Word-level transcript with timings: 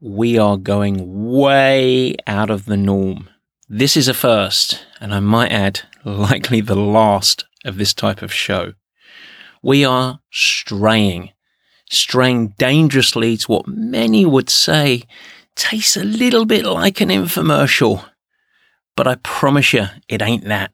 we 0.00 0.38
are 0.38 0.56
going 0.56 1.28
way 1.28 2.14
out 2.26 2.50
of 2.50 2.66
the 2.66 2.76
norm. 2.76 3.28
This 3.68 3.96
is 3.96 4.06
a 4.06 4.14
first, 4.14 4.86
and 5.00 5.12
I 5.12 5.20
might 5.20 5.50
add, 5.50 5.80
likely 6.04 6.60
the 6.60 6.76
last 6.76 7.46
of 7.64 7.76
this 7.76 7.92
type 7.92 8.22
of 8.22 8.32
show. 8.32 8.74
We 9.62 9.84
are 9.84 10.20
straying, 10.30 11.32
straying 11.90 12.54
dangerously 12.58 13.36
to 13.38 13.50
what 13.50 13.66
many 13.66 14.24
would 14.24 14.48
say 14.48 15.02
tastes 15.56 15.96
a 15.96 16.04
little 16.04 16.44
bit 16.44 16.64
like 16.64 17.00
an 17.00 17.08
infomercial. 17.08 18.08
But 18.96 19.08
I 19.08 19.16
promise 19.16 19.72
you, 19.72 19.86
it 20.08 20.22
ain't 20.22 20.44
that. 20.44 20.70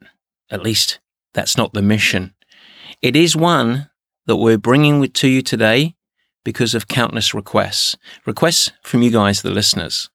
At 0.51 0.63
least, 0.63 1.01
that's 1.33 1.57
not 1.57 1.73
the 1.73 1.83
mission. 1.83 2.35
It 3.01 3.17
is 3.17 3.35
one 3.35 3.89
that 4.27 4.37
we're 4.37 4.59
bringing 4.59 5.11
to 5.11 5.29
you 5.29 5.41
today 5.41 5.97
because 6.45 6.75
of 6.75 6.89
countless 6.89 7.35
requests. 7.35 7.97
Requests 8.27 8.71
from 8.83 9.03
you 9.03 9.11
guys, 9.11 9.43
the 9.43 9.51
listeners. 9.51 10.09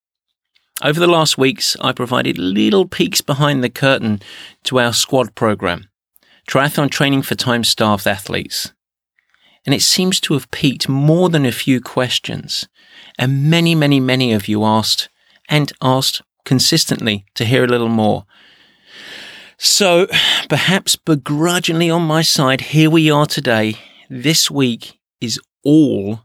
Over 0.81 0.99
the 0.99 1.07
last 1.07 1.37
weeks, 1.37 1.75
I 1.81 1.91
provided 1.91 2.37
little 2.37 2.87
peeks 2.87 3.19
behind 3.19 3.63
the 3.63 3.69
curtain 3.69 4.21
to 4.63 4.79
our 4.79 4.93
squad 4.93 5.35
program, 5.35 5.89
triathlon 6.47 6.89
training 6.89 7.23
for 7.23 7.35
time 7.35 7.65
starved 7.65 8.07
athletes. 8.07 8.71
And 9.65 9.75
it 9.75 9.81
seems 9.81 10.21
to 10.21 10.35
have 10.35 10.49
piqued 10.51 10.87
more 10.87 11.29
than 11.29 11.45
a 11.45 11.51
few 11.51 11.81
questions. 11.81 12.69
And 13.17 13.49
many, 13.49 13.75
many, 13.75 13.99
many 13.99 14.31
of 14.31 14.47
you 14.47 14.63
asked 14.63 15.09
and 15.49 15.73
asked 15.81 16.21
consistently 16.45 17.25
to 17.35 17.43
hear 17.43 17.65
a 17.65 17.67
little 17.67 17.89
more. 17.89 18.25
So, 19.57 20.07
perhaps 20.47 20.95
begrudgingly 20.95 21.89
on 21.89 22.03
my 22.03 22.21
side, 22.21 22.61
here 22.61 22.89
we 22.89 23.11
are 23.11 23.25
today. 23.25 23.75
This 24.09 24.49
week 24.49 24.97
is 25.19 25.41
all 25.63 26.21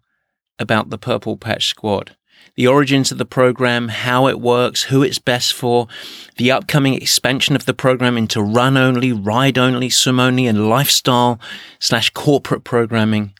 about 0.58 0.90
the 0.90 0.98
Purple 0.98 1.36
Patch 1.36 1.66
Squad. 1.66 2.16
The 2.56 2.66
origins 2.66 3.10
of 3.10 3.18
the 3.18 3.24
program, 3.24 3.88
how 3.88 4.28
it 4.28 4.40
works, 4.40 4.84
who 4.84 5.02
it's 5.02 5.18
best 5.18 5.54
for, 5.54 5.88
the 6.36 6.52
upcoming 6.52 6.94
expansion 6.94 7.56
of 7.56 7.66
the 7.66 7.74
program 7.74 8.16
into 8.16 8.40
run 8.40 8.76
only, 8.76 9.12
ride 9.12 9.58
only, 9.58 9.90
swim 9.90 10.20
only, 10.20 10.46
and 10.46 10.68
lifestyle 10.68 11.40
slash 11.80 12.10
corporate 12.10 12.62
programming, 12.62 13.32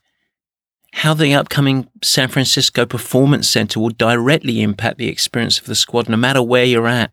how 0.95 1.15
the 1.15 1.35
upcoming 1.35 1.89
San 2.03 2.29
Francisco 2.29 2.87
Performance 2.87 3.49
Center 3.49 3.79
will 3.79 3.91
directly 3.91 4.63
impact 4.63 4.99
the 4.99 5.09
experience 5.09 5.59
of 5.59 5.67
the 5.67 5.75
squad 5.75 6.09
no 6.09 6.17
matter 6.17 6.43
where 6.43 6.65
you're 6.65 6.89
at. 6.89 7.13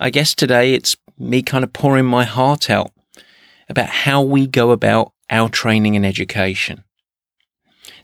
I 0.00 0.10
guess 0.10 0.34
today 0.34 0.74
it's 0.74 0.96
me 1.18 1.42
kind 1.42 1.64
of 1.64 1.72
pouring 1.72 2.06
my 2.06 2.24
heart 2.24 2.70
out 2.70 2.92
about 3.68 3.88
how 3.88 4.22
we 4.22 4.46
go 4.46 4.70
about 4.70 5.12
our 5.30 5.48
training 5.48 5.96
and 5.96 6.04
education. 6.06 6.84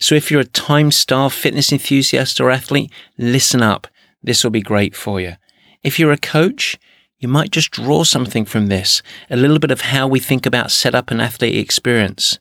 So 0.00 0.14
if 0.14 0.30
you're 0.30 0.40
a 0.40 0.44
time 0.44 0.90
starved 0.90 1.34
fitness 1.34 1.70
enthusiast 1.72 2.40
or 2.40 2.50
athlete, 2.50 2.90
listen 3.18 3.62
up. 3.62 3.86
This 4.22 4.42
will 4.42 4.50
be 4.50 4.62
great 4.62 4.96
for 4.96 5.20
you. 5.20 5.34
If 5.82 5.98
you're 5.98 6.12
a 6.12 6.18
coach, 6.18 6.78
you 7.18 7.28
might 7.28 7.50
just 7.50 7.70
draw 7.70 8.04
something 8.04 8.46
from 8.46 8.68
this, 8.68 9.02
a 9.28 9.36
little 9.36 9.58
bit 9.58 9.70
of 9.70 9.82
how 9.82 10.08
we 10.08 10.18
think 10.18 10.46
about 10.46 10.70
set 10.70 10.94
up 10.94 11.10
an 11.10 11.20
athlete 11.20 11.54
experience. 11.54 12.38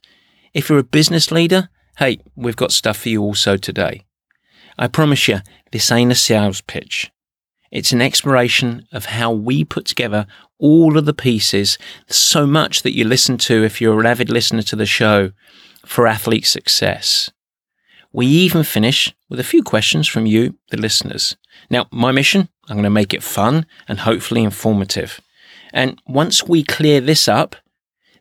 If 0.54 0.70
you're 0.70 0.80
a 0.80 0.84
business 0.84 1.32
leader, 1.32 1.70
hey, 1.98 2.20
we've 2.36 2.56
got 2.56 2.72
stuff 2.72 2.98
for 3.00 3.10
you 3.10 3.22
also 3.22 3.58
today. 3.58 4.06
I 4.78 4.88
promise 4.88 5.28
you, 5.28 5.40
this 5.74 5.92
ain't 5.92 6.14
a 6.14 6.16
sales 6.16 6.62
pitch. 6.62 7.12
It's 7.72 7.92
an 7.92 8.02
exploration 8.02 8.88
of 8.94 9.06
how 9.06 9.32
we 9.32 9.66
put 9.66 9.86
together 9.86 10.26
all 10.60 10.98
of 10.98 11.06
the 11.06 11.14
pieces, 11.14 11.78
so 12.08 12.48
much 12.48 12.84
that 12.84 12.96
you 12.96 13.04
listen 13.04 13.38
to 13.40 13.64
if 13.66 13.82
you're 13.82 14.00
an 14.00 14.06
avid 14.06 14.30
listener 14.30 14.62
to 14.64 14.78
the 14.78 14.86
show, 14.86 15.34
for 15.86 16.08
athlete 16.08 16.46
success. 16.46 17.30
We 18.12 18.26
even 18.26 18.64
finish 18.64 19.14
with 19.30 19.40
a 19.40 19.44
few 19.44 19.62
questions 19.62 20.08
from 20.08 20.26
you, 20.26 20.56
the 20.72 20.78
listeners. 20.78 21.38
Now, 21.70 21.86
my 21.92 22.12
mission, 22.12 22.50
I'm 22.68 22.76
going 22.76 22.84
to 22.84 22.90
make 22.90 23.14
it 23.14 23.22
fun 23.22 23.68
and 23.88 24.00
hopefully 24.00 24.44
informative. 24.44 25.22
And 25.74 26.02
once 26.08 26.44
we 26.48 26.64
clear 26.64 27.02
this 27.02 27.28
up, 27.28 27.56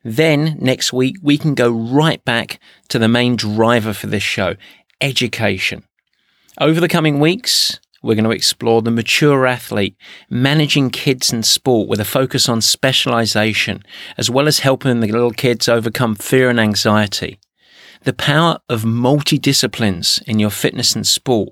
then 0.04 0.58
next 0.60 0.92
week 0.92 1.16
we 1.22 1.38
can 1.38 1.54
go 1.54 1.70
right 1.70 2.22
back 2.24 2.60
to 2.88 2.98
the 2.98 3.08
main 3.08 3.34
driver 3.34 3.94
for 3.94 4.08
this 4.08 4.22
show, 4.22 4.56
education. 5.00 5.84
Over 6.60 6.80
the 6.80 6.88
coming 6.88 7.18
weeks, 7.18 7.80
we're 8.02 8.14
going 8.14 8.24
to 8.24 8.30
explore 8.30 8.82
the 8.82 8.90
mature 8.90 9.46
athlete, 9.46 9.96
managing 10.28 10.90
kids 10.90 11.32
and 11.32 11.46
sport 11.46 11.88
with 11.88 11.98
a 11.98 12.04
focus 12.04 12.46
on 12.46 12.60
specialization, 12.60 13.82
as 14.18 14.28
well 14.28 14.46
as 14.46 14.60
helping 14.60 15.00
the 15.00 15.06
little 15.06 15.30
kids 15.30 15.66
overcome 15.66 16.14
fear 16.14 16.50
and 16.50 16.60
anxiety 16.60 17.38
the 18.02 18.12
power 18.12 18.58
of 18.68 18.84
multi-disciplines 18.84 20.22
in 20.26 20.38
your 20.38 20.50
fitness 20.50 20.94
and 20.94 21.06
sport, 21.06 21.50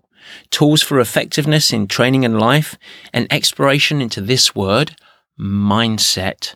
tools 0.51 0.83
for 0.83 1.01
effectiveness 1.01 1.73
in 1.73 1.87
training 1.87 2.25
and 2.25 2.39
life, 2.39 2.77
and 3.12 3.27
exploration 3.33 4.01
into 4.01 4.21
this 4.21 4.55
word, 4.55 4.97
mindset, 5.39 6.55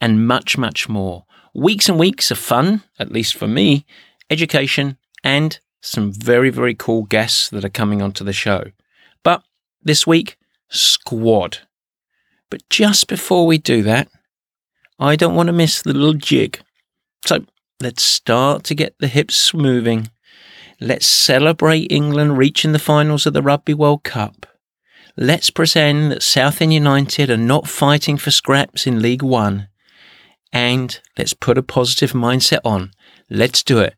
and 0.00 0.26
much, 0.26 0.56
much 0.58 0.88
more. 0.88 1.24
Weeks 1.54 1.88
and 1.88 1.98
weeks 1.98 2.30
of 2.30 2.38
fun, 2.38 2.82
at 2.98 3.12
least 3.12 3.34
for 3.34 3.46
me, 3.46 3.84
education, 4.30 4.96
and 5.22 5.58
some 5.80 6.12
very, 6.12 6.50
very 6.50 6.74
cool 6.74 7.02
guests 7.02 7.48
that 7.50 7.64
are 7.64 7.70
coming 7.70 8.00
onto 8.00 8.24
the 8.24 8.32
show. 8.32 8.64
But 9.22 9.42
this 9.82 10.06
week, 10.06 10.38
squad. 10.68 11.58
But 12.50 12.68
just 12.70 13.08
before 13.08 13.46
we 13.46 13.58
do 13.58 13.82
that, 13.82 14.08
I 14.98 15.16
don't 15.16 15.34
want 15.34 15.48
to 15.48 15.52
miss 15.52 15.82
the 15.82 15.92
little 15.92 16.14
jig. 16.14 16.60
So 17.26 17.44
Let's 17.82 18.04
start 18.04 18.62
to 18.64 18.76
get 18.76 18.94
the 19.00 19.08
hips 19.08 19.52
moving. 19.52 20.08
Let's 20.80 21.04
celebrate 21.04 21.90
England 21.90 22.38
reaching 22.38 22.70
the 22.70 22.78
finals 22.78 23.26
of 23.26 23.32
the 23.32 23.42
Rugby 23.42 23.74
World 23.74 24.04
Cup. 24.04 24.46
Let's 25.16 25.50
pretend 25.50 26.12
that 26.12 26.22
Southend 26.22 26.72
United 26.72 27.28
are 27.28 27.36
not 27.36 27.66
fighting 27.66 28.18
for 28.18 28.30
scraps 28.30 28.86
in 28.86 29.02
League 29.02 29.24
One. 29.24 29.66
And 30.52 31.00
let's 31.18 31.34
put 31.34 31.58
a 31.58 31.62
positive 31.64 32.12
mindset 32.12 32.60
on. 32.64 32.92
Let's 33.28 33.64
do 33.64 33.80
it. 33.80 33.96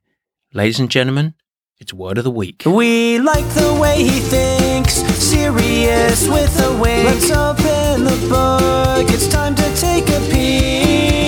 Ladies 0.55 0.81
and 0.81 0.91
gentlemen, 0.91 1.34
it's 1.78 1.93
word 1.93 2.16
of 2.16 2.25
the 2.25 2.31
week. 2.31 2.62
We 2.65 3.19
like 3.19 3.47
the 3.51 3.78
way 3.78 4.03
he 4.03 4.21
thinks, 4.21 4.95
serious 4.95 6.27
with 6.27 6.59
a 6.59 6.72
wink. 6.81 7.05
Let's 7.05 7.31
open 7.31 8.05
the 8.05 8.28
book. 8.31 9.12
It's 9.12 9.28
time 9.28 9.55
to 9.56 9.77
take 9.77 10.09
a 10.09 10.21
peek. 10.31 11.23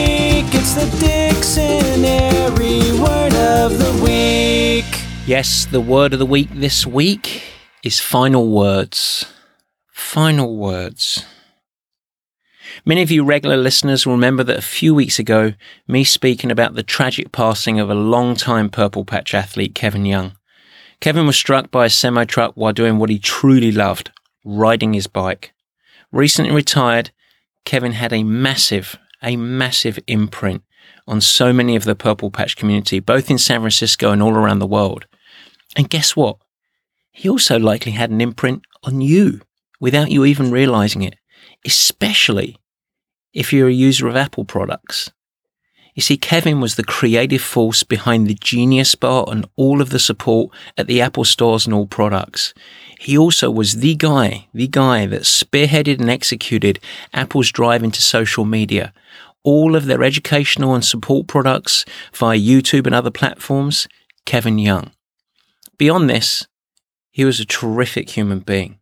The 0.76 0.90
dictionary 1.00 2.92
word 3.00 3.32
of 3.32 3.78
the 3.78 3.98
week. 4.04 4.84
Yes, 5.26 5.64
the 5.64 5.80
word 5.80 6.12
of 6.12 6.18
the 6.18 6.26
week 6.26 6.50
this 6.52 6.86
week 6.86 7.42
is 7.82 7.98
final 7.98 8.50
words. 8.50 9.24
Final 9.90 10.54
words. 10.58 11.24
Many 12.84 13.00
of 13.00 13.10
you 13.10 13.24
regular 13.24 13.56
listeners 13.56 14.04
will 14.04 14.12
remember 14.12 14.44
that 14.44 14.58
a 14.58 14.62
few 14.62 14.94
weeks 14.94 15.18
ago, 15.18 15.54
me 15.88 16.04
speaking 16.04 16.50
about 16.50 16.74
the 16.74 16.82
tragic 16.82 17.32
passing 17.32 17.80
of 17.80 17.88
a 17.88 17.94
long-time 17.94 18.68
Purple 18.68 19.06
Patch 19.06 19.32
athlete, 19.32 19.74
Kevin 19.74 20.04
Young. 20.04 20.36
Kevin 21.00 21.26
was 21.26 21.36
struck 21.36 21.70
by 21.70 21.86
a 21.86 21.90
semi 21.90 22.26
truck 22.26 22.52
while 22.54 22.74
doing 22.74 22.98
what 22.98 23.08
he 23.08 23.18
truly 23.18 23.72
loved, 23.72 24.10
riding 24.44 24.92
his 24.92 25.06
bike. 25.06 25.54
Recently 26.12 26.52
retired, 26.52 27.12
Kevin 27.64 27.92
had 27.92 28.12
a 28.12 28.24
massive, 28.24 28.98
a 29.22 29.36
massive 29.36 29.98
imprint 30.06 30.64
on 31.06 31.20
so 31.20 31.52
many 31.52 31.76
of 31.76 31.84
the 31.84 31.94
Purple 31.94 32.30
Patch 32.30 32.56
community, 32.56 33.00
both 33.00 33.30
in 33.30 33.38
San 33.38 33.60
Francisco 33.60 34.10
and 34.10 34.22
all 34.22 34.34
around 34.34 34.58
the 34.58 34.66
world. 34.66 35.06
And 35.76 35.90
guess 35.90 36.16
what? 36.16 36.38
He 37.12 37.28
also 37.28 37.58
likely 37.58 37.92
had 37.92 38.10
an 38.10 38.20
imprint 38.20 38.62
on 38.82 39.00
you 39.00 39.40
without 39.80 40.10
you 40.10 40.24
even 40.24 40.50
realizing 40.50 41.02
it, 41.02 41.16
especially 41.64 42.58
if 43.32 43.52
you're 43.52 43.68
a 43.68 43.72
user 43.72 44.08
of 44.08 44.16
Apple 44.16 44.44
products. 44.44 45.10
You 45.94 46.02
see, 46.02 46.18
Kevin 46.18 46.60
was 46.60 46.74
the 46.74 46.84
creative 46.84 47.40
force 47.40 47.82
behind 47.82 48.26
the 48.26 48.34
Genius 48.34 48.94
Bar 48.94 49.24
and 49.28 49.46
all 49.56 49.80
of 49.80 49.88
the 49.88 49.98
support 49.98 50.50
at 50.76 50.86
the 50.86 51.00
Apple 51.00 51.24
stores 51.24 51.64
and 51.64 51.74
all 51.74 51.86
products. 51.86 52.52
He 52.98 53.16
also 53.16 53.50
was 53.50 53.76
the 53.76 53.94
guy, 53.94 54.46
the 54.52 54.68
guy 54.68 55.06
that 55.06 55.22
spearheaded 55.22 55.98
and 55.98 56.10
executed 56.10 56.80
Apple's 57.14 57.50
drive 57.50 57.82
into 57.82 58.02
social 58.02 58.44
media. 58.44 58.92
All 59.46 59.76
of 59.76 59.86
their 59.86 60.02
educational 60.02 60.74
and 60.74 60.84
support 60.84 61.28
products 61.28 61.84
via 62.12 62.36
YouTube 62.36 62.84
and 62.84 62.94
other 62.94 63.12
platforms, 63.12 63.86
Kevin 64.24 64.58
Young. 64.58 64.90
Beyond 65.78 66.10
this, 66.10 66.48
he 67.12 67.24
was 67.24 67.38
a 67.38 67.44
terrific 67.44 68.10
human 68.10 68.40
being. 68.40 68.80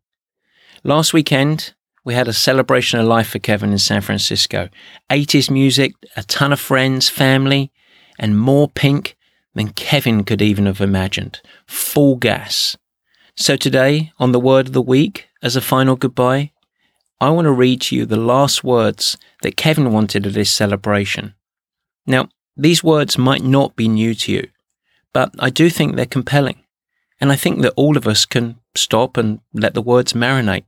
Last 0.82 1.12
weekend, 1.12 1.74
we 2.02 2.14
had 2.14 2.28
a 2.28 2.32
celebration 2.32 2.98
of 2.98 3.06
life 3.06 3.28
for 3.28 3.40
Kevin 3.40 3.72
in 3.72 3.78
San 3.78 4.00
Francisco. 4.00 4.70
80s 5.10 5.50
music, 5.50 5.92
a 6.16 6.22
ton 6.22 6.50
of 6.50 6.60
friends, 6.60 7.10
family, 7.10 7.70
and 8.18 8.38
more 8.38 8.66
pink 8.66 9.18
than 9.52 9.68
Kevin 9.68 10.24
could 10.24 10.40
even 10.40 10.64
have 10.64 10.80
imagined. 10.80 11.42
Full 11.66 12.16
gas. 12.16 12.74
So 13.36 13.56
today, 13.56 14.12
on 14.18 14.32
the 14.32 14.40
word 14.40 14.68
of 14.68 14.72
the 14.72 14.80
week, 14.80 15.28
as 15.42 15.56
a 15.56 15.60
final 15.60 15.94
goodbye, 15.94 16.52
I 17.24 17.30
want 17.30 17.46
to 17.46 17.52
read 17.52 17.80
to 17.80 17.96
you 17.96 18.04
the 18.04 18.18
last 18.18 18.62
words 18.62 19.16
that 19.40 19.56
Kevin 19.56 19.90
wanted 19.90 20.26
at 20.26 20.34
his 20.34 20.50
celebration. 20.50 21.32
Now, 22.06 22.28
these 22.54 22.84
words 22.84 23.16
might 23.16 23.42
not 23.42 23.76
be 23.76 23.88
new 23.88 24.14
to 24.16 24.30
you, 24.30 24.48
but 25.14 25.34
I 25.38 25.48
do 25.48 25.70
think 25.70 25.96
they're 25.96 26.04
compelling. 26.04 26.62
And 27.18 27.32
I 27.32 27.36
think 27.36 27.62
that 27.62 27.72
all 27.76 27.96
of 27.96 28.06
us 28.06 28.26
can 28.26 28.56
stop 28.74 29.16
and 29.16 29.40
let 29.54 29.72
the 29.72 29.80
words 29.80 30.12
marinate. 30.12 30.66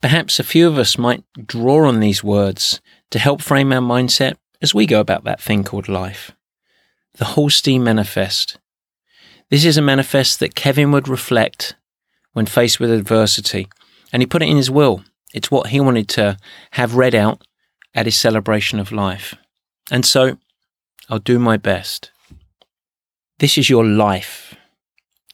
Perhaps 0.00 0.38
a 0.38 0.44
few 0.44 0.66
of 0.66 0.78
us 0.78 0.96
might 0.96 1.24
draw 1.46 1.86
on 1.88 2.00
these 2.00 2.24
words 2.24 2.80
to 3.10 3.18
help 3.18 3.42
frame 3.42 3.70
our 3.70 3.82
mindset 3.82 4.36
as 4.62 4.74
we 4.74 4.86
go 4.86 4.98
about 4.98 5.24
that 5.24 5.42
thing 5.42 5.62
called 5.62 5.90
life. 5.90 6.32
The 7.18 7.26
Holstee 7.26 7.78
Manifest. 7.78 8.56
This 9.50 9.66
is 9.66 9.76
a 9.76 9.82
manifest 9.82 10.40
that 10.40 10.54
Kevin 10.54 10.90
would 10.92 11.06
reflect 11.06 11.74
when 12.32 12.46
faced 12.46 12.80
with 12.80 12.90
adversity, 12.90 13.68
and 14.10 14.22
he 14.22 14.26
put 14.26 14.40
it 14.40 14.48
in 14.48 14.56
his 14.56 14.70
will. 14.70 15.04
It's 15.34 15.50
what 15.50 15.66
he 15.66 15.80
wanted 15.80 16.08
to 16.10 16.38
have 16.70 16.94
read 16.94 17.14
out 17.14 17.44
at 17.92 18.06
his 18.06 18.16
celebration 18.16 18.78
of 18.78 18.92
life. 18.92 19.34
And 19.90 20.06
so 20.06 20.38
I'll 21.10 21.18
do 21.18 21.40
my 21.40 21.56
best. 21.56 22.12
This 23.40 23.58
is 23.58 23.68
your 23.68 23.84
life. 23.84 24.54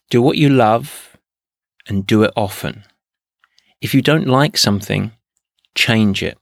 Do 0.09 0.23
what 0.23 0.39
you 0.39 0.49
love 0.49 1.19
and 1.87 2.07
do 2.07 2.23
it 2.23 2.33
often. 2.35 2.85
If 3.83 3.93
you 3.95 4.01
don't 4.01 4.27
like 4.27 4.57
something, 4.57 5.13
change 5.75 6.23
it. 6.23 6.39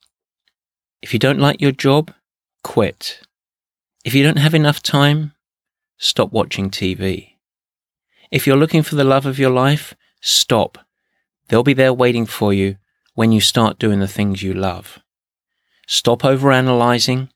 If 1.02 1.12
you 1.12 1.18
don't 1.18 1.40
like 1.40 1.60
your 1.60 1.72
job, 1.72 2.14
quit. 2.62 3.20
If 4.04 4.14
you 4.14 4.22
don't 4.22 4.38
have 4.38 4.54
enough 4.54 4.82
time, 4.82 5.32
stop 5.98 6.32
watching 6.32 6.70
TV. 6.70 7.34
If 8.30 8.46
you're 8.46 8.56
looking 8.56 8.84
for 8.84 8.94
the 8.94 9.04
love 9.04 9.26
of 9.26 9.38
your 9.38 9.50
life, 9.50 9.94
stop. 10.20 10.78
They'll 11.48 11.64
be 11.64 11.74
there 11.74 11.92
waiting 11.92 12.24
for 12.24 12.52
you 12.54 12.76
when 13.18 13.32
you 13.32 13.40
start 13.40 13.80
doing 13.80 13.98
the 13.98 14.06
things 14.06 14.44
you 14.44 14.54
love. 14.54 15.00
Stop 15.88 16.20
overanalyzing. 16.20 17.28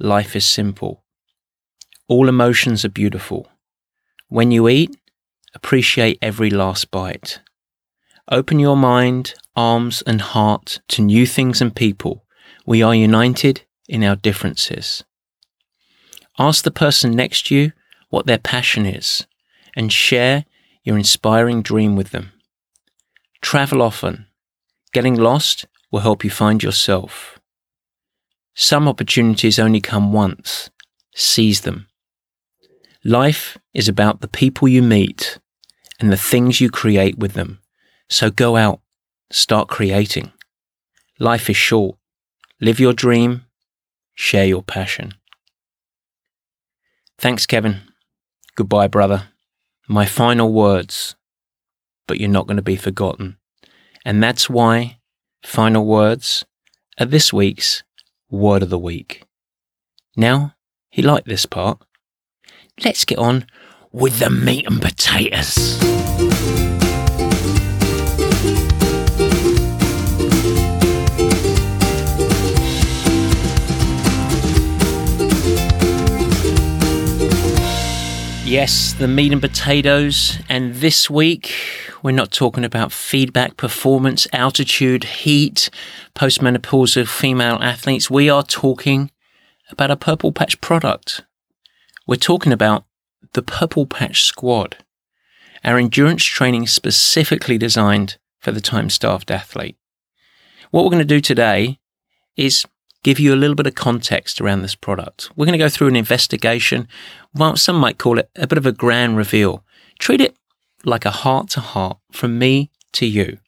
Life 0.00 0.34
is 0.34 0.44
simple. 0.44 1.04
All 2.08 2.28
emotions 2.28 2.84
are 2.84 2.88
beautiful. 2.88 3.46
When 4.26 4.50
you 4.50 4.68
eat, 4.68 4.96
appreciate 5.54 6.18
every 6.20 6.50
last 6.50 6.90
bite. 6.90 7.38
Open 8.28 8.58
your 8.58 8.76
mind, 8.76 9.34
arms, 9.54 10.02
and 10.08 10.20
heart 10.20 10.80
to 10.88 11.02
new 11.02 11.24
things 11.24 11.60
and 11.60 11.72
people. 11.72 12.24
We 12.66 12.82
are 12.82 12.92
united 12.92 13.62
in 13.88 14.02
our 14.02 14.16
differences. 14.16 15.04
Ask 16.36 16.64
the 16.64 16.72
person 16.72 17.12
next 17.12 17.46
to 17.46 17.54
you 17.54 17.72
what 18.08 18.26
their 18.26 18.38
passion 18.38 18.86
is 18.86 19.24
and 19.76 19.92
share 19.92 20.46
your 20.82 20.98
inspiring 20.98 21.62
dream 21.62 21.94
with 21.94 22.10
them. 22.10 22.32
Travel 23.40 23.82
often. 23.82 24.27
Getting 24.98 25.14
lost 25.14 25.64
will 25.92 26.00
help 26.00 26.24
you 26.24 26.30
find 26.30 26.60
yourself. 26.60 27.38
Some 28.56 28.88
opportunities 28.88 29.56
only 29.56 29.80
come 29.80 30.12
once. 30.12 30.70
Seize 31.14 31.60
them. 31.60 31.86
Life 33.04 33.56
is 33.72 33.86
about 33.86 34.22
the 34.22 34.26
people 34.26 34.66
you 34.66 34.82
meet 34.82 35.38
and 36.00 36.10
the 36.10 36.16
things 36.16 36.60
you 36.60 36.68
create 36.68 37.16
with 37.16 37.34
them. 37.34 37.60
So 38.10 38.28
go 38.32 38.56
out, 38.56 38.80
start 39.30 39.68
creating. 39.68 40.32
Life 41.20 41.48
is 41.48 41.56
short. 41.56 41.96
Live 42.60 42.80
your 42.80 42.92
dream, 42.92 43.44
share 44.16 44.46
your 44.46 44.64
passion. 44.64 45.14
Thanks, 47.18 47.46
Kevin. 47.46 47.82
Goodbye, 48.56 48.88
brother. 48.88 49.28
My 49.86 50.06
final 50.06 50.52
words, 50.52 51.14
but 52.08 52.18
you're 52.18 52.28
not 52.28 52.48
going 52.48 52.56
to 52.56 52.72
be 52.72 52.74
forgotten. 52.74 53.36
And 54.08 54.22
that's 54.22 54.48
why 54.48 55.00
final 55.42 55.84
words 55.84 56.46
are 56.98 57.04
this 57.04 57.30
week's 57.30 57.82
Word 58.30 58.62
of 58.62 58.70
the 58.70 58.78
Week. 58.78 59.22
Now, 60.16 60.54
he 60.88 61.02
liked 61.02 61.28
this 61.28 61.44
part 61.44 61.82
let's 62.82 63.04
get 63.04 63.18
on 63.18 63.44
with 63.92 64.18
the 64.18 64.30
meat 64.30 64.66
and 64.66 64.80
potatoes. 64.80 65.78
Yes, 78.48 78.94
the 78.94 79.08
meat 79.08 79.30
and 79.30 79.42
potatoes. 79.42 80.38
And 80.48 80.76
this 80.76 81.10
week, 81.10 81.54
we're 82.02 82.12
not 82.12 82.32
talking 82.32 82.64
about 82.64 82.92
feedback, 82.92 83.58
performance, 83.58 84.26
altitude, 84.32 85.04
heat, 85.04 85.68
postmenopausal 86.14 87.06
female 87.08 87.58
athletes. 87.60 88.10
We 88.10 88.30
are 88.30 88.42
talking 88.42 89.10
about 89.68 89.90
a 89.90 89.96
purple 89.96 90.32
patch 90.32 90.58
product. 90.62 91.26
We're 92.06 92.16
talking 92.16 92.50
about 92.50 92.86
the 93.34 93.42
Purple 93.42 93.84
Patch 93.84 94.24
Squad, 94.24 94.78
our 95.62 95.76
endurance 95.76 96.24
training 96.24 96.68
specifically 96.68 97.58
designed 97.58 98.16
for 98.38 98.50
the 98.50 98.62
time 98.62 98.88
starved 98.88 99.30
athlete. 99.30 99.76
What 100.70 100.84
we're 100.84 100.90
going 100.90 101.06
to 101.06 101.14
do 101.14 101.20
today 101.20 101.80
is 102.34 102.64
give 103.02 103.20
you 103.20 103.34
a 103.34 103.36
little 103.36 103.54
bit 103.54 103.66
of 103.66 103.74
context 103.74 104.40
around 104.40 104.62
this 104.62 104.74
product. 104.74 105.30
We're 105.36 105.46
going 105.46 105.58
to 105.58 105.64
go 105.64 105.68
through 105.68 105.88
an 105.88 105.96
investigation. 105.96 106.88
Well, 107.34 107.56
some 107.56 107.76
might 107.76 107.98
call 107.98 108.18
it 108.18 108.30
a 108.36 108.46
bit 108.46 108.58
of 108.58 108.66
a 108.66 108.72
grand 108.72 109.16
reveal. 109.16 109.64
Treat 109.98 110.20
it 110.20 110.36
like 110.84 111.04
a 111.04 111.10
heart 111.10 111.48
to 111.50 111.60
heart 111.60 111.98
from 112.12 112.38
me 112.38 112.70
to 112.92 113.06
you. 113.06 113.38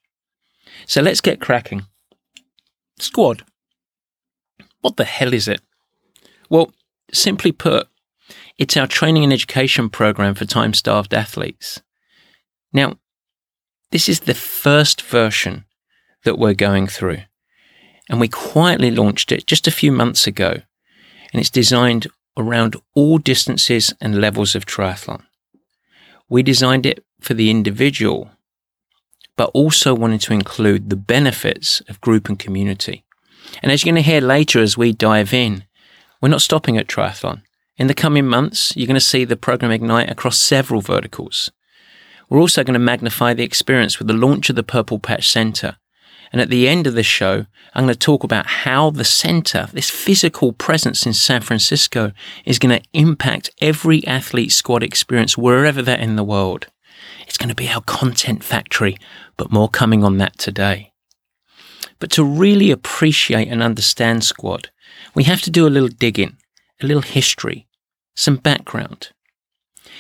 So 0.87 1.01
let's 1.01 1.21
get 1.21 1.41
cracking. 1.41 1.87
Squad. 2.99 3.45
What 4.81 4.97
the 4.97 5.05
hell 5.05 5.33
is 5.35 5.49
it? 5.49 5.61
Well, 6.49 6.73
simply 7.13 7.53
put, 7.53 7.89
it's 8.59 8.77
our 8.77 8.87
training 8.87 9.25
and 9.25 9.33
education 9.33 9.89
program 9.89 10.35
for 10.35 10.45
time 10.45 10.75
starved 10.75 11.15
athletes. 11.15 11.81
Now, 12.73 12.99
this 13.91 14.09
is 14.09 14.21
the 14.21 14.35
first 14.35 15.03
version 15.03 15.65
that 16.25 16.39
we're 16.39 16.55
going 16.55 16.87
through. 16.87 17.23
And 18.09 18.21
we 18.21 18.29
quietly 18.29 18.91
launched 18.91 19.33
it 19.33 19.47
just 19.47 19.67
a 19.67 19.73
few 19.73 19.93
months 19.93 20.27
ago. 20.27 20.63
And 21.33 21.41
it's 21.41 21.51
designed 21.51 22.09
around 22.41 22.77
all 22.95 23.19
distances 23.19 23.95
and 24.01 24.21
levels 24.21 24.55
of 24.55 24.67
triathlon. 24.67 25.23
We 26.29 26.43
designed 26.43 26.87
it 26.87 27.05
for 27.21 27.35
the 27.35 27.51
individual, 27.51 28.31
but 29.37 29.51
also 29.55 29.95
wanted 29.95 30.21
to 30.23 30.33
include 30.33 30.91
the 30.91 30.97
benefits 30.97 31.81
of 31.89 32.01
group 32.01 32.29
and 32.29 32.39
community. 32.39 33.05
And 33.63 33.71
as 33.71 33.85
you're 33.85 33.93
going 33.93 34.03
to 34.03 34.11
hear 34.11 34.21
later 34.21 34.61
as 34.61 34.79
we 34.79 34.93
dive 34.93 35.35
in, 35.35 35.65
we're 36.21 36.29
not 36.29 36.43
stopping 36.43 36.77
at 36.77 36.87
triathlon. 36.87 37.43
In 37.77 37.87
the 37.87 37.95
coming 37.95 38.27
months, 38.27 38.77
you're 38.77 38.87
going 38.87 38.95
to 38.95 39.01
see 39.01 39.25
the 39.25 39.37
program 39.37 39.73
ignite 39.73 40.11
across 40.11 40.39
several 40.39 40.81
verticals. 40.81 41.51
We're 42.29 42.41
also 42.41 42.63
going 42.63 42.75
to 42.75 42.79
magnify 42.79 43.35
the 43.35 43.43
experience 43.43 43.99
with 43.99 44.07
the 44.07 44.15
launch 44.15 44.51
of 44.51 44.57
the 44.57 44.63
Purple 44.63 44.99
Patch 44.99 45.29
Center. 45.29 45.79
And 46.33 46.41
at 46.41 46.49
the 46.49 46.69
end 46.69 46.87
of 46.87 46.95
the 46.95 47.03
show, 47.03 47.47
I'm 47.75 47.85
going 47.85 47.95
to 47.95 47.99
talk 47.99 48.23
about 48.23 48.47
how 48.47 48.91
the 48.91 49.05
center, 49.05 49.69
this 49.73 49.91
physical 49.91 50.53
presence 50.53 51.07
in 51.07 51.13
San 51.13 51.41
Francisco, 51.41 52.13
is 52.45 52.59
going 52.59 52.79
to 52.81 52.89
impact 52.93 53.51
every 53.61 54.07
athlete 54.07 54.53
squad 54.53 54.83
experience 54.83 55.37
wherever 55.37 55.83
they're 55.83 55.99
in 55.99 56.17
the 56.17 56.25
world. 56.25 56.67
It's 57.27 57.37
going 57.37 57.49
to 57.49 57.55
be 57.55 57.69
our 57.69 57.81
content 57.83 58.45
factory, 58.45 58.97
but 59.37 59.53
more 59.53 59.69
coming 59.69 60.05
on 60.05 60.19
that 60.19 60.39
today. 60.39 60.93
But 61.99 62.11
to 62.13 62.25
really 62.25 62.71
appreciate 62.71 63.49
and 63.49 63.63
understand 63.63 64.25
squad, 64.25 64.71
we 65.15 65.25
have 65.25 65.43
to 65.43 65.51
do 65.51 65.67
a 65.67 65.71
little 65.71 65.89
digging, 65.89 66.37
a 66.81 66.87
little 66.87 67.03
history, 67.03 67.67
some 68.15 68.37
background. 68.37 69.11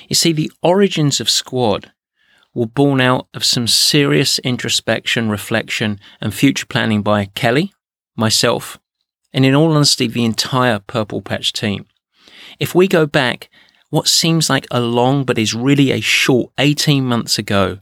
You 0.08 0.14
see, 0.14 0.32
the 0.32 0.50
origins 0.62 1.20
of 1.20 1.30
Squad 1.30 1.92
were 2.54 2.66
born 2.66 3.00
out 3.00 3.28
of 3.34 3.44
some 3.44 3.66
serious 3.66 4.38
introspection, 4.40 5.30
reflection, 5.30 6.00
and 6.20 6.34
future 6.34 6.66
planning 6.66 7.02
by 7.02 7.26
Kelly, 7.26 7.72
myself, 8.16 8.78
and 9.32 9.44
in 9.44 9.54
all 9.54 9.72
honesty, 9.72 10.06
the 10.06 10.24
entire 10.24 10.80
Purple 10.80 11.22
Patch 11.22 11.52
team. 11.52 11.86
If 12.58 12.74
we 12.74 12.88
go 12.88 13.06
back, 13.06 13.48
what 13.90 14.08
seems 14.08 14.50
like 14.50 14.66
a 14.70 14.80
long 14.80 15.24
but 15.24 15.38
is 15.38 15.54
really 15.54 15.90
a 15.90 16.00
short 16.00 16.52
18 16.58 17.04
months 17.04 17.38
ago, 17.38 17.78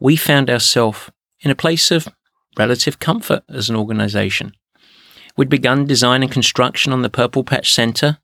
we 0.00 0.16
found 0.16 0.50
ourselves 0.50 1.10
in 1.40 1.50
a 1.50 1.54
place 1.54 1.90
of 1.90 2.08
relative 2.58 2.98
comfort 2.98 3.42
as 3.48 3.70
an 3.70 3.76
organization. 3.76 4.52
We'd 5.36 5.48
begun 5.48 5.86
design 5.86 6.22
and 6.22 6.32
construction 6.32 6.92
on 6.92 7.02
the 7.02 7.10
Purple 7.10 7.44
Patch 7.44 7.72
Center 7.72 8.18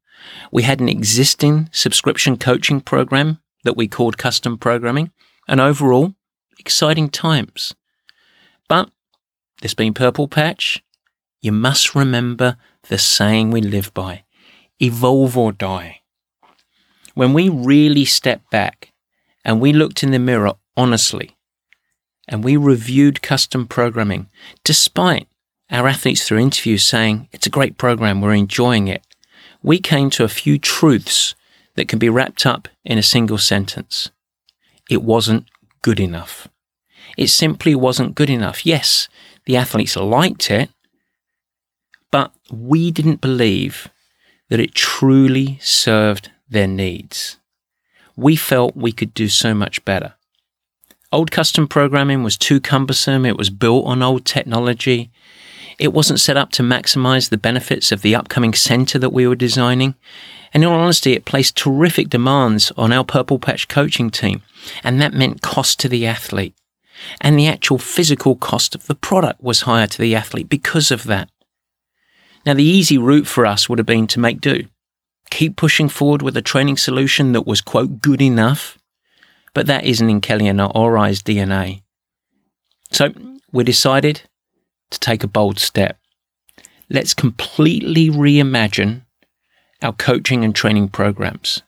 we 0.51 0.63
had 0.63 0.81
an 0.81 0.89
existing 0.89 1.69
subscription 1.73 2.37
coaching 2.37 2.81
program 2.81 3.41
that 3.65 3.77
we 3.77 3.89
called 3.89 4.19
custom 4.19 4.59
programming, 4.59 5.11
and 5.49 5.61
overall, 5.61 6.15
exciting 6.59 7.09
times. 7.09 7.75
But 8.69 8.91
this 9.63 9.75
being 9.75 9.95
Purple 9.95 10.29
Patch, 10.29 10.83
you 11.41 11.53
must 11.53 11.95
remember 11.95 12.57
the 12.89 12.99
saying 12.99 13.51
we 13.51 13.61
live 13.61 13.93
by 13.95 14.25
evolve 14.81 15.39
or 15.39 15.53
die. 15.53 16.01
When 17.15 17.33
we 17.33 17.49
really 17.49 18.05
step 18.05 18.43
back 18.51 18.93
and 19.45 19.61
we 19.61 19.73
looked 19.73 20.03
in 20.03 20.11
the 20.11 20.19
mirror 20.19 20.53
honestly 20.77 21.37
and 22.29 22.45
we 22.45 22.57
reviewed 22.57 23.23
custom 23.23 23.67
programming, 23.67 24.29
despite 24.65 25.29
our 25.71 25.89
athletes 25.89 26.27
through 26.27 26.39
interviews 26.39 26.85
saying 26.85 27.29
it's 27.33 27.47
a 27.47 27.51
great 27.51 27.79
program, 27.79 28.21
we're 28.21 28.35
enjoying 28.35 28.89
it, 28.89 29.03
we 29.63 29.79
came 29.79 30.11
to 30.11 30.25
a 30.25 30.29
few 30.29 30.59
truths 30.59 31.35
that 31.75 31.89
can 31.89 31.99
be 31.99 32.09
wrapped 32.09 32.45
up 32.45 32.69
in 32.85 32.99
a 32.99 33.03
single 33.03 33.39
sentence. 33.39 34.11
It 34.91 35.03
wasn't 35.03 35.47
good 35.83 36.01
enough. 36.01 36.49
It 37.17 37.29
simply 37.29 37.75
wasn't 37.75 38.15
good 38.15 38.31
enough. 38.31 38.67
Yes, 38.67 39.09
the 39.47 39.57
athletes 39.57 39.97
liked 39.97 40.51
it, 40.51 40.71
but 42.11 42.33
we 42.51 42.91
didn't 42.91 43.21
believe 43.21 43.89
that 44.49 44.61
it 44.61 44.75
truly 44.75 45.59
served 45.61 46.31
their 46.49 46.69
needs. 46.69 47.39
We 48.17 48.37
felt 48.37 48.77
we 48.77 48.93
could 48.93 49.13
do 49.13 49.29
so 49.29 49.55
much 49.55 49.85
better. 49.85 50.15
Old 51.13 51.31
custom 51.31 51.69
programming 51.69 52.23
was 52.23 52.37
too 52.37 52.61
cumbersome. 52.61 53.25
It 53.25 53.37
was 53.37 53.51
built 53.51 53.87
on 53.87 54.03
old 54.03 54.25
technology. 54.25 55.11
It 55.79 55.93
wasn't 55.93 56.21
set 56.21 56.37
up 56.37 56.51
to 56.53 56.63
maximize 56.63 57.29
the 57.29 57.37
benefits 57.37 57.93
of 57.93 58.03
the 58.03 58.15
upcoming 58.15 58.55
center 58.55 58.99
that 58.99 59.13
we 59.13 59.27
were 59.27 59.37
designing. 59.37 59.95
And 60.53 60.63
in 60.63 60.69
all 60.69 60.81
honesty, 60.81 61.13
it 61.13 61.25
placed 61.25 61.57
terrific 61.57 62.09
demands 62.09 62.73
on 62.77 62.93
our 62.93 63.05
Purple 63.05 63.39
Patch 63.39 63.69
coaching 63.69 64.11
team. 64.11 64.43
And 64.83 65.01
that 65.01 65.13
meant 65.13 65.43
cost 65.43 65.81
to 65.81 65.89
the 65.89 66.07
athlete. 66.07 66.55
And 67.21 67.39
the 67.39 67.49
actual 67.49 67.79
physical 67.79 68.37
cost 68.37 68.75
of 68.75 68.87
the 68.87 68.95
product 68.95 69.43
was 69.43 69.63
higher 69.63 69.87
to 69.87 69.99
the 69.99 70.15
athlete 70.15 70.49
because 70.49 70.91
of 70.91 71.05
that. 71.05 71.31
Now, 72.45 72.55
the 72.55 72.65
easy 72.65 72.97
route 72.97 73.27
for 73.27 73.45
us 73.45 73.69
would 73.69 73.79
have 73.79 73.87
been 73.87 74.07
to 74.09 74.21
make 74.21 74.41
do. 74.41 74.67
Keep 75.31 75.57
pushing 75.57 75.89
forward 75.89 76.23
with 76.23 76.37
a 76.37 76.43
training 76.43 76.77
solution 76.77 77.33
that 77.33 77.47
was, 77.47 77.61
quote, 77.61 78.01
good 78.01 78.23
enough. 78.23 78.79
But 79.53 79.67
that 79.67 79.85
isn't 79.85 80.09
in 80.09 80.21
Kelly 80.21 80.47
and 80.47 80.61
or 80.61 80.97
I's 80.97 81.23
DNA. 81.23 81.83
So 82.93 83.13
we 83.53 83.65
decided 83.65 84.23
to 84.91 85.01
take 85.01 85.25
a 85.25 85.29
bold 85.29 85.59
step. 85.59 85.99
Let's 86.89 87.15
completely 87.15 88.11
reimagine 88.11 89.06
our 89.87 89.93
coaching 89.93 90.45
and 90.45 90.53
training 90.53 90.89
programs. 90.89 91.63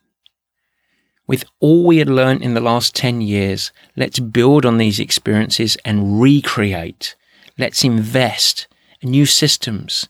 With 1.29 1.45
all 1.61 1.87
we 1.87 1.99
had 1.99 2.09
learned 2.09 2.43
in 2.43 2.55
the 2.55 2.61
last 2.61 2.97
10 2.97 3.21
years, 3.21 3.71
let's 3.97 4.19
build 4.19 4.67
on 4.67 4.79
these 4.79 4.99
experiences 4.99 5.77
and 5.85 6.21
recreate. 6.21 7.15
Let's 7.57 7.85
invest 7.85 8.67
in 9.01 9.13
new 9.13 9.25
systems, 9.25 10.09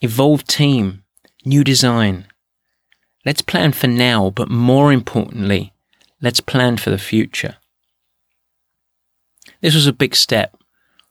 evolve 0.00 0.44
team, 0.44 1.02
new 1.44 1.64
design. 1.64 2.26
Let's 3.26 3.42
plan 3.42 3.72
for 3.72 3.88
now, 3.88 4.30
but 4.30 4.48
more 4.48 4.92
importantly, 4.92 5.72
let's 6.22 6.40
plan 6.40 6.76
for 6.76 6.90
the 6.90 6.98
future. 6.98 7.56
This 9.60 9.74
was 9.74 9.88
a 9.88 9.92
big 9.92 10.14
step. 10.14 10.56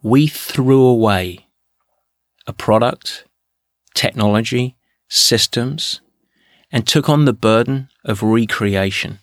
We 0.01 0.27
threw 0.27 0.85
away 0.85 1.47
a 2.47 2.53
product, 2.53 3.25
technology, 3.93 4.77
systems, 5.09 5.99
and 6.73 6.87
took 6.87 7.07
on 7.07 7.25
the 7.25 7.33
burden 7.33 7.87
of 8.03 8.23
recreation. 8.23 9.19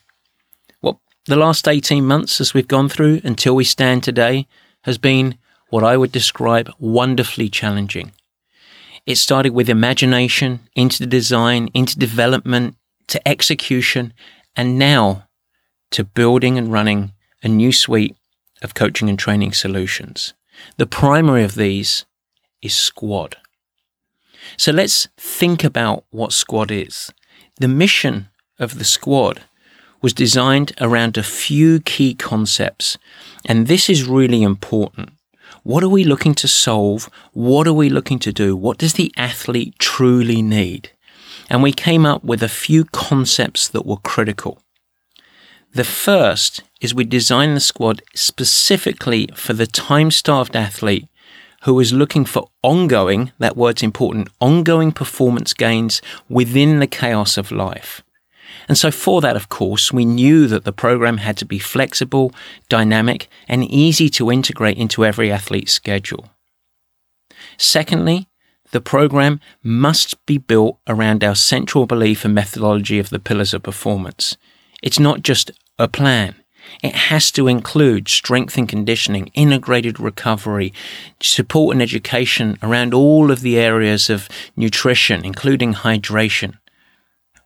What 0.81 0.97
the 1.27 1.37
last 1.37 1.67
18 1.67 2.07
months, 2.07 2.41
as 2.41 2.55
we've 2.55 2.69
gone 2.69 2.89
through 2.89 3.21
until 3.25 3.57
we 3.57 3.65
stand 3.65 4.05
today, 4.05 4.47
has 4.85 4.97
been 4.97 5.37
what 5.69 5.85
I 5.85 5.97
would 5.97 6.13
describe 6.13 6.73
wonderfully 6.79 7.51
challenging. 7.51 8.13
It 9.05 9.17
started 9.17 9.51
with 9.51 9.69
imagination, 9.69 10.61
into 10.77 11.05
design, 11.07 11.69
into 11.75 11.99
development, 11.99 12.77
to 13.09 13.29
execution, 13.29 14.15
and 14.55 14.79
now 14.79 15.27
to 15.91 16.05
building 16.05 16.57
and 16.57 16.73
running 16.73 17.13
a 17.43 17.49
new 17.49 17.73
suite 17.73 18.17
of 18.63 18.75
coaching 18.75 19.09
and 19.09 19.19
training 19.19 19.53
solutions. 19.53 20.35
The 20.77 20.87
primary 20.87 21.43
of 21.43 21.57
these 21.57 22.05
is 22.63 22.75
Squad. 22.75 23.37
So 24.57 24.71
let's 24.71 25.09
think 25.17 25.65
about 25.65 26.05
what 26.11 26.33
Squad 26.33 26.71
is. 26.71 27.11
The 27.61 27.69
mission 27.69 28.31
of 28.59 28.79
the 28.79 28.87
Squad 28.87 29.43
was 30.01 30.15
designed 30.15 30.73
around 30.81 31.19
a 31.19 31.23
few 31.23 31.81
key 31.81 32.15
concepts, 32.15 32.97
and 33.45 33.67
this 33.67 33.91
is 33.91 34.09
really 34.09 34.43
important. 34.43 35.11
What 35.63 35.85
are 35.85 35.91
we 35.91 36.03
looking 36.03 36.35
to 36.37 36.49
solve? 36.49 37.11
What 37.35 37.69
are 37.69 37.75
we 37.75 37.91
looking 37.91 38.19
to 38.21 38.33
do? 38.33 38.57
What 38.57 38.79
does 38.79 38.95
the 38.95 39.13
athlete 39.15 39.75
truly 39.79 40.41
need? 40.41 40.93
And 41.51 41.63
we 41.63 41.73
came 41.75 42.07
up 42.07 42.25
with 42.25 42.43
a 42.43 42.49
few 42.49 42.87
concepts 42.87 43.69
that 43.69 43.85
were 43.85 43.99
critical. 43.99 44.63
The 45.75 45.85
first 45.85 46.63
is 46.81 46.95
we 46.95 47.05
designed 47.05 47.55
the 47.55 47.61
squad 47.61 48.01
specifically 48.15 49.29
for 49.35 49.53
the 49.53 49.67
time 49.67 50.11
starved 50.11 50.57
athlete 50.57 51.09
who 51.63 51.79
is 51.81 51.93
looking 51.93 52.25
for 52.25 52.49
ongoing, 52.63 53.33
that 53.39 53.57
word's 53.57 53.83
important, 53.83 54.29
ongoing 54.41 54.93
performance 54.93 55.53
gains 55.53 56.01
within 56.29 56.79
the 56.79 56.87
chaos 56.87 57.37
of 57.37 57.53
life. 57.53 58.03
And 58.69 58.79
so, 58.79 58.91
for 58.91 59.21
that, 59.21 59.37
of 59.37 59.49
course, 59.49 59.93
we 59.93 60.05
knew 60.05 60.47
that 60.47 60.65
the 60.65 60.73
program 60.73 61.19
had 61.19 61.37
to 61.39 61.45
be 61.45 61.59
flexible, 61.59 62.33
dynamic, 62.69 63.29
and 63.49 63.65
easy 63.65 64.09
to 64.11 64.31
integrate 64.31 64.79
into 64.79 65.05
every 65.05 65.31
athlete's 65.31 65.73
schedule. 65.73 66.31
Secondly, 67.57 68.29
the 68.73 68.81
program 68.81 69.41
must 69.63 70.25
be 70.27 70.39
built 70.39 70.79
around 70.87 71.25
our 71.25 71.35
central 71.35 71.87
belief 71.87 72.25
and 72.25 72.35
methodology 72.35 72.99
of 72.99 73.11
the 73.11 73.19
pillars 73.19 73.53
of 73.53 73.63
performance. 73.63 74.37
It's 74.83 75.01
not 75.01 75.23
just 75.23 75.51
a 75.79 75.89
plan. 75.89 76.37
It 76.83 76.95
has 76.95 77.31
to 77.33 77.49
include 77.49 78.09
strength 78.09 78.57
and 78.57 78.69
conditioning, 78.69 79.29
integrated 79.35 80.01
recovery, 80.01 80.73
support 81.21 81.75
and 81.75 81.83
education 81.83 82.59
around 82.63 82.95
all 82.95 83.31
of 83.31 83.41
the 83.41 83.59
areas 83.59 84.09
of 84.09 84.29
nutrition, 84.57 85.25
including 85.25 85.75
hydration, 85.75 86.55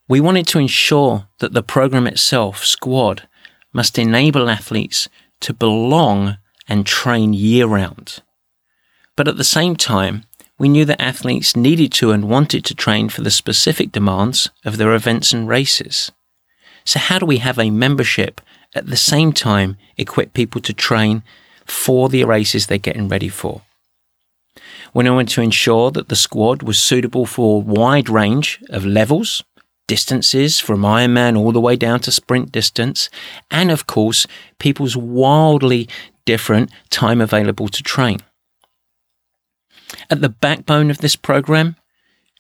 we 0.07 0.21
wanted 0.21 0.47
to 0.49 0.59
ensure 0.59 1.29
that 1.39 1.55
the 1.55 1.63
program 1.63 2.07
itself, 2.07 2.65
Squad, 2.65 3.27
must 3.73 3.99
enable 3.99 4.51
athletes 4.51 5.09
to 5.41 5.55
belong 5.55 6.37
and 6.69 6.87
train 6.87 7.33
year 7.33 7.67
round. 7.67 8.21
But 9.17 9.29
at 9.29 9.37
the 9.37 9.45
same 9.45 9.77
time, 9.77 10.25
we 10.59 10.69
knew 10.69 10.85
that 10.85 11.01
athletes 11.01 11.57
needed 11.57 11.91
to 11.93 12.11
and 12.11 12.29
wanted 12.29 12.65
to 12.67 12.75
train 12.75 13.09
for 13.09 13.23
the 13.23 13.31
specific 13.31 13.93
demands 13.93 14.51
of 14.65 14.77
their 14.77 14.95
events 14.95 15.33
and 15.33 15.49
races. 15.49 16.13
So, 16.85 16.99
how 16.99 17.19
do 17.19 17.27
we 17.27 17.39
have 17.39 17.59
a 17.59 17.71
membership 17.71 18.41
at 18.75 18.87
the 18.87 18.97
same 18.97 19.33
time 19.33 19.77
equip 19.97 20.33
people 20.33 20.61
to 20.63 20.73
train 20.73 21.23
for 21.65 22.09
the 22.09 22.25
races 22.25 22.67
they're 22.67 22.79
getting 22.79 23.09
ready 23.09 23.29
for? 23.29 23.63
We 24.93 25.09
wanted 25.11 25.29
to 25.35 25.43
ensure 25.43 25.91
that 25.91 26.09
the 26.09 26.17
squad 26.17 26.63
was 26.63 26.79
suitable 26.79 27.27
for 27.27 27.57
a 27.57 27.65
wide 27.65 28.09
range 28.09 28.63
of 28.71 28.87
levels, 28.87 29.43
distances 29.89 30.61
from 30.61 30.83
Ironman 30.83 31.37
all 31.37 31.53
the 31.53 31.61
way 31.61 31.77
down 31.77 32.01
to 32.01 32.13
sprint 32.13 32.53
distance, 32.53 33.11
and 33.51 33.71
of 33.71 33.87
course, 33.87 34.27
people's 34.59 34.97
wildly 34.97 35.89
different 36.25 36.71
time 36.91 37.21
available 37.21 37.69
to 37.69 37.83
train. 37.83 38.21
At 40.11 40.21
the 40.21 40.29
backbone 40.29 40.91
of 40.91 40.99
this 40.99 41.17
program 41.17 41.77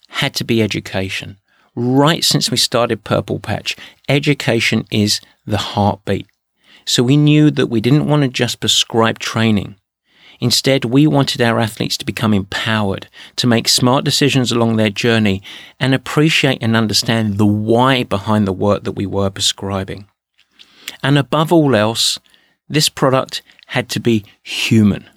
had 0.09 0.35
to 0.37 0.45
be 0.45 0.62
education. 0.62 1.38
Right 1.75 2.23
since 2.23 2.50
we 2.50 2.57
started 2.57 3.03
Purple 3.05 3.41
Patch, 3.41 3.76
education 4.09 4.87
is 4.91 5.21
the 5.47 5.59
heartbeat. 5.59 6.27
So 6.85 7.03
we 7.03 7.17
knew 7.17 7.51
that 7.51 7.69
we 7.69 7.81
didn't 7.81 8.07
want 8.07 8.23
to 8.23 8.29
just 8.29 8.61
prescribe 8.61 9.19
training. 9.19 9.77
Instead, 10.41 10.85
we 10.85 11.07
wanted 11.07 11.41
our 11.41 11.59
athletes 11.61 11.97
to 11.97 12.05
become 12.05 12.35
empowered, 12.35 13.09
to 13.37 13.47
make 13.47 13.69
smart 13.69 14.05
decisions 14.05 14.51
along 14.51 14.77
their 14.77 14.91
journey, 14.91 15.43
and 15.79 15.95
appreciate 15.95 16.59
and 16.61 16.77
understand 16.77 17.39
the 17.39 17.47
why 17.47 18.03
behind 18.03 18.47
the 18.47 18.53
work 18.53 18.85
that 18.85 18.93
we 18.93 19.07
were 19.07 19.31
prescribing. 19.31 20.07
And 21.03 21.17
above 21.17 21.53
all 21.53 21.75
else, 21.75 22.19
this 22.69 22.89
product 22.89 23.43
had 23.69 23.89
to 23.91 24.01
be 24.01 24.25
human. 24.43 25.09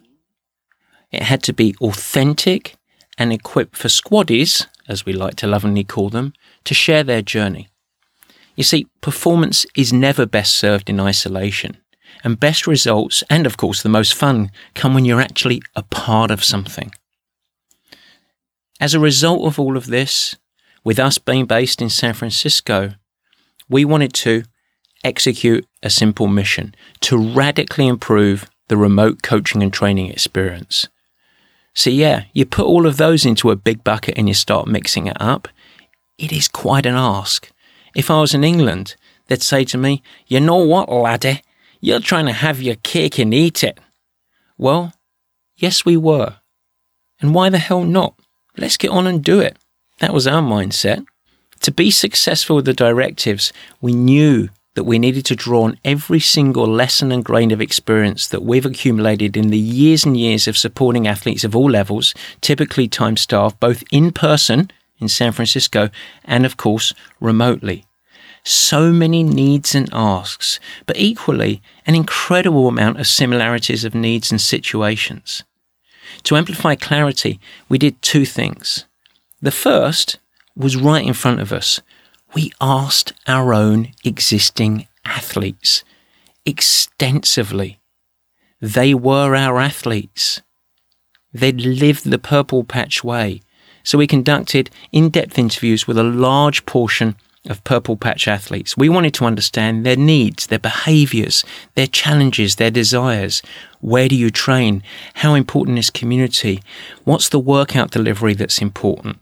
It 1.11 1.23
had 1.23 1.41
to 1.43 1.53
be 1.53 1.75
authentic 1.81 2.75
and 3.17 3.33
equipped 3.33 3.75
for 3.75 3.87
squaddies, 3.87 4.67
as 4.87 5.05
we 5.05 5.13
like 5.13 5.35
to 5.37 5.47
lovingly 5.47 5.83
call 5.83 6.09
them, 6.09 6.33
to 6.63 6.73
share 6.73 7.03
their 7.03 7.21
journey. 7.21 7.69
You 8.57 8.63
see, 8.63 8.87
performance 9.01 9.65
is 9.77 9.93
never 9.93 10.25
best 10.25 10.55
served 10.55 10.89
in 10.89 10.99
isolation. 10.99 11.77
And 12.23 12.39
best 12.39 12.65
results, 12.65 13.23
and 13.29 13.45
of 13.45 13.55
course 13.55 13.83
the 13.83 13.89
most 13.89 14.15
fun, 14.15 14.51
come 14.73 14.93
when 14.93 15.05
you're 15.05 15.21
actually 15.21 15.61
a 15.75 15.83
part 15.83 16.31
of 16.31 16.43
something. 16.43 16.91
As 18.81 18.93
a 18.93 18.99
result 18.99 19.45
of 19.45 19.59
all 19.59 19.77
of 19.77 19.85
this, 19.85 20.35
with 20.83 20.99
us 20.99 21.19
being 21.19 21.45
based 21.45 21.81
in 21.81 21.89
San 21.89 22.15
Francisco, 22.15 22.95
we 23.69 23.85
wanted 23.85 24.13
to 24.13 24.43
execute 25.03 25.65
a 25.83 25.89
simple 25.89 26.27
mission 26.27 26.73
to 27.01 27.17
radically 27.17 27.87
improve 27.87 28.49
the 28.67 28.77
remote 28.77 29.21
coaching 29.21 29.61
and 29.61 29.71
training 29.71 30.09
experience. 30.09 30.87
So, 31.75 31.91
yeah, 31.91 32.23
you 32.33 32.45
put 32.45 32.65
all 32.65 32.87
of 32.87 32.97
those 32.97 33.25
into 33.25 33.51
a 33.51 33.55
big 33.55 33.83
bucket 33.83 34.17
and 34.17 34.27
you 34.27 34.33
start 34.33 34.67
mixing 34.67 35.05
it 35.05 35.17
up. 35.19 35.47
It 36.17 36.31
is 36.31 36.47
quite 36.47 36.87
an 36.87 36.95
ask. 36.95 37.51
If 37.97 38.11
I 38.11 38.21
was 38.21 38.35
in 38.35 38.43
England, 38.43 38.95
they'd 39.25 39.41
say 39.41 39.65
to 39.65 39.77
me, 39.77 40.03
You 40.27 40.39
know 40.39 40.57
what, 40.57 40.87
laddie? 40.87 41.41
You're 41.81 41.99
trying 41.99 42.27
to 42.27 42.31
have 42.31 42.61
your 42.61 42.75
cake 42.75 43.17
and 43.17 43.33
eat 43.33 43.63
it. 43.63 43.79
Well, 44.55 44.93
yes, 45.55 45.83
we 45.83 45.97
were. 45.97 46.35
And 47.19 47.33
why 47.33 47.49
the 47.49 47.57
hell 47.57 47.83
not? 47.83 48.13
Let's 48.55 48.77
get 48.77 48.91
on 48.91 49.07
and 49.07 49.23
do 49.23 49.39
it. 49.39 49.57
That 49.97 50.13
was 50.13 50.27
our 50.27 50.43
mindset. 50.43 51.07
To 51.61 51.71
be 51.71 51.89
successful 51.89 52.57
with 52.57 52.65
the 52.65 52.73
directives, 52.73 53.51
we 53.81 53.93
knew 53.93 54.49
that 54.75 54.83
we 54.83 54.99
needed 54.99 55.25
to 55.25 55.35
draw 55.35 55.63
on 55.63 55.79
every 55.83 56.19
single 56.19 56.67
lesson 56.67 57.11
and 57.11 57.25
grain 57.25 57.49
of 57.49 57.61
experience 57.61 58.27
that 58.27 58.43
we've 58.43 58.67
accumulated 58.67 59.35
in 59.35 59.47
the 59.47 59.57
years 59.57 60.05
and 60.05 60.15
years 60.15 60.47
of 60.47 60.55
supporting 60.55 61.07
athletes 61.07 61.43
of 61.43 61.55
all 61.55 61.71
levels, 61.71 62.13
typically 62.41 62.87
time 62.87 63.17
staff, 63.17 63.59
both 63.59 63.83
in 63.91 64.11
person 64.11 64.69
in 64.99 65.07
San 65.07 65.31
Francisco 65.31 65.89
and, 66.25 66.45
of 66.45 66.57
course, 66.57 66.93
remotely. 67.19 67.85
So 68.43 68.91
many 68.91 69.23
needs 69.23 69.75
and 69.75 69.89
asks, 69.91 70.59
but 70.85 70.97
equally 70.97 71.61
an 71.85 71.95
incredible 71.95 72.67
amount 72.67 72.99
of 72.99 73.07
similarities 73.07 73.83
of 73.83 73.93
needs 73.93 74.31
and 74.31 74.39
situations. 74.39 75.43
To 76.23 76.37
amplify 76.37 76.75
clarity, 76.75 77.39
we 77.67 77.77
did 77.77 78.01
two 78.01 78.25
things. 78.25 78.85
The 79.41 79.51
first 79.51 80.17
was 80.55 80.75
right 80.75 81.05
in 81.05 81.13
front 81.13 81.41
of 81.41 81.51
us 81.51 81.81
we 82.33 82.51
asked 82.59 83.13
our 83.27 83.53
own 83.53 83.93
existing 84.03 84.87
athletes 85.05 85.83
extensively. 86.45 87.79
They 88.61 88.93
were 88.93 89.35
our 89.35 89.59
athletes. 89.59 90.41
They'd 91.33 91.61
lived 91.61 92.09
the 92.09 92.19
purple 92.19 92.63
patch 92.63 93.03
way. 93.03 93.41
So 93.87 93.97
we 93.97 94.05
conducted 94.05 94.69
in 94.91 95.07
depth 95.07 95.39
interviews 95.39 95.87
with 95.87 95.97
a 95.97 96.03
large 96.03 96.65
portion 96.65 97.15
of 97.45 97.63
purple 97.63 97.95
patch 97.95 98.27
athletes. 98.27 98.75
We 98.75 98.89
wanted 98.89 99.13
to 99.13 99.23
understand 99.23 99.85
their 99.85 99.95
needs, 99.95 100.47
their 100.47 100.59
behaviors, 100.59 101.45
their 101.75 101.87
challenges, 101.87 102.57
their 102.57 102.69
desires. 102.69 103.41
Where 103.79 104.09
do 104.09 104.15
you 104.17 104.29
train? 104.29 104.83
How 105.13 105.35
important 105.35 105.79
is 105.79 105.89
community? 105.89 106.61
What's 107.05 107.29
the 107.29 107.39
workout 107.39 107.91
delivery 107.91 108.33
that's 108.33 108.61
important? 108.61 109.19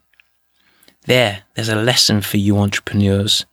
There, 1.05 1.43
there's 1.53 1.69
a 1.69 1.75
lesson 1.75 2.21
for 2.21 2.37
you 2.37 2.57
entrepreneurs. 2.57 3.45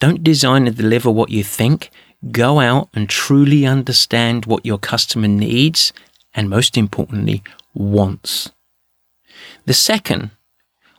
Don't 0.00 0.22
design 0.22 0.66
and 0.66 0.76
deliver 0.76 1.10
what 1.10 1.30
you 1.30 1.42
think. 1.42 1.90
Go 2.30 2.60
out 2.60 2.90
and 2.92 3.08
truly 3.08 3.64
understand 3.64 4.44
what 4.44 4.66
your 4.66 4.78
customer 4.78 5.28
needs 5.28 5.94
and 6.34 6.50
most 6.50 6.76
importantly, 6.76 7.42
wants. 7.72 8.50
The 9.64 9.72
second 9.72 10.32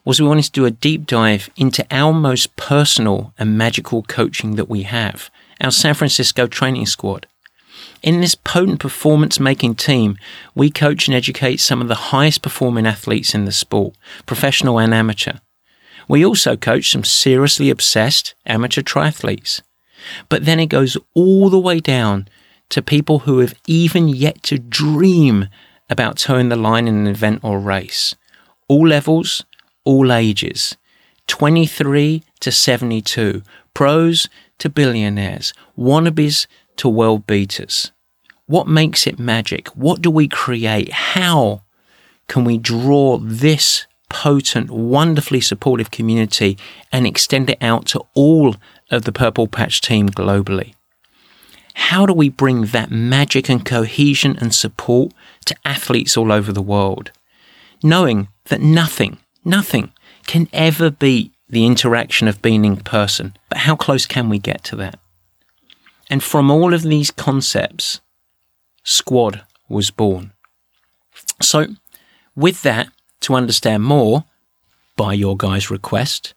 was 0.05 0.21
we 0.21 0.27
wanted 0.27 0.45
to 0.45 0.51
do 0.51 0.65
a 0.65 0.71
deep 0.71 1.05
dive 1.05 1.49
into 1.55 1.85
our 1.91 2.13
most 2.13 2.55
personal 2.55 3.33
and 3.37 3.57
magical 3.57 4.03
coaching 4.03 4.55
that 4.55 4.69
we 4.69 4.83
have, 4.83 5.29
our 5.61 5.71
San 5.71 5.93
Francisco 5.93 6.47
training 6.47 6.85
squad. 6.85 7.27
In 8.01 8.21
this 8.21 8.35
potent 8.35 8.79
performance 8.79 9.39
making 9.39 9.75
team, 9.75 10.17
we 10.55 10.71
coach 10.71 11.07
and 11.07 11.15
educate 11.15 11.57
some 11.57 11.81
of 11.81 11.89
the 11.89 11.95
highest 11.95 12.41
performing 12.41 12.87
athletes 12.87 13.35
in 13.35 13.45
the 13.45 13.51
sport, 13.51 13.95
professional 14.25 14.79
and 14.79 14.93
amateur. 14.93 15.33
We 16.07 16.25
also 16.25 16.55
coach 16.55 16.89
some 16.89 17.03
seriously 17.03 17.69
obsessed 17.69 18.35
amateur 18.45 18.81
triathletes. 18.81 19.61
But 20.29 20.45
then 20.45 20.59
it 20.59 20.67
goes 20.67 20.97
all 21.13 21.49
the 21.49 21.59
way 21.59 21.79
down 21.79 22.27
to 22.69 22.81
people 22.81 23.19
who 23.19 23.39
have 23.39 23.53
even 23.67 24.07
yet 24.07 24.41
to 24.43 24.57
dream 24.57 25.49
about 25.89 26.17
towing 26.17 26.49
the 26.49 26.55
line 26.55 26.87
in 26.87 26.95
an 26.95 27.07
event 27.07 27.41
or 27.43 27.59
race. 27.59 28.15
All 28.67 28.87
levels, 28.87 29.43
all 29.85 30.11
ages. 30.11 30.77
23 31.27 32.23
to 32.39 32.51
72, 32.51 33.43
pros 33.73 34.27
to 34.57 34.69
billionaires, 34.69 35.53
wannabes 35.77 36.47
to 36.77 36.89
world 36.89 37.27
beaters. 37.27 37.91
What 38.47 38.67
makes 38.67 39.05
it 39.05 39.19
magic? 39.19 39.67
What 39.69 40.01
do 40.01 40.09
we 40.09 40.27
create? 40.27 40.91
How 40.91 41.61
can 42.27 42.43
we 42.43 42.57
draw 42.57 43.17
this 43.17 43.85
potent, 44.09 44.69
wonderfully 44.71 45.39
supportive 45.39 45.91
community 45.91 46.57
and 46.91 47.07
extend 47.07 47.49
it 47.49 47.57
out 47.61 47.85
to 47.87 48.01
all 48.15 48.55
of 48.91 49.03
the 49.03 49.11
Purple 49.11 49.47
Patch 49.47 49.81
team 49.81 50.09
globally. 50.09 50.73
How 51.75 52.05
do 52.05 52.13
we 52.13 52.29
bring 52.29 52.65
that 52.65 52.91
magic 52.91 53.49
and 53.49 53.63
cohesion 53.63 54.35
and 54.41 54.53
support 54.53 55.13
to 55.45 55.55
athletes 55.63 56.17
all 56.17 56.31
over 56.31 56.51
the 56.51 56.61
world? 56.61 57.11
Knowing 57.81 58.27
that 58.45 58.61
nothing, 58.61 59.19
nothing 59.43 59.91
can 60.27 60.47
ever 60.53 60.89
beat 60.91 61.33
the 61.49 61.65
interaction 61.65 62.27
of 62.27 62.41
being 62.41 62.65
in 62.65 62.77
person, 62.77 63.35
but 63.49 63.59
how 63.59 63.75
close 63.75 64.05
can 64.05 64.29
we 64.29 64.39
get 64.39 64.63
to 64.65 64.75
that? 64.75 64.99
And 66.09 66.23
from 66.23 66.49
all 66.51 66.73
of 66.73 66.83
these 66.83 67.11
concepts, 67.11 68.01
Squad 68.83 69.43
was 69.67 69.91
born. 69.91 70.33
So, 71.41 71.67
with 72.35 72.63
that, 72.63 72.89
to 73.21 73.35
understand 73.35 73.83
more, 73.83 74.25
by 74.95 75.13
your 75.13 75.37
guys' 75.37 75.69
request, 75.69 76.33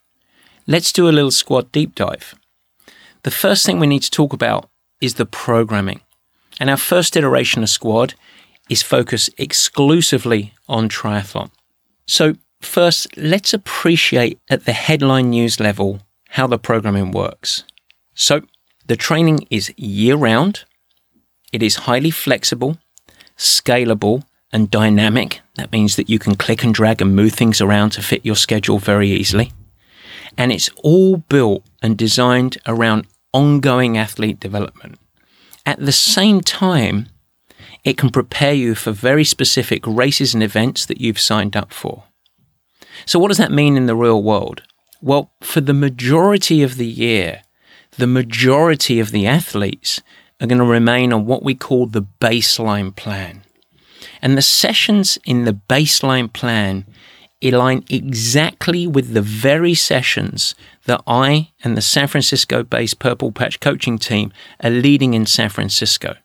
let's 0.67 0.93
do 0.93 1.09
a 1.09 1.17
little 1.17 1.31
squad 1.31 1.73
deep 1.73 1.95
dive. 1.95 2.35
The 3.23 3.31
first 3.31 3.65
thing 3.65 3.79
we 3.79 3.87
need 3.87 4.03
to 4.03 4.11
talk 4.11 4.33
about 4.33 4.69
is 5.01 5.15
the 5.15 5.27
programming. 5.27 6.01
And 6.61 6.69
our 6.69 6.77
first 6.77 7.17
iteration 7.17 7.63
of 7.63 7.71
squad 7.71 8.15
is 8.69 8.83
focused 8.83 9.31
exclusively 9.39 10.55
on 10.69 10.89
triathlon. 10.89 11.51
So, 12.07 12.35
first, 12.65 13.17
let's 13.17 13.55
appreciate 13.55 14.41
at 14.51 14.65
the 14.65 14.73
headline 14.73 15.31
news 15.31 15.61
level 15.61 16.01
how 16.31 16.47
the 16.47 16.59
programming 16.59 17.11
works. 17.11 17.65
So, 18.15 18.43
the 18.87 18.97
training 18.97 19.47
is 19.51 19.73
year 19.77 20.17
round, 20.17 20.65
it 21.53 21.63
is 21.63 21.87
highly 21.87 22.11
flexible, 22.11 22.79
scalable, 23.37 24.25
and 24.53 24.71
dynamic. 24.71 25.41
That 25.57 25.73
means 25.73 25.97
that 25.97 26.11
you 26.11 26.19
can 26.19 26.35
click 26.35 26.63
and 26.63 26.75
drag 26.75 27.01
and 27.01 27.15
move 27.15 27.33
things 27.33 27.61
around 27.61 27.91
to 27.91 28.03
fit 28.03 28.25
your 28.25 28.37
schedule 28.37 28.79
very 28.79 29.11
easily. 29.11 29.53
And 30.37 30.51
it's 30.53 30.71
all 30.83 31.19
built 31.19 31.65
and 31.83 31.97
designed 31.97 32.59
around 32.67 33.07
ongoing 33.33 33.97
athlete 33.97 34.41
development. 34.41 34.99
At 35.65 35.79
the 35.79 35.93
same 35.93 36.41
time, 36.41 37.09
it 37.85 37.97
can 37.97 38.11
prepare 38.11 38.53
you 38.55 38.75
for 38.75 38.93
very 38.93 39.25
specific 39.25 39.87
races 39.87 40.35
and 40.35 40.43
events 40.43 40.87
that 40.87 41.01
you've 41.01 41.21
signed 41.21 41.57
up 41.57 41.73
for. 41.73 42.05
So, 43.07 43.19
what 43.19 43.29
does 43.29 43.39
that 43.39 43.53
mean 43.53 43.77
in 43.77 43.87
the 43.87 43.97
real 43.97 44.23
world? 44.23 44.63
Well, 45.01 45.33
for 45.41 45.61
the 45.61 45.75
majority 45.75 46.63
of 46.63 46.77
the 46.77 46.87
year, 46.87 47.43
the 47.99 48.07
majority 48.07 49.01
of 49.01 49.11
the 49.11 49.27
athletes 49.27 50.01
are 50.41 50.47
going 50.47 50.59
to 50.59 50.65
remain 50.65 51.13
on 51.13 51.27
what 51.27 51.43
we 51.43 51.55
call 51.55 51.87
the 51.87 52.07
baseline 52.21 52.95
plan. 52.95 53.43
And 54.21 54.37
the 54.37 54.43
sessions 54.43 55.19
in 55.25 55.45
the 55.45 55.53
baseline 55.53 56.33
plan 56.33 56.87
align 57.43 57.85
exactly 57.91 58.87
with 58.87 59.15
the 59.15 59.23
very 59.23 59.75
sessions 59.75 60.55
that 60.85 61.03
I 61.07 61.51
and 61.65 61.77
the 61.77 61.83
San 61.83 62.07
Francisco 62.07 62.63
based 62.63 62.99
Purple 62.99 63.33
Patch 63.33 63.61
coaching 63.61 63.99
team 63.99 64.33
are 64.63 64.71
leading 64.71 65.15
in 65.15 65.27
San 65.27 65.49
Francisco. 65.49 66.17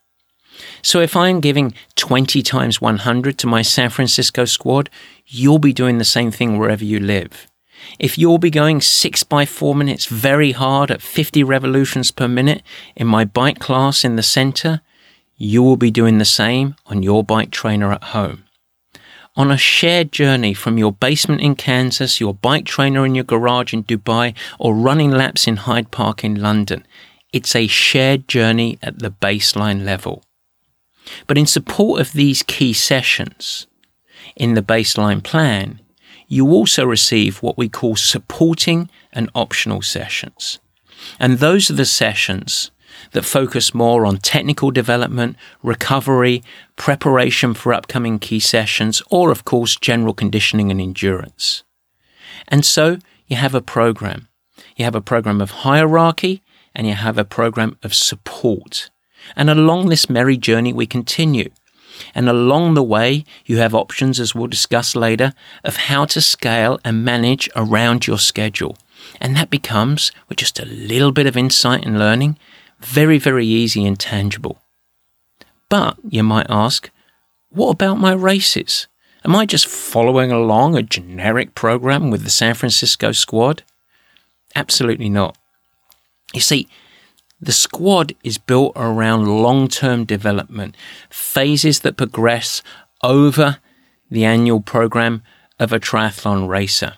So 0.82 1.00
if 1.00 1.16
I'm 1.16 1.40
giving 1.40 1.74
20 1.96 2.42
times 2.42 2.80
100 2.80 3.38
to 3.38 3.46
my 3.46 3.62
San 3.62 3.90
Francisco 3.90 4.44
squad, 4.44 4.90
you'll 5.26 5.58
be 5.58 5.72
doing 5.72 5.98
the 5.98 6.04
same 6.04 6.30
thing 6.30 6.58
wherever 6.58 6.84
you 6.84 7.00
live. 7.00 7.46
If 7.98 8.18
you'll 8.18 8.38
be 8.38 8.50
going 8.50 8.80
six 8.80 9.22
by 9.22 9.46
four 9.46 9.74
minutes 9.74 10.06
very 10.06 10.52
hard 10.52 10.90
at 10.90 11.02
50 11.02 11.42
revolutions 11.44 12.10
per 12.10 12.28
minute 12.28 12.62
in 12.96 13.06
my 13.06 13.24
bike 13.24 13.58
class 13.58 14.04
in 14.04 14.16
the 14.16 14.22
center, 14.22 14.80
you 15.36 15.62
will 15.62 15.76
be 15.76 15.90
doing 15.90 16.18
the 16.18 16.24
same 16.24 16.74
on 16.86 17.02
your 17.02 17.22
bike 17.22 17.50
trainer 17.50 17.92
at 17.92 18.04
home. 18.04 18.44
On 19.36 19.52
a 19.52 19.56
shared 19.56 20.10
journey 20.10 20.52
from 20.52 20.78
your 20.78 20.92
basement 20.92 21.40
in 21.40 21.54
Kansas, 21.54 22.18
your 22.20 22.34
bike 22.34 22.64
trainer 22.64 23.06
in 23.06 23.14
your 23.14 23.24
garage 23.24 23.72
in 23.72 23.84
Dubai, 23.84 24.34
or 24.58 24.74
running 24.74 25.12
laps 25.12 25.46
in 25.46 25.58
Hyde 25.58 25.92
Park 25.92 26.24
in 26.24 26.34
London, 26.34 26.84
it's 27.32 27.54
a 27.54 27.68
shared 27.68 28.26
journey 28.26 28.78
at 28.82 28.98
the 28.98 29.12
baseline 29.12 29.84
level. 29.84 30.24
But 31.26 31.38
in 31.38 31.46
support 31.46 32.00
of 32.00 32.12
these 32.12 32.42
key 32.42 32.72
sessions, 32.72 33.66
in 34.36 34.54
the 34.54 34.62
baseline 34.62 35.22
plan, 35.22 35.80
you 36.28 36.50
also 36.50 36.84
receive 36.84 37.42
what 37.42 37.56
we 37.56 37.68
call 37.68 37.96
supporting 37.96 38.90
and 39.12 39.30
optional 39.34 39.82
sessions. 39.82 40.58
And 41.18 41.38
those 41.38 41.70
are 41.70 41.74
the 41.74 41.84
sessions 41.84 42.70
that 43.12 43.24
focus 43.24 43.74
more 43.74 44.04
on 44.04 44.18
technical 44.18 44.70
development, 44.70 45.36
recovery, 45.62 46.42
preparation 46.76 47.54
for 47.54 47.72
upcoming 47.72 48.18
key 48.18 48.40
sessions, 48.40 49.02
or 49.10 49.30
of 49.30 49.44
course, 49.44 49.76
general 49.76 50.14
conditioning 50.14 50.70
and 50.70 50.80
endurance. 50.80 51.64
And 52.48 52.64
so 52.64 52.98
you 53.26 53.36
have 53.36 53.54
a 53.54 53.60
program. 53.60 54.28
You 54.76 54.84
have 54.84 54.94
a 54.94 55.00
program 55.00 55.40
of 55.40 55.50
hierarchy 55.50 56.42
and 56.74 56.86
you 56.86 56.94
have 56.94 57.18
a 57.18 57.24
program 57.24 57.78
of 57.82 57.94
support. 57.94 58.90
And 59.36 59.50
along 59.50 59.88
this 59.88 60.10
merry 60.10 60.36
journey, 60.36 60.72
we 60.72 60.86
continue. 60.86 61.50
And 62.14 62.28
along 62.28 62.74
the 62.74 62.82
way, 62.82 63.24
you 63.44 63.58
have 63.58 63.74
options, 63.74 64.20
as 64.20 64.34
we'll 64.34 64.46
discuss 64.46 64.94
later, 64.94 65.32
of 65.64 65.76
how 65.76 66.04
to 66.06 66.20
scale 66.20 66.78
and 66.84 67.04
manage 67.04 67.48
around 67.56 68.06
your 68.06 68.18
schedule. 68.18 68.76
And 69.20 69.36
that 69.36 69.50
becomes, 69.50 70.12
with 70.28 70.38
just 70.38 70.60
a 70.60 70.66
little 70.66 71.12
bit 71.12 71.26
of 71.26 71.36
insight 71.36 71.84
and 71.84 71.98
learning, 71.98 72.38
very, 72.80 73.18
very 73.18 73.46
easy 73.46 73.84
and 73.86 73.98
tangible. 73.98 74.58
But 75.68 75.96
you 76.08 76.22
might 76.22 76.46
ask, 76.48 76.90
what 77.50 77.70
about 77.70 77.98
my 77.98 78.12
races? 78.12 78.86
Am 79.24 79.34
I 79.34 79.46
just 79.46 79.66
following 79.66 80.30
along 80.30 80.76
a 80.76 80.82
generic 80.82 81.54
program 81.54 82.10
with 82.10 82.22
the 82.22 82.30
San 82.30 82.54
Francisco 82.54 83.12
squad? 83.12 83.62
Absolutely 84.54 85.08
not. 85.08 85.36
You 86.32 86.40
see, 86.40 86.68
the 87.40 87.52
squad 87.52 88.14
is 88.24 88.38
built 88.38 88.72
around 88.76 89.42
long 89.42 89.68
term 89.68 90.04
development, 90.04 90.76
phases 91.10 91.80
that 91.80 91.96
progress 91.96 92.62
over 93.02 93.58
the 94.10 94.24
annual 94.24 94.60
program 94.60 95.22
of 95.58 95.72
a 95.72 95.80
triathlon 95.80 96.48
racer. 96.48 96.94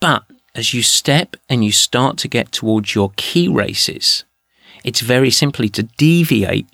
But 0.00 0.24
as 0.54 0.74
you 0.74 0.82
step 0.82 1.36
and 1.48 1.64
you 1.64 1.72
start 1.72 2.16
to 2.18 2.28
get 2.28 2.50
towards 2.50 2.94
your 2.94 3.12
key 3.16 3.48
races, 3.48 4.24
it's 4.84 5.00
very 5.00 5.30
simply 5.30 5.68
to 5.70 5.82
deviate 5.82 6.68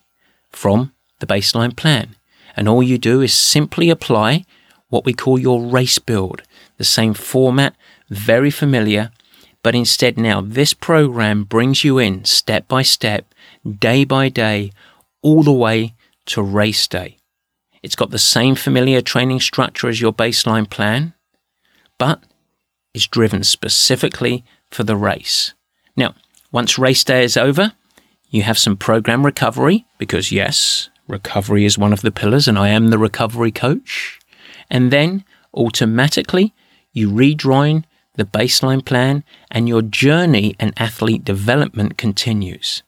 from 0.50 0.92
the 1.20 1.26
baseline 1.26 1.76
plan. 1.76 2.16
And 2.56 2.68
all 2.68 2.82
you 2.82 2.98
do 2.98 3.20
is 3.20 3.34
simply 3.34 3.90
apply 3.90 4.44
what 4.88 5.04
we 5.04 5.14
call 5.14 5.38
your 5.38 5.62
race 5.62 5.98
build, 5.98 6.42
the 6.76 6.84
same 6.84 7.14
format, 7.14 7.74
very 8.10 8.50
familiar, 8.50 9.10
but 9.62 9.74
instead 9.74 10.18
now 10.18 10.40
this 10.40 10.74
program 10.74 11.44
brings 11.44 11.84
you 11.84 11.98
in 11.98 12.24
step 12.24 12.68
by 12.68 12.82
step, 12.82 13.32
day 13.78 14.04
by 14.04 14.28
day, 14.28 14.72
all 15.22 15.42
the 15.42 15.52
way 15.52 15.94
to 16.26 16.42
race 16.42 16.86
day. 16.86 17.16
It's 17.82 17.96
got 17.96 18.10
the 18.10 18.18
same 18.18 18.54
familiar 18.54 19.00
training 19.00 19.40
structure 19.40 19.88
as 19.88 20.00
your 20.00 20.12
baseline 20.12 20.68
plan, 20.68 21.14
but 21.98 22.22
is 22.94 23.06
driven 23.06 23.42
specifically 23.42 24.44
for 24.70 24.84
the 24.84 24.96
race. 24.96 25.54
Now, 25.96 26.14
once 26.50 26.78
race 26.78 27.02
day 27.04 27.24
is 27.24 27.36
over, 27.36 27.72
you 28.30 28.42
have 28.42 28.58
some 28.58 28.76
program 28.76 29.24
recovery 29.24 29.84
because 29.98 30.32
yes, 30.32 30.90
recovery 31.08 31.64
is 31.64 31.76
one 31.76 31.92
of 31.92 32.02
the 32.02 32.10
pillars 32.12 32.48
and 32.48 32.58
I 32.58 32.68
am 32.68 32.88
the 32.88 32.98
recovery 32.98 33.52
coach. 33.52 34.18
And 34.70 34.90
then 34.90 35.24
automatically 35.54 36.54
you 36.92 37.12
rejoin 37.12 37.84
the 38.14 38.24
baseline 38.24 38.84
plan 38.84 39.24
and 39.50 39.68
your 39.68 39.82
journey 39.82 40.54
and 40.60 40.72
athlete 40.76 41.24
development 41.24 41.96
continues. 41.96 42.82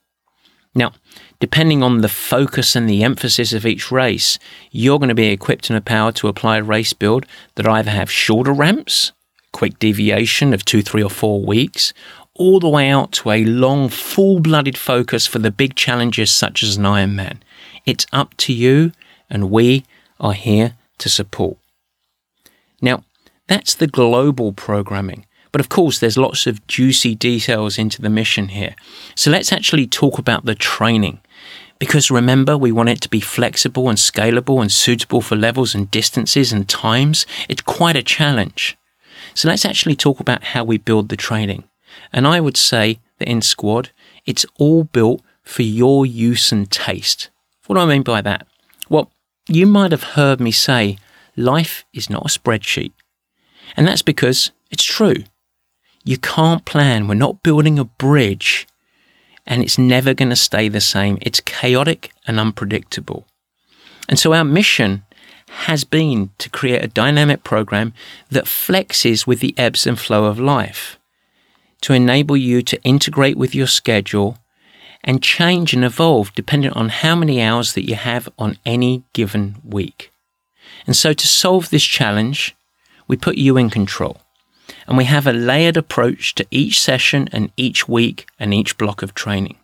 Now, 0.74 0.92
depending 1.38 1.82
on 1.82 2.00
the 2.00 2.08
focus 2.08 2.74
and 2.74 2.88
the 2.88 3.04
emphasis 3.04 3.52
of 3.52 3.64
each 3.64 3.90
race, 3.90 4.38
you're 4.70 4.98
going 4.98 5.08
to 5.08 5.14
be 5.14 5.28
equipped 5.28 5.70
and 5.70 5.76
empowered 5.76 6.16
to 6.16 6.28
apply 6.28 6.58
a 6.58 6.62
race 6.62 6.92
build 6.92 7.26
that 7.54 7.66
either 7.66 7.90
have 7.90 8.10
shorter 8.10 8.52
ramps, 8.52 9.12
quick 9.52 9.78
deviation 9.78 10.52
of 10.52 10.64
two, 10.64 10.82
three, 10.82 11.02
or 11.02 11.10
four 11.10 11.40
weeks, 11.40 11.92
all 12.34 12.58
the 12.58 12.68
way 12.68 12.88
out 12.88 13.12
to 13.12 13.30
a 13.30 13.44
long, 13.44 13.88
full 13.88 14.40
blooded 14.40 14.76
focus 14.76 15.26
for 15.26 15.38
the 15.38 15.52
big 15.52 15.76
challenges 15.76 16.32
such 16.32 16.64
as 16.64 16.76
an 16.76 16.82
Ironman. 16.82 17.38
It's 17.86 18.06
up 18.12 18.36
to 18.38 18.52
you, 18.52 18.90
and 19.30 19.50
we 19.50 19.84
are 20.18 20.32
here 20.32 20.74
to 20.98 21.08
support. 21.08 21.56
Now, 22.82 23.04
that's 23.46 23.74
the 23.74 23.86
global 23.86 24.52
programming. 24.52 25.26
But 25.52 25.60
of 25.60 25.68
course, 25.68 25.98
there's 25.98 26.18
lots 26.18 26.46
of 26.46 26.66
juicy 26.66 27.14
details 27.14 27.78
into 27.78 28.02
the 28.02 28.10
mission 28.10 28.48
here. 28.48 28.74
So 29.14 29.30
let's 29.30 29.52
actually 29.52 29.86
talk 29.86 30.18
about 30.18 30.44
the 30.44 30.54
training. 30.54 31.20
Because 31.78 32.10
remember, 32.10 32.56
we 32.56 32.72
want 32.72 32.88
it 32.88 33.00
to 33.02 33.08
be 33.08 33.20
flexible 33.20 33.88
and 33.88 33.98
scalable 33.98 34.60
and 34.60 34.72
suitable 34.72 35.20
for 35.20 35.36
levels 35.36 35.74
and 35.74 35.90
distances 35.90 36.52
and 36.52 36.68
times. 36.68 37.26
It's 37.48 37.62
quite 37.62 37.96
a 37.96 38.02
challenge. 38.02 38.76
So 39.34 39.48
let's 39.48 39.64
actually 39.64 39.96
talk 39.96 40.20
about 40.20 40.44
how 40.44 40.64
we 40.64 40.78
build 40.78 41.08
the 41.08 41.16
training. 41.16 41.64
And 42.12 42.26
I 42.26 42.40
would 42.40 42.56
say 42.56 43.00
that 43.18 43.28
in 43.28 43.42
Squad, 43.42 43.90
it's 44.26 44.46
all 44.58 44.84
built 44.84 45.22
for 45.42 45.62
your 45.62 46.06
use 46.06 46.52
and 46.52 46.70
taste. 46.70 47.30
What 47.66 47.76
do 47.76 47.82
I 47.82 47.86
mean 47.86 48.02
by 48.02 48.22
that? 48.22 48.46
Well, 48.88 49.10
you 49.48 49.66
might 49.66 49.92
have 49.92 50.14
heard 50.14 50.40
me 50.40 50.50
say 50.50 50.98
life 51.36 51.84
is 51.92 52.10
not 52.10 52.24
a 52.24 52.38
spreadsheet. 52.38 52.92
And 53.76 53.86
that's 53.86 54.02
because 54.02 54.50
it's 54.70 54.84
true. 54.84 55.24
You 56.04 56.18
can't 56.18 56.64
plan. 56.64 57.08
We're 57.08 57.14
not 57.14 57.42
building 57.42 57.78
a 57.78 57.84
bridge 57.84 58.66
and 59.46 59.62
it's 59.62 59.78
never 59.78 60.14
going 60.14 60.30
to 60.30 60.36
stay 60.36 60.68
the 60.68 60.80
same. 60.80 61.18
It's 61.20 61.40
chaotic 61.40 62.12
and 62.26 62.40
unpredictable. 62.40 63.26
And 64.08 64.18
so 64.18 64.32
our 64.32 64.44
mission 64.44 65.04
has 65.48 65.84
been 65.84 66.30
to 66.38 66.50
create 66.50 66.82
a 66.82 66.88
dynamic 66.88 67.44
program 67.44 67.92
that 68.30 68.44
flexes 68.44 69.26
with 69.26 69.40
the 69.40 69.54
ebbs 69.56 69.86
and 69.86 69.98
flow 69.98 70.24
of 70.24 70.38
life 70.38 70.98
to 71.82 71.92
enable 71.92 72.36
you 72.36 72.62
to 72.62 72.82
integrate 72.82 73.36
with 73.36 73.54
your 73.54 73.66
schedule 73.66 74.38
and 75.02 75.22
change 75.22 75.74
and 75.74 75.84
evolve 75.84 76.34
depending 76.34 76.72
on 76.72 76.88
how 76.88 77.14
many 77.14 77.42
hours 77.42 77.74
that 77.74 77.86
you 77.86 77.94
have 77.94 78.28
on 78.38 78.56
any 78.64 79.04
given 79.12 79.56
week. 79.62 80.10
And 80.86 80.96
so 80.96 81.12
to 81.12 81.26
solve 81.26 81.70
this 81.70 81.84
challenge, 81.84 82.56
we 83.06 83.16
put 83.16 83.36
you 83.36 83.56
in 83.56 83.70
control. 83.70 84.18
And 84.86 84.96
we 84.96 85.04
have 85.04 85.26
a 85.26 85.32
layered 85.32 85.76
approach 85.76 86.34
to 86.36 86.46
each 86.50 86.80
session 86.80 87.28
and 87.32 87.50
each 87.56 87.88
week 87.88 88.26
and 88.38 88.52
each 88.54 88.78
block 88.78 89.02
of 89.02 89.14
training. 89.14 89.58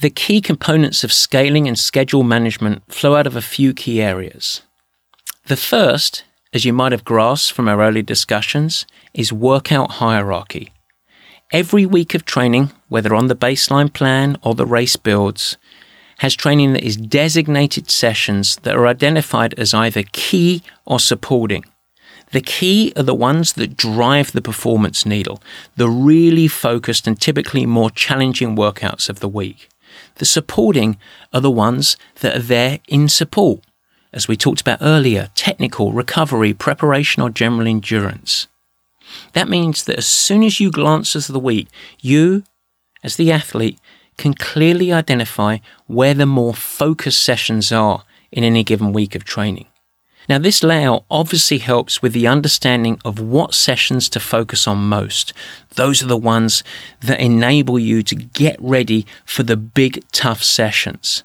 The 0.00 0.10
key 0.10 0.40
components 0.40 1.04
of 1.04 1.12
scaling 1.12 1.68
and 1.68 1.78
schedule 1.78 2.22
management 2.22 2.82
flow 2.90 3.16
out 3.16 3.26
of 3.26 3.36
a 3.36 3.42
few 3.42 3.74
key 3.74 4.00
areas. 4.00 4.62
The 5.46 5.56
first, 5.56 6.24
as 6.54 6.64
you 6.64 6.72
might 6.72 6.92
have 6.92 7.04
grasped 7.04 7.52
from 7.52 7.68
our 7.68 7.82
early 7.82 8.02
discussions, 8.02 8.86
is 9.12 9.32
workout 9.32 9.92
hierarchy. 9.92 10.72
Every 11.52 11.84
week 11.84 12.14
of 12.14 12.24
training, 12.24 12.70
whether 12.88 13.14
on 13.14 13.26
the 13.26 13.36
baseline 13.36 13.92
plan 13.92 14.38
or 14.42 14.54
the 14.54 14.66
race 14.66 14.96
builds, 14.96 15.58
has 16.18 16.34
training 16.34 16.74
that 16.74 16.84
is 16.84 16.96
designated 16.96 17.90
sessions 17.90 18.56
that 18.62 18.76
are 18.76 18.86
identified 18.86 19.52
as 19.58 19.74
either 19.74 20.04
key 20.12 20.62
or 20.84 21.00
supporting. 21.00 21.64
The 22.32 22.40
key 22.40 22.92
are 22.96 23.02
the 23.02 23.14
ones 23.14 23.54
that 23.54 23.76
drive 23.76 24.32
the 24.32 24.42
performance 24.42 25.04
needle, 25.04 25.42
the 25.76 25.88
really 25.88 26.46
focused 26.46 27.06
and 27.06 27.20
typically 27.20 27.66
more 27.66 27.90
challenging 27.90 28.54
workouts 28.54 29.08
of 29.08 29.18
the 29.18 29.28
week. 29.28 29.68
The 30.16 30.24
supporting 30.24 30.96
are 31.32 31.40
the 31.40 31.50
ones 31.50 31.96
that 32.20 32.36
are 32.36 32.42
there 32.42 32.78
in 32.86 33.08
support, 33.08 33.60
as 34.12 34.28
we 34.28 34.36
talked 34.36 34.60
about 34.60 34.78
earlier, 34.80 35.30
technical, 35.34 35.92
recovery, 35.92 36.54
preparation, 36.54 37.22
or 37.22 37.30
general 37.30 37.66
endurance. 37.66 38.46
That 39.32 39.48
means 39.48 39.84
that 39.84 39.98
as 39.98 40.06
soon 40.06 40.44
as 40.44 40.60
you 40.60 40.70
glance 40.70 41.16
at 41.16 41.24
the 41.24 41.40
week, 41.40 41.68
you, 42.00 42.44
as 43.02 43.16
the 43.16 43.32
athlete, 43.32 43.78
can 44.16 44.34
clearly 44.34 44.92
identify 44.92 45.58
where 45.86 46.14
the 46.14 46.26
more 46.26 46.54
focused 46.54 47.22
sessions 47.22 47.72
are 47.72 48.04
in 48.30 48.44
any 48.44 48.62
given 48.62 48.92
week 48.92 49.14
of 49.16 49.24
training. 49.24 49.66
Now, 50.30 50.38
this 50.38 50.62
layout 50.62 51.02
obviously 51.10 51.58
helps 51.58 52.02
with 52.02 52.12
the 52.12 52.28
understanding 52.28 53.00
of 53.04 53.18
what 53.18 53.52
sessions 53.52 54.08
to 54.10 54.20
focus 54.20 54.68
on 54.68 54.78
most. 54.78 55.32
Those 55.74 56.04
are 56.04 56.06
the 56.06 56.16
ones 56.16 56.62
that 57.00 57.18
enable 57.18 57.80
you 57.80 58.04
to 58.04 58.14
get 58.14 58.56
ready 58.60 59.06
for 59.24 59.42
the 59.42 59.56
big, 59.56 60.04
tough 60.12 60.44
sessions. 60.44 61.24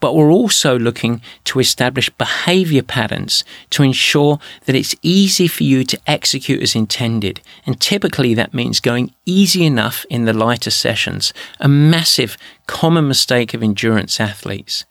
But 0.00 0.16
we're 0.16 0.32
also 0.32 0.76
looking 0.76 1.22
to 1.44 1.60
establish 1.60 2.10
behavior 2.10 2.82
patterns 2.82 3.44
to 3.70 3.84
ensure 3.84 4.40
that 4.64 4.74
it's 4.74 4.96
easy 5.00 5.46
for 5.46 5.62
you 5.62 5.84
to 5.84 6.00
execute 6.08 6.60
as 6.60 6.74
intended. 6.74 7.40
And 7.66 7.80
typically 7.80 8.34
that 8.34 8.52
means 8.52 8.80
going 8.80 9.14
easy 9.26 9.64
enough 9.64 10.04
in 10.10 10.24
the 10.24 10.32
lighter 10.32 10.72
sessions, 10.72 11.32
a 11.60 11.68
massive 11.68 12.36
common 12.66 13.06
mistake 13.06 13.54
of 13.54 13.62
endurance 13.62 14.18
athletes. 14.18 14.86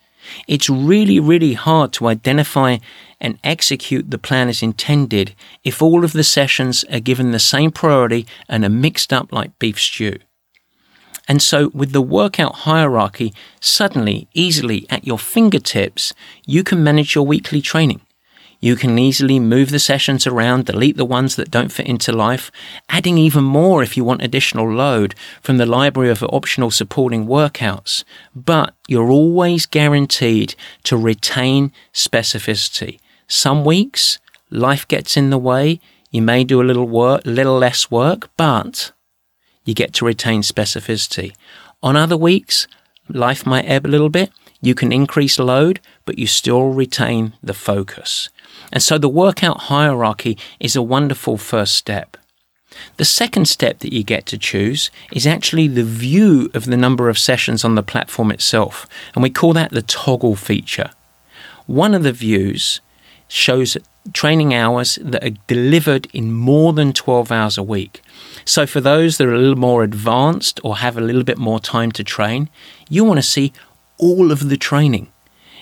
It's 0.48 0.70
really, 0.70 1.20
really 1.20 1.54
hard 1.54 1.94
to 1.94 2.08
identify 2.08 2.78
and 3.20 3.38
execute 3.44 4.12
the 4.12 4.18
plan 4.18 4.50
as 4.50 4.64
intended 4.64 5.36
if 5.64 5.82
all 5.82 6.04
of 6.04 6.14
the 6.14 6.24
sessions 6.24 6.84
are 6.86 7.00
given 7.00 7.32
the 7.32 7.40
same 7.40 7.72
priority 7.72 8.26
and 8.48 8.64
are 8.64 8.70
mixed 8.70 9.12
up 9.12 9.32
like 9.32 9.58
beef 9.60 9.80
stew. 9.80 10.20
And 11.28 11.42
so, 11.42 11.70
with 11.76 11.92
the 11.92 12.02
workout 12.02 12.56
hierarchy 12.66 13.34
suddenly, 13.60 14.28
easily 14.34 14.88
at 14.90 15.06
your 15.06 15.20
fingertips, 15.20 16.14
you 16.46 16.64
can 16.64 16.84
manage 16.84 17.14
your 17.14 17.26
weekly 17.26 17.62
training. 17.62 18.02
You 18.62 18.76
can 18.76 19.00
easily 19.00 19.40
move 19.40 19.72
the 19.72 19.80
sessions 19.80 20.28
around, 20.28 20.66
delete 20.66 20.98
the 20.98 21.06
ones 21.06 21.38
that 21.38 21.50
don't 21.50 21.72
fit 21.72 21.88
into 21.88 22.12
life, 22.12 22.52
adding 22.90 23.18
even 23.18 23.44
more 23.44 23.82
if 23.82 23.96
you 23.96 24.04
want 24.04 24.22
additional 24.22 24.70
load 24.70 25.16
from 25.42 25.58
the 25.58 25.66
library 25.66 26.10
of 26.10 26.22
optional 26.24 26.70
supporting 26.70 27.26
workouts. 27.26 28.04
But 28.36 28.74
you're 28.88 29.12
always 29.12 29.66
guaranteed 29.66 30.56
to 30.84 30.98
retain 30.98 31.72
specificity. 31.94 33.00
Some 33.28 33.64
weeks, 33.64 34.20
life 34.50 34.86
gets 34.88 35.16
in 35.16 35.30
the 35.30 35.38
way. 35.38 35.80
You 36.12 36.22
may 36.22 36.44
do 36.44 36.62
a 36.62 36.64
little 36.64 36.88
work, 36.88 37.22
little 37.24 37.58
less 37.58 37.90
work, 37.90 38.30
but 38.36 38.92
you 39.64 39.74
get 39.74 39.94
to 39.94 40.06
retain 40.06 40.42
specificity. 40.42 41.34
On 41.82 41.96
other 41.96 42.18
weeks, 42.18 42.68
life 43.08 43.46
might 43.46 43.66
ebb 43.66 43.86
a 43.86 43.88
little 43.88 44.10
bit. 44.10 44.32
You 44.62 44.76
can 44.76 44.92
increase 44.92 45.40
load, 45.40 45.80
but 46.06 46.20
you 46.20 46.28
still 46.28 46.72
retain 46.72 47.34
the 47.42 47.54
focus. 47.54 48.30
And 48.72 48.82
so 48.82 48.98
the 48.98 49.10
workout 49.10 49.62
hierarchy 49.62 50.38
is 50.60 50.76
a 50.76 50.82
wonderful 50.82 51.38
first 51.38 51.76
step. 51.76 52.18
The 52.98 53.06
second 53.06 53.46
step 53.48 53.80
that 53.80 53.94
you 53.94 54.04
get 54.04 54.26
to 54.28 54.38
choose 54.38 54.92
is 55.12 55.26
actually 55.26 55.68
the 55.68 55.84
view 55.84 56.52
of 56.54 56.66
the 56.66 56.78
number 56.78 57.10
of 57.10 57.18
sessions 57.18 57.66
on 57.66 57.76
the 57.76 57.84
platform 57.84 58.32
itself, 58.32 58.88
and 59.16 59.24
we 59.24 59.30
call 59.30 59.54
that 59.54 59.72
the 59.72 59.82
toggle 59.82 60.36
feature. 60.36 60.92
One 61.66 61.94
of 61.94 62.04
the 62.04 62.14
views 62.14 62.82
shows 63.28 63.78
training 64.14 64.54
hours 64.54 64.98
that 65.02 65.24
are 65.24 65.38
delivered 65.48 66.08
in 66.14 66.32
more 66.32 66.74
than 66.74 66.94
12 66.94 67.32
hours 67.32 67.58
a 67.58 67.64
week. 67.64 68.02
So, 68.46 68.66
for 68.66 68.82
those 68.82 69.18
that 69.18 69.28
are 69.28 69.34
a 69.34 69.40
little 69.40 69.56
more 69.56 69.84
advanced 69.84 70.60
or 70.64 70.78
have 70.78 70.98
a 70.98 71.02
little 71.02 71.24
bit 71.24 71.38
more 71.38 71.60
time 71.60 71.92
to 71.94 72.04
train, 72.04 72.50
you 72.90 73.04
want 73.04 73.18
to 73.20 73.24
see 73.24 73.54
all 73.98 74.32
of 74.32 74.50
the 74.50 74.58
training. 74.58 75.12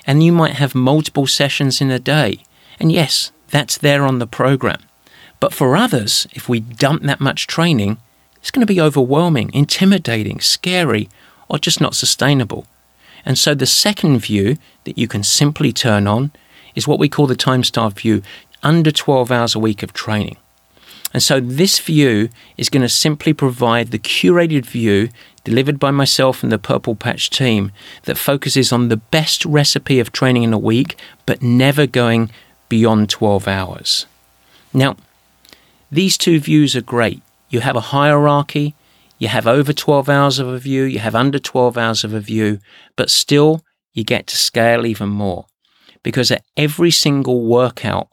And 0.06 0.22
you 0.22 0.32
might 0.32 0.54
have 0.54 0.74
multiple 0.74 1.26
sessions 1.26 1.80
in 1.80 1.90
a 1.90 1.98
day. 1.98 2.42
And 2.78 2.92
yes, 2.92 3.32
that's 3.48 3.78
there 3.78 4.04
on 4.04 4.18
the 4.18 4.26
program. 4.26 4.80
But 5.40 5.54
for 5.54 5.76
others, 5.76 6.26
if 6.32 6.48
we 6.48 6.60
dump 6.60 7.02
that 7.02 7.20
much 7.20 7.46
training, 7.46 7.98
it's 8.36 8.50
going 8.50 8.66
to 8.66 8.72
be 8.72 8.80
overwhelming, 8.80 9.50
intimidating, 9.52 10.40
scary, 10.40 11.08
or 11.48 11.58
just 11.58 11.80
not 11.80 11.94
sustainable. 11.94 12.66
And 13.24 13.38
so 13.38 13.54
the 13.54 13.66
second 13.66 14.20
view 14.20 14.56
that 14.84 14.98
you 14.98 15.08
can 15.08 15.22
simply 15.22 15.72
turn 15.72 16.06
on 16.06 16.32
is 16.74 16.86
what 16.86 16.98
we 16.98 17.08
call 17.08 17.26
the 17.26 17.36
time 17.36 17.64
starved 17.64 18.00
view 18.00 18.22
under 18.62 18.90
12 18.90 19.30
hours 19.30 19.54
a 19.54 19.58
week 19.58 19.82
of 19.82 19.92
training. 19.92 20.36
And 21.12 21.22
so 21.22 21.40
this 21.40 21.78
view 21.78 22.28
is 22.56 22.68
going 22.68 22.82
to 22.82 22.88
simply 22.88 23.32
provide 23.32 23.90
the 23.90 23.98
curated 23.98 24.66
view 24.66 25.08
delivered 25.42 25.78
by 25.78 25.90
myself 25.90 26.42
and 26.42 26.52
the 26.52 26.58
Purple 26.58 26.94
Patch 26.94 27.30
team 27.30 27.72
that 28.02 28.18
focuses 28.18 28.72
on 28.72 28.88
the 28.88 28.98
best 28.98 29.44
recipe 29.46 30.00
of 30.00 30.12
training 30.12 30.42
in 30.42 30.52
a 30.52 30.58
week, 30.58 30.98
but 31.24 31.42
never 31.42 31.86
going 31.86 32.30
beyond 32.68 33.10
12 33.10 33.48
hours. 33.48 34.06
Now, 34.72 34.96
these 35.90 36.18
two 36.18 36.38
views 36.38 36.76
are 36.76 36.82
great. 36.82 37.22
You 37.48 37.60
have 37.60 37.76
a 37.76 37.90
hierarchy, 37.92 38.74
you 39.18 39.28
have 39.28 39.46
over 39.46 39.72
12 39.72 40.08
hours 40.08 40.38
of 40.38 40.48
a 40.48 40.58
view, 40.58 40.84
you 40.84 40.98
have 40.98 41.14
under 41.14 41.38
12 41.38 41.78
hours 41.78 42.04
of 42.04 42.12
a 42.12 42.20
view, 42.20 42.60
but 42.96 43.10
still 43.10 43.62
you 43.92 44.04
get 44.04 44.26
to 44.28 44.36
scale 44.36 44.86
even 44.86 45.08
more. 45.08 45.46
Because 46.02 46.30
at 46.30 46.44
every 46.56 46.90
single 46.90 47.44
workout, 47.44 48.08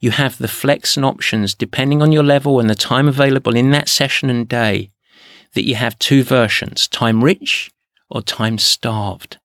you 0.00 0.10
have 0.12 0.38
the 0.38 0.48
flex 0.48 0.96
and 0.96 1.04
options 1.04 1.54
depending 1.54 2.00
on 2.02 2.10
your 2.10 2.22
level 2.22 2.58
and 2.58 2.70
the 2.70 2.74
time 2.74 3.06
available 3.06 3.54
in 3.54 3.70
that 3.70 3.88
session 3.88 4.30
and 4.30 4.48
day 4.48 4.90
that 5.54 5.66
you 5.66 5.74
have 5.74 5.98
two 5.98 6.22
versions, 6.22 6.88
time 6.88 7.22
rich 7.22 7.70
or 8.08 8.22
time 8.22 8.56
starved. 8.56 9.38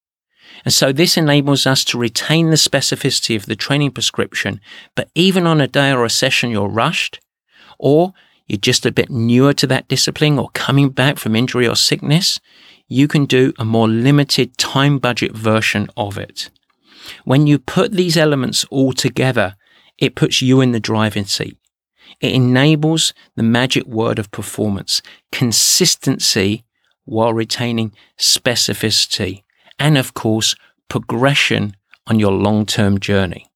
And 0.64 0.72
so 0.72 0.92
this 0.92 1.16
enables 1.16 1.66
us 1.66 1.84
to 1.84 1.98
retain 1.98 2.50
the 2.50 2.56
specificity 2.56 3.36
of 3.36 3.46
the 3.46 3.56
training 3.56 3.92
prescription, 3.92 4.60
but 4.94 5.10
even 5.14 5.46
on 5.46 5.60
a 5.60 5.68
day 5.68 5.92
or 5.92 6.04
a 6.04 6.10
session 6.10 6.50
you're 6.50 6.68
rushed, 6.68 7.20
or 7.78 8.14
you're 8.46 8.58
just 8.58 8.86
a 8.86 8.92
bit 8.92 9.10
newer 9.10 9.52
to 9.54 9.66
that 9.66 9.88
discipline 9.88 10.38
or 10.38 10.50
coming 10.54 10.88
back 10.90 11.18
from 11.18 11.36
injury 11.36 11.68
or 11.68 11.76
sickness, 11.76 12.40
you 12.88 13.08
can 13.08 13.24
do 13.24 13.52
a 13.58 13.64
more 13.64 13.88
limited 13.88 14.56
time 14.58 14.98
budget 14.98 15.32
version 15.32 15.88
of 15.96 16.16
it. 16.16 16.50
When 17.24 17.46
you 17.46 17.58
put 17.58 17.92
these 17.92 18.16
elements 18.16 18.64
all 18.70 18.92
together, 18.92 19.56
it 19.98 20.14
puts 20.14 20.42
you 20.42 20.60
in 20.60 20.72
the 20.72 20.80
driving 20.80 21.24
seat. 21.24 21.58
It 22.20 22.32
enables 22.32 23.12
the 23.34 23.42
magic 23.42 23.86
word 23.86 24.18
of 24.18 24.30
performance, 24.30 25.02
consistency 25.32 26.64
while 27.04 27.32
retaining 27.32 27.92
specificity, 28.18 29.42
and 29.78 29.98
of 29.98 30.14
course, 30.14 30.54
progression 30.88 31.76
on 32.06 32.18
your 32.18 32.32
long 32.32 32.66
term 32.66 32.98
journey. 33.00 33.46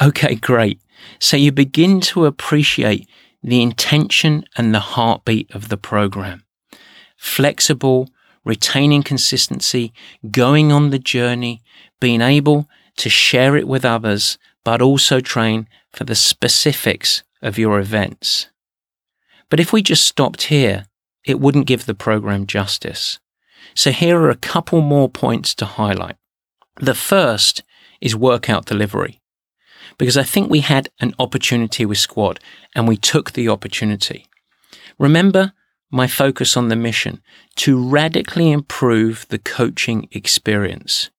Okay, 0.00 0.34
great. 0.34 0.80
So 1.18 1.36
you 1.36 1.52
begin 1.52 2.00
to 2.02 2.26
appreciate 2.26 3.08
the 3.42 3.62
intention 3.62 4.44
and 4.56 4.74
the 4.74 4.80
heartbeat 4.80 5.50
of 5.54 5.68
the 5.68 5.76
program. 5.76 6.44
Flexible, 7.16 8.08
retaining 8.44 9.02
consistency, 9.02 9.92
going 10.30 10.72
on 10.72 10.90
the 10.90 10.98
journey, 10.98 11.62
being 12.00 12.20
able 12.20 12.68
to 12.96 13.08
share 13.08 13.56
it 13.56 13.68
with 13.68 13.84
others, 13.84 14.38
but 14.64 14.82
also 14.82 15.20
train 15.20 15.68
for 15.92 16.04
the 16.04 16.14
specifics 16.14 17.22
of 17.40 17.58
your 17.58 17.78
events. 17.78 18.48
But 19.48 19.60
if 19.60 19.72
we 19.72 19.82
just 19.82 20.06
stopped 20.06 20.42
here, 20.44 20.86
it 21.24 21.40
wouldn't 21.40 21.66
give 21.66 21.86
the 21.86 21.94
program 21.94 22.46
justice. 22.46 23.18
So 23.74 23.90
here 23.90 24.18
are 24.20 24.30
a 24.30 24.36
couple 24.36 24.80
more 24.80 25.08
points 25.08 25.54
to 25.56 25.64
highlight. 25.64 26.16
The 26.76 26.94
first 26.94 27.62
is 28.00 28.16
workout 28.16 28.66
delivery 28.66 29.20
because 29.98 30.16
I 30.16 30.22
think 30.22 30.50
we 30.50 30.60
had 30.60 30.88
an 31.00 31.14
opportunity 31.18 31.84
with 31.84 31.98
Squad 31.98 32.40
and 32.74 32.88
we 32.88 32.96
took 32.96 33.32
the 33.32 33.48
opportunity. 33.48 34.26
Remember 34.98 35.52
my 35.90 36.06
focus 36.06 36.56
on 36.56 36.68
the 36.68 36.76
mission 36.76 37.20
to 37.56 37.78
radically 37.78 38.50
improve 38.50 39.26
the 39.28 39.38
coaching 39.38 40.08
experience. 40.12 41.10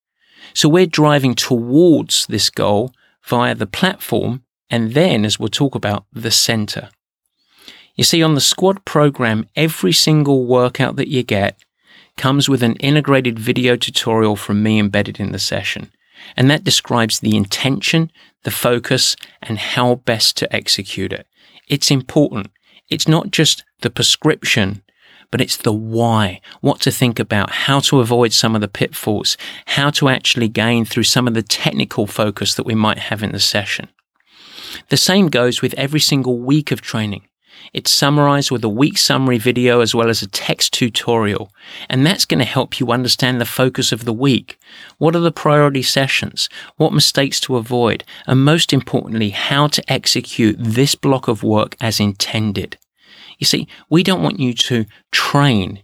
So 0.53 0.67
we're 0.67 0.87
driving 0.87 1.35
towards 1.35 2.25
this 2.25 2.49
goal 2.49 2.93
via 3.23 3.55
the 3.55 3.67
platform 3.67 4.43
and 4.69 4.93
then, 4.93 5.23
as 5.23 5.39
we'll 5.39 5.49
talk 5.49 5.75
about, 5.75 6.05
the 6.11 6.31
center. 6.31 6.89
You 7.95 8.03
see, 8.03 8.23
on 8.23 8.33
the 8.33 8.41
squad 8.41 8.83
program, 8.85 9.47
every 9.55 9.93
single 9.93 10.45
workout 10.45 10.95
that 10.95 11.09
you 11.09 11.21
get 11.21 11.57
comes 12.17 12.47
with 12.47 12.63
an 12.63 12.75
integrated 12.77 13.39
video 13.39 13.75
tutorial 13.75 14.35
from 14.35 14.63
me 14.63 14.79
embedded 14.79 15.19
in 15.19 15.31
the 15.31 15.39
session. 15.39 15.91
And 16.37 16.49
that 16.49 16.63
describes 16.63 17.19
the 17.19 17.35
intention, 17.35 18.11
the 18.43 18.51
focus, 18.51 19.15
and 19.41 19.57
how 19.57 19.95
best 19.95 20.37
to 20.37 20.55
execute 20.55 21.11
it. 21.11 21.27
It's 21.67 21.91
important. 21.91 22.47
It's 22.89 23.07
not 23.07 23.31
just 23.31 23.63
the 23.81 23.89
prescription, 23.89 24.83
but 25.31 25.41
it's 25.41 25.57
the 25.57 25.73
why, 25.73 26.41
what 26.61 26.79
to 26.81 26.91
think 26.91 27.19
about, 27.19 27.49
how 27.49 27.79
to 27.79 27.99
avoid 27.99 28.33
some 28.33 28.53
of 28.53 28.61
the 28.61 28.67
pitfalls, 28.67 29.35
how 29.65 29.89
to 29.89 30.07
actually 30.07 30.47
gain 30.47 30.85
through 30.85 31.03
some 31.03 31.27
of 31.27 31.33
the 31.33 31.41
technical 31.41 32.05
focus 32.05 32.53
that 32.55 32.65
we 32.65 32.75
might 32.75 32.99
have 32.99 33.23
in 33.23 33.31
the 33.31 33.39
session. 33.39 33.89
The 34.89 34.97
same 34.97 35.27
goes 35.29 35.61
with 35.61 35.73
every 35.73 35.99
single 35.99 36.39
week 36.39 36.71
of 36.71 36.81
training. 36.81 37.27
It's 37.73 37.91
summarized 37.91 38.51
with 38.51 38.63
a 38.63 38.69
week 38.69 38.97
summary 38.97 39.37
video 39.37 39.79
as 39.81 39.95
well 39.95 40.09
as 40.09 40.21
a 40.21 40.27
text 40.27 40.73
tutorial. 40.73 41.51
And 41.89 42.05
that's 42.05 42.25
going 42.25 42.39
to 42.39 42.45
help 42.45 42.79
you 42.79 42.91
understand 42.91 43.41
the 43.41 43.45
focus 43.45 43.91
of 43.91 44.05
the 44.05 44.13
week. 44.13 44.59
What 44.97 45.15
are 45.15 45.19
the 45.19 45.31
priority 45.31 45.81
sessions? 45.81 46.49
What 46.77 46.93
mistakes 46.93 47.39
to 47.41 47.55
avoid? 47.55 48.03
And 48.27 48.45
most 48.45 48.73
importantly, 48.73 49.29
how 49.29 49.67
to 49.67 49.91
execute 49.91 50.55
this 50.59 50.95
block 50.95 51.27
of 51.27 51.43
work 51.43 51.75
as 51.81 51.99
intended. 51.99 52.77
You 53.39 53.45
see, 53.45 53.67
we 53.89 54.03
don't 54.03 54.23
want 54.23 54.39
you 54.39 54.53
to 54.53 54.85
train. 55.11 55.83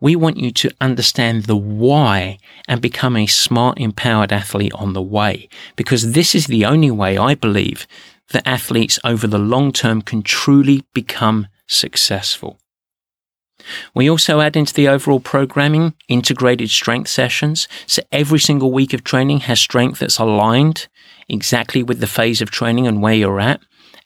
We 0.00 0.16
want 0.16 0.36
you 0.36 0.50
to 0.50 0.70
understand 0.80 1.44
the 1.44 1.56
why 1.56 2.38
and 2.68 2.82
become 2.82 3.16
a 3.16 3.26
smart, 3.26 3.78
empowered 3.78 4.32
athlete 4.32 4.74
on 4.74 4.92
the 4.92 5.00
way. 5.00 5.48
Because 5.76 6.12
this 6.12 6.34
is 6.34 6.46
the 6.46 6.66
only 6.66 6.90
way 6.90 7.16
I 7.16 7.34
believe 7.34 7.86
that 8.30 8.46
athletes 8.46 8.98
over 9.04 9.26
the 9.26 9.38
long 9.38 9.72
term 9.72 10.02
can 10.02 10.22
truly 10.22 10.84
become 10.94 11.48
successful. 11.66 12.58
We 13.94 14.10
also 14.10 14.40
add 14.40 14.56
into 14.56 14.74
the 14.74 14.88
overall 14.88 15.20
programming 15.20 15.94
integrated 16.08 16.70
strength 16.70 17.08
sessions. 17.08 17.68
So 17.86 18.02
every 18.12 18.38
single 18.38 18.72
week 18.72 18.92
of 18.92 19.04
training 19.04 19.40
has 19.40 19.60
strength 19.60 20.00
that's 20.00 20.18
aligned 20.18 20.88
exactly 21.28 21.82
with 21.82 22.00
the 22.00 22.06
phase 22.06 22.42
of 22.42 22.50
training 22.50 22.86
and 22.86 23.00
where 23.00 23.14
you're 23.14 23.40
at. 23.40 23.60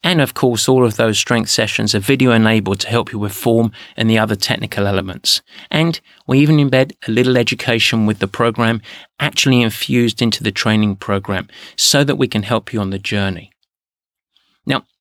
And 0.04 0.20
of 0.20 0.35
course, 0.35 0.68
all 0.68 0.85
of 0.85 0.96
those 0.96 1.18
strength 1.18 1.50
sessions 1.50 1.92
are 1.92 1.98
video 1.98 2.31
enabled 2.31 2.78
to 2.81 2.88
help 2.88 3.12
you 3.12 3.18
with 3.18 3.33
form 3.33 3.72
and 3.96 4.09
the 4.09 4.18
other 4.18 4.37
technical 4.37 4.87
elements. 4.87 5.42
And 5.72 6.00
we 6.26 6.38
even 6.38 6.59
embed 6.59 6.92
a 7.09 7.11
little 7.11 7.37
education 7.37 8.07
with 8.07 8.20
the 8.20 8.28
program 8.28 8.81
actually 9.18 9.61
infused 9.61 10.22
into 10.22 10.44
the 10.44 10.52
training 10.52 10.96
program 10.96 11.48
so 11.76 12.04
that 12.04 12.16
we 12.16 12.28
can 12.28 12.44
help 12.44 12.72
you 12.72 12.81
on 12.81 12.90
the 12.90 12.98
journey. 13.00 13.50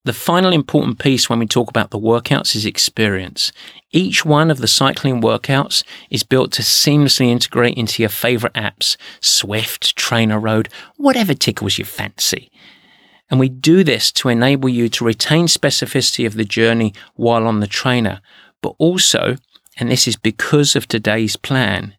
The 0.07 0.13
final 0.13 0.53
important 0.53 0.99
piece 0.99 1.29
when 1.29 1.37
we 1.37 1.45
talk 1.45 1.69
about 1.69 1.89
the 1.89 1.99
workouts 1.99 2.55
is 2.55 2.65
experience. 2.65 3.51
Each 3.91 4.23
one 4.23 4.49
of 4.49 4.59
the 4.59 4.65
cycling 4.65 5.19
workouts 5.19 5.83
is 6.09 6.23
built 6.23 6.53
to 6.53 6.61
seamlessly 6.61 7.27
integrate 7.27 7.75
into 7.77 8.01
your 8.01 8.07
favorite 8.07 8.53
apps, 8.53 8.95
Zwift, 9.19 9.95
Trainer 9.95 10.39
Road, 10.39 10.69
whatever 10.95 11.33
tickles 11.33 11.77
your 11.77 11.87
fancy. 11.87 12.49
And 13.29 13.37
we 13.37 13.49
do 13.49 13.83
this 13.83 14.09
to 14.13 14.29
enable 14.29 14.69
you 14.69 14.87
to 14.87 15.03
retain 15.03 15.47
specificity 15.47 16.25
of 16.25 16.35
the 16.35 16.45
journey 16.45 16.93
while 17.15 17.45
on 17.45 17.59
the 17.59 17.67
trainer, 17.67 18.21
but 18.61 18.75
also, 18.77 19.35
and 19.75 19.91
this 19.91 20.07
is 20.07 20.15
because 20.15 20.73
of 20.77 20.87
today's 20.87 21.35
plan, 21.35 21.96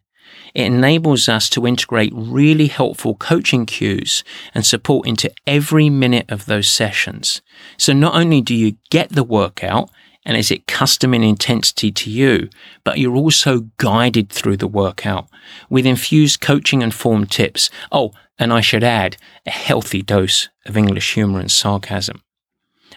it 0.53 0.65
enables 0.65 1.29
us 1.29 1.49
to 1.49 1.67
integrate 1.67 2.11
really 2.13 2.67
helpful 2.67 3.15
coaching 3.15 3.65
cues 3.65 4.23
and 4.53 4.65
support 4.65 5.07
into 5.07 5.31
every 5.45 5.89
minute 5.89 6.29
of 6.29 6.45
those 6.45 6.69
sessions. 6.69 7.41
So 7.77 7.93
not 7.93 8.15
only 8.15 8.41
do 8.41 8.55
you 8.55 8.77
get 8.89 9.09
the 9.09 9.23
workout 9.23 9.89
and 10.25 10.35
is 10.35 10.51
it 10.51 10.67
custom 10.67 11.13
in 11.13 11.23
intensity 11.23 11.91
to 11.91 12.09
you, 12.09 12.49
but 12.83 12.99
you're 12.99 13.15
also 13.15 13.67
guided 13.77 14.29
through 14.29 14.57
the 14.57 14.67
workout 14.67 15.27
with 15.69 15.85
infused 15.85 16.41
coaching 16.41 16.83
and 16.83 16.93
form 16.93 17.25
tips. 17.25 17.69
Oh, 17.91 18.11
and 18.37 18.53
I 18.53 18.61
should 18.61 18.83
add 18.83 19.17
a 19.45 19.51
healthy 19.51 20.01
dose 20.01 20.49
of 20.65 20.77
English 20.77 21.13
humour 21.13 21.39
and 21.39 21.51
sarcasm. 21.51 22.21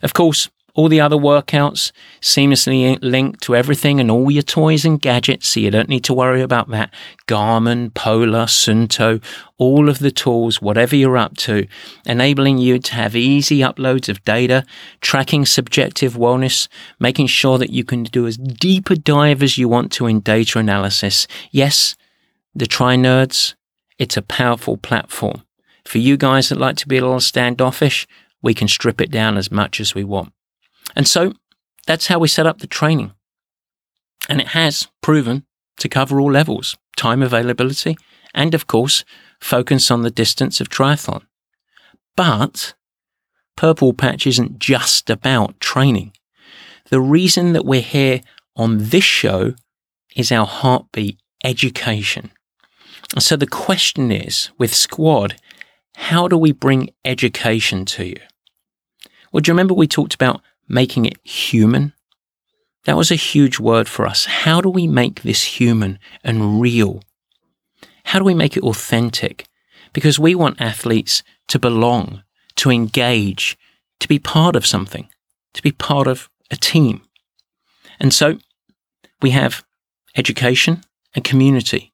Of 0.03 0.15
course, 0.15 0.51
all 0.75 0.89
the 0.89 1.01
other 1.01 1.17
workouts 1.17 1.93
seamlessly 2.21 2.99
linked 3.03 3.43
to 3.43 3.55
everything 3.55 4.01
and 4.01 4.11
all 4.11 4.31
your 4.31 4.43
toys 4.43 4.85
and 4.85 5.01
gadgets, 5.01 5.49
so 5.49 5.61
you 5.61 5.71
don't 5.71 5.89
need 5.89 6.05
to 6.05 6.15
worry 6.15 6.41
about 6.41 6.71
that. 6.71 6.93
Garmin, 7.27 7.93
Polar, 7.93 8.47
Suunto, 8.47 9.23
all 9.59 9.91
of 9.91 9.99
the 9.99 10.11
tools, 10.11 10.63
whatever 10.63 10.97
you're 10.97 11.19
up 11.19 11.37
to, 11.37 11.67
enabling 12.07 12.57
you 12.59 12.79
to 12.79 12.95
have 12.95 13.15
easy 13.15 13.59
uploads 13.59 14.09
of 14.09 14.25
data, 14.25 14.65
tracking 15.03 15.45
subjective 15.45 16.15
wellness, 16.15 16.69
making 16.99 17.27
sure 17.27 17.59
that 17.59 17.71
you 17.71 17.85
can 17.85 18.05
do 18.05 18.27
as 18.27 18.39
deep 18.39 18.89
a 18.89 18.97
dive 18.97 19.43
as 19.43 19.59
you 19.59 19.69
want 19.69 19.93
to 19.93 20.07
in 20.07 20.21
data 20.21 20.59
analysis. 20.59 21.27
Yes, 21.51 21.97
the 22.55 22.67
Tri 22.67 22.97
Nerds, 22.97 23.55
it's 23.99 24.17
a 24.17 24.23
powerful 24.23 24.79
platform. 24.79 25.43
For 25.85 25.99
you 25.99 26.17
guys 26.17 26.49
that 26.49 26.59
like 26.59 26.77
to 26.77 26.89
be 26.89 26.97
a 26.97 27.03
little 27.03 27.21
standoffish, 27.21 28.07
we 28.41 28.55
can 28.55 28.69
strip 28.69 29.01
it 29.01 29.11
down 29.11 29.37
as 29.37 29.51
much 29.51 29.81
as 29.81 29.95
we 29.95 30.05
want. 30.05 30.33
And 30.95 31.09
so 31.09 31.35
that's 31.87 32.07
how 32.07 32.19
we 32.19 32.29
set 32.29 32.47
up 32.47 32.59
the 32.59 32.67
training. 32.67 33.13
And 34.29 34.41
it 34.41 34.49
has 34.49 34.89
proven 35.01 35.45
to 35.79 35.89
cover 35.89 36.21
all 36.21 36.31
levels 36.31 36.77
time 36.97 37.23
availability, 37.23 37.97
and 38.35 38.55
of 38.55 38.67
course, 38.67 39.05
focus 39.41 39.91
on 39.91 40.03
the 40.03 40.11
distance 40.11 40.61
of 40.61 40.69
triathlon. 40.69 41.23
But 42.17 42.75
Purple 43.57 43.93
Patch 43.93 44.27
isn't 44.27 44.59
just 44.59 45.11
about 45.11 45.59
training. 45.59 46.13
The 46.91 47.01
reason 47.01 47.53
that 47.53 47.65
we're 47.65 47.81
here 47.81 48.21
on 48.57 48.79
this 48.79 49.05
show 49.05 49.55
is 50.15 50.31
our 50.31 50.47
heartbeat 50.47 51.19
education. 51.45 52.31
So 53.19 53.37
the 53.37 53.47
question 53.47 54.13
is 54.13 54.51
with 54.59 54.75
Squad, 54.75 55.37
how 55.97 56.29
do 56.29 56.37
we 56.37 56.53
bring 56.53 56.91
education 57.05 57.85
to 57.87 58.07
you? 58.07 58.21
Well, 59.33 59.41
do 59.41 59.51
you 59.51 59.55
remember 59.55 59.75
we 59.75 59.87
talked 59.87 60.15
about 60.15 60.43
making 60.73 61.05
it 61.05 61.19
human. 61.23 61.93
That 62.85 62.97
was 62.97 63.11
a 63.11 63.17
huge 63.17 63.61
word 63.61 63.89
for 63.89 64.07
us. 64.07 64.25
How 64.25 64.61
do 64.61 64.71
we 64.71 64.89
make 64.89 65.23
this 65.23 65.45
human 65.61 65.99
and 66.25 66.61
real? 66.61 67.03
How 68.07 68.19
do 68.19 68.25
we 68.25 68.35
make 68.35 68.57
it 68.57 68.65
authentic? 68.65 69.47
Because 69.93 70.19
we 70.19 70.35
want 70.35 70.61
athletes 70.61 71.23
to 71.49 71.59
belong, 71.59 72.25
to 72.57 72.71
engage, 72.71 73.59
to 74.01 74.09
be 74.09 74.19
part 74.19 74.57
of 74.57 74.67
something, 74.67 75.09
to 75.53 75.63
be 75.63 75.71
part 75.71 76.09
of 76.09 76.31
a 76.51 76.57
team. 76.57 77.03
And 78.01 78.13
so 78.13 78.39
we 79.21 79.31
have 79.31 79.65
education 80.17 80.83
and 81.15 81.23
community, 81.23 81.93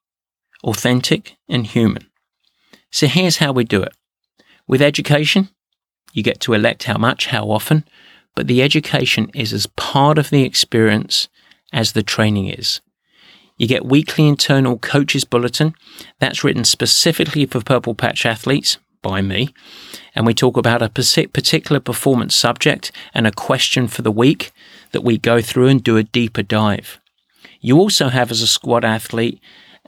authentic 0.63 1.35
and 1.49 1.67
human. 1.67 2.07
So 2.91 3.07
here's 3.07 3.37
how 3.37 3.51
we 3.51 3.65
do 3.65 3.83
it. 3.83 3.93
With 4.67 4.81
education, 4.81 5.49
you 6.13 6.23
get 6.23 6.39
to 6.41 6.53
elect 6.53 6.83
how 6.85 6.97
much, 6.97 7.27
how 7.27 7.51
often, 7.51 7.83
but 8.39 8.47
the 8.47 8.63
education 8.63 9.29
is 9.35 9.51
as 9.51 9.67
part 9.67 10.17
of 10.17 10.29
the 10.29 10.43
experience 10.43 11.27
as 11.73 11.91
the 11.91 12.01
training 12.01 12.47
is. 12.47 12.79
You 13.57 13.67
get 13.67 13.85
weekly 13.85 14.29
internal 14.29 14.77
coaches 14.77 15.25
bulletin 15.25 15.75
that's 16.19 16.41
written 16.41 16.63
specifically 16.63 17.45
for 17.45 17.59
Purple 17.59 17.95
Patch 17.95 18.25
athletes 18.25 18.77
by 19.01 19.21
me. 19.21 19.53
And 20.15 20.25
we 20.25 20.33
talk 20.33 20.55
about 20.55 20.81
a 20.81 20.87
particular 20.87 21.81
performance 21.81 22.33
subject 22.33 22.93
and 23.13 23.27
a 23.27 23.33
question 23.33 23.89
for 23.89 24.03
the 24.03 24.09
week 24.25 24.53
that 24.93 25.03
we 25.03 25.17
go 25.17 25.41
through 25.41 25.67
and 25.67 25.83
do 25.83 25.97
a 25.97 26.03
deeper 26.03 26.41
dive. 26.41 26.97
You 27.59 27.77
also 27.77 28.07
have, 28.07 28.31
as 28.31 28.41
a 28.41 28.47
squad 28.47 28.85
athlete, 28.85 29.41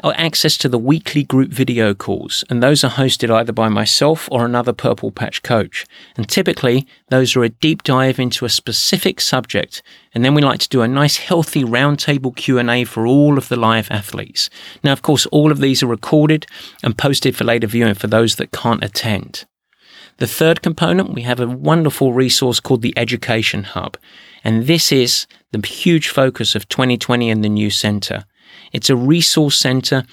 access 0.03 0.57
to 0.57 0.67
the 0.67 0.79
weekly 0.79 1.23
group 1.23 1.51
video 1.51 1.93
calls, 1.93 2.43
and 2.49 2.61
those 2.61 2.83
are 2.83 2.89
hosted 2.89 3.29
either 3.29 3.53
by 3.53 3.69
myself 3.69 4.27
or 4.31 4.45
another 4.45 4.73
Purple 4.73 5.11
Patch 5.11 5.43
coach. 5.43 5.85
And 6.17 6.27
typically, 6.27 6.87
those 7.09 7.35
are 7.35 7.43
a 7.43 7.49
deep 7.49 7.83
dive 7.83 8.19
into 8.19 8.45
a 8.45 8.49
specific 8.49 9.21
subject, 9.21 9.83
and 10.13 10.25
then 10.25 10.33
we 10.33 10.41
like 10.41 10.59
to 10.61 10.69
do 10.69 10.81
a 10.81 10.87
nice, 10.87 11.17
healthy 11.17 11.63
roundtable 11.63 12.35
Q 12.35 12.57
and 12.57 12.69
A 12.69 12.83
for 12.83 13.05
all 13.05 13.37
of 13.37 13.47
the 13.47 13.55
live 13.55 13.91
athletes. 13.91 14.49
Now, 14.83 14.91
of 14.91 15.03
course, 15.03 15.27
all 15.27 15.51
of 15.51 15.59
these 15.59 15.83
are 15.83 15.87
recorded 15.87 16.47
and 16.81 16.97
posted 16.97 17.35
for 17.35 17.43
later 17.43 17.67
viewing 17.67 17.93
for 17.93 18.07
those 18.07 18.37
that 18.37 18.51
can't 18.51 18.83
attend. 18.83 19.45
The 20.17 20.27
third 20.27 20.61
component, 20.61 21.13
we 21.13 21.23
have 21.23 21.39
a 21.39 21.47
wonderful 21.47 22.13
resource 22.13 22.59
called 22.59 22.81
the 22.81 22.93
Education 22.97 23.63
Hub. 23.63 23.97
And 24.43 24.67
this 24.67 24.91
is 24.91 25.27
the 25.51 25.65
huge 25.65 26.09
focus 26.09 26.55
of 26.55 26.67
2020 26.69 27.29
and 27.29 27.43
the 27.43 27.49
new 27.49 27.69
center. 27.69 28.25
It's 28.71 28.89
a 28.89 28.95
resource 28.95 29.57
center 29.57 30.03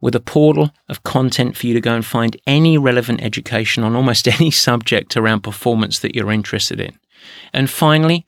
with 0.00 0.14
a 0.14 0.20
portal 0.20 0.72
of 0.88 1.02
content 1.02 1.56
for 1.56 1.66
you 1.66 1.74
to 1.74 1.80
go 1.80 1.94
and 1.94 2.04
find 2.04 2.36
any 2.46 2.78
relevant 2.78 3.22
education 3.22 3.82
on 3.82 3.96
almost 3.96 4.28
any 4.40 4.50
subject 4.50 5.16
around 5.16 5.40
performance 5.40 5.98
that 6.00 6.14
you're 6.14 6.32
interested 6.32 6.80
in. 6.80 6.98
And 7.52 7.68
finally, 7.68 8.26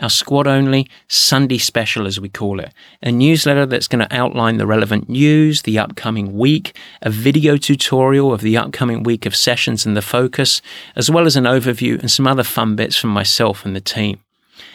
our 0.00 0.10
squad 0.10 0.46
only 0.46 0.88
Sunday 1.08 1.58
special, 1.58 2.06
as 2.06 2.20
we 2.20 2.28
call 2.28 2.60
it, 2.60 2.72
a 3.02 3.10
newsletter 3.10 3.66
that's 3.66 3.88
going 3.88 4.06
to 4.06 4.14
outline 4.14 4.58
the 4.58 4.66
relevant 4.66 5.08
news, 5.08 5.62
the 5.62 5.78
upcoming 5.78 6.38
week, 6.38 6.76
a 7.02 7.10
video 7.10 7.56
tutorial 7.56 8.32
of 8.32 8.40
the 8.40 8.56
upcoming 8.56 9.02
week 9.02 9.26
of 9.26 9.34
sessions 9.34 9.84
and 9.84 9.96
the 9.96 10.02
focus, 10.02 10.62
as 10.94 11.10
well 11.10 11.26
as 11.26 11.34
an 11.34 11.44
overview 11.44 11.98
and 11.98 12.10
some 12.10 12.28
other 12.28 12.44
fun 12.44 12.76
bits 12.76 12.96
from 12.96 13.10
myself 13.10 13.64
and 13.64 13.74
the 13.74 13.80
team. 13.80 14.20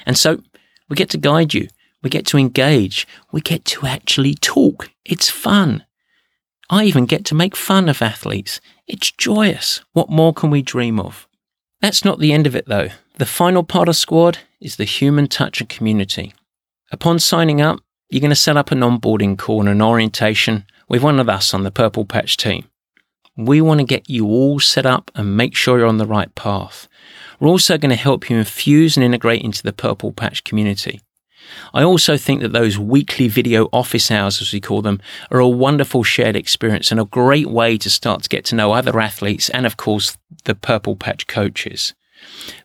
And 0.06 0.18
so 0.18 0.42
we 0.90 0.96
get 0.96 1.10
to 1.12 1.18
guide 1.18 1.54
you 1.54 1.70
we 2.04 2.10
get 2.10 2.26
to 2.28 2.38
engage. 2.38 3.08
We 3.32 3.42
get 3.42 3.66
to 3.66 3.88
actually 3.88 4.36
talk. 4.36 4.92
It's 5.06 5.30
fun. 5.30 5.86
I 6.70 6.84
even 6.84 7.06
get 7.06 7.26
to 7.26 7.36
make 7.36 7.56
fun 7.56 7.90
of 7.90 8.02
athletes. 8.02 8.62
It's 8.88 9.12
joyous. 9.12 9.82
What 9.94 10.10
more 10.10 10.34
can 10.34 10.50
we 10.50 10.62
dream 10.62 11.00
of? 11.00 11.28
That's 11.82 12.06
not 12.06 12.20
the 12.20 12.34
end 12.34 12.46
of 12.46 12.56
it 12.56 12.68
though. 12.68 12.90
The 13.18 13.26
final 13.26 13.64
part 13.64 13.90
of 13.90 13.96
Squad 13.96 14.40
is 14.60 14.76
the 14.76 14.86
human 14.86 15.28
touch 15.28 15.62
and 15.62 15.70
community. 15.70 16.34
Upon 16.92 17.20
signing 17.20 17.62
up, 17.62 17.80
you're 18.10 18.22
going 18.22 18.30
to 18.30 18.36
set 18.36 18.58
up 18.58 18.72
an 18.72 18.80
onboarding 18.80 19.38
call 19.38 19.62
and 19.62 19.70
an 19.70 19.82
orientation 19.82 20.66
with 20.88 21.04
one 21.04 21.20
of 21.20 21.30
us 21.30 21.54
on 21.54 21.64
the 21.64 21.72
Purple 21.72 22.06
Patch 22.06 22.38
team. 22.38 22.66
We 23.36 23.62
want 23.62 23.80
to 23.80 23.86
get 23.86 24.10
you 24.10 24.28
all 24.28 24.60
set 24.60 24.86
up 24.86 25.10
and 25.16 25.36
make 25.36 25.56
sure 25.56 25.80
you're 25.80 25.88
on 25.88 25.98
the 25.98 26.06
right 26.06 26.34
path. 26.36 26.88
We're 27.40 27.50
also 27.50 27.78
going 27.78 27.90
to 27.90 27.96
help 27.96 28.30
you 28.30 28.38
infuse 28.38 28.96
and 28.96 29.04
integrate 29.04 29.42
into 29.42 29.64
the 29.64 29.74
Purple 29.74 30.12
Patch 30.12 30.44
community. 30.44 31.02
I 31.74 31.84
also 31.84 32.18
think 32.18 32.42
that 32.42 32.54
those 32.54 32.78
weekly 32.78 33.28
video 33.28 33.70
office 33.72 34.12
hours, 34.12 34.42
as 34.42 34.54
we 34.54 34.62
call 34.62 34.82
them, 34.82 35.02
are 35.32 35.40
a 35.40 35.48
wonderful 35.48 36.04
shared 36.04 36.36
experience 36.36 36.92
and 36.92 37.00
a 37.00 37.06
great 37.06 37.48
way 37.48 37.78
to 37.78 37.90
start 37.90 38.24
to 38.24 38.30
get 38.30 38.46
to 38.46 38.56
know 38.56 38.72
other 38.72 39.00
athletes 39.00 39.50
and, 39.50 39.66
of 39.66 39.78
course, 39.78 40.18
the 40.46 40.56
Purple 40.56 40.96
Patch 40.96 41.28
coaches. 41.28 41.94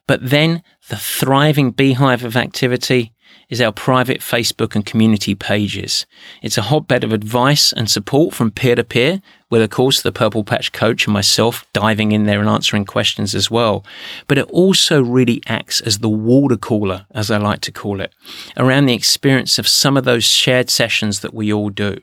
But 0.06 0.30
then 0.30 0.62
the 0.88 0.96
thriving 0.96 1.70
beehive 1.70 2.24
of 2.24 2.36
activity 2.36 3.12
is 3.48 3.60
our 3.60 3.72
private 3.72 4.20
Facebook 4.20 4.74
and 4.74 4.84
community 4.84 5.34
pages. 5.34 6.06
It's 6.42 6.58
a 6.58 6.62
hotbed 6.62 7.02
of 7.02 7.12
advice 7.12 7.72
and 7.72 7.90
support 7.90 8.34
from 8.34 8.50
peer 8.50 8.74
to 8.74 8.84
peer, 8.84 9.22
with, 9.50 9.62
of 9.62 9.70
course, 9.70 10.02
the 10.02 10.12
Purple 10.12 10.44
Patch 10.44 10.72
coach 10.72 11.06
and 11.06 11.14
myself 11.14 11.66
diving 11.72 12.12
in 12.12 12.24
there 12.24 12.40
and 12.40 12.48
answering 12.48 12.84
questions 12.84 13.34
as 13.34 13.50
well. 13.50 13.84
But 14.26 14.36
it 14.36 14.50
also 14.50 15.02
really 15.02 15.42
acts 15.46 15.80
as 15.80 15.98
the 15.98 16.08
water 16.08 16.58
cooler, 16.58 17.06
as 17.12 17.30
I 17.30 17.38
like 17.38 17.62
to 17.62 17.72
call 17.72 18.00
it, 18.00 18.12
around 18.56 18.86
the 18.86 18.94
experience 18.94 19.58
of 19.58 19.66
some 19.66 19.96
of 19.96 20.04
those 20.04 20.24
shared 20.24 20.68
sessions 20.68 21.20
that 21.20 21.32
we 21.32 21.50
all 21.50 21.70
do. 21.70 22.00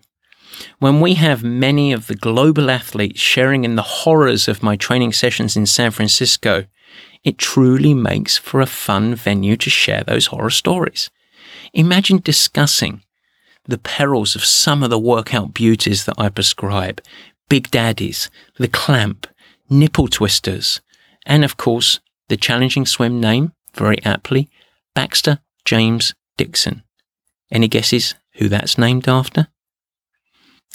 When 0.79 1.01
we 1.01 1.15
have 1.15 1.43
many 1.43 1.91
of 1.91 2.07
the 2.07 2.15
global 2.15 2.71
athletes 2.71 3.19
sharing 3.19 3.65
in 3.65 3.75
the 3.75 3.81
horrors 3.81 4.47
of 4.47 4.63
my 4.63 4.75
training 4.75 5.13
sessions 5.13 5.55
in 5.55 5.65
San 5.65 5.91
Francisco, 5.91 6.65
it 7.23 7.37
truly 7.37 7.93
makes 7.93 8.37
for 8.37 8.61
a 8.61 8.65
fun 8.65 9.15
venue 9.15 9.57
to 9.57 9.69
share 9.69 10.03
those 10.03 10.27
horror 10.27 10.49
stories. 10.49 11.09
Imagine 11.75 12.19
discussing 12.19 13.03
the 13.65 13.77
perils 13.77 14.33
of 14.33 14.45
some 14.45 14.81
of 14.81 14.89
the 14.89 14.97
workout 14.97 15.53
beauties 15.53 16.05
that 16.05 16.15
I 16.17 16.29
prescribe 16.29 17.01
Big 17.49 17.69
Daddies, 17.69 18.29
the 18.57 18.69
clamp, 18.69 19.27
nipple 19.69 20.07
twisters, 20.07 20.79
and 21.25 21.43
of 21.43 21.57
course, 21.57 21.99
the 22.29 22.37
challenging 22.37 22.85
swim 22.85 23.19
name, 23.19 23.51
very 23.73 24.01
aptly, 24.05 24.49
Baxter 24.93 25.39
James 25.65 26.13
Dixon. 26.37 26.83
Any 27.51 27.67
guesses 27.67 28.15
who 28.35 28.47
that's 28.47 28.77
named 28.77 29.09
after? 29.09 29.49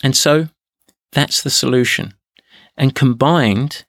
And 0.02 0.14
so, 0.14 0.48
that's 1.12 1.42
the 1.42 1.50
solution. 1.50 2.12
And 2.76 2.94
combined, 2.94 3.86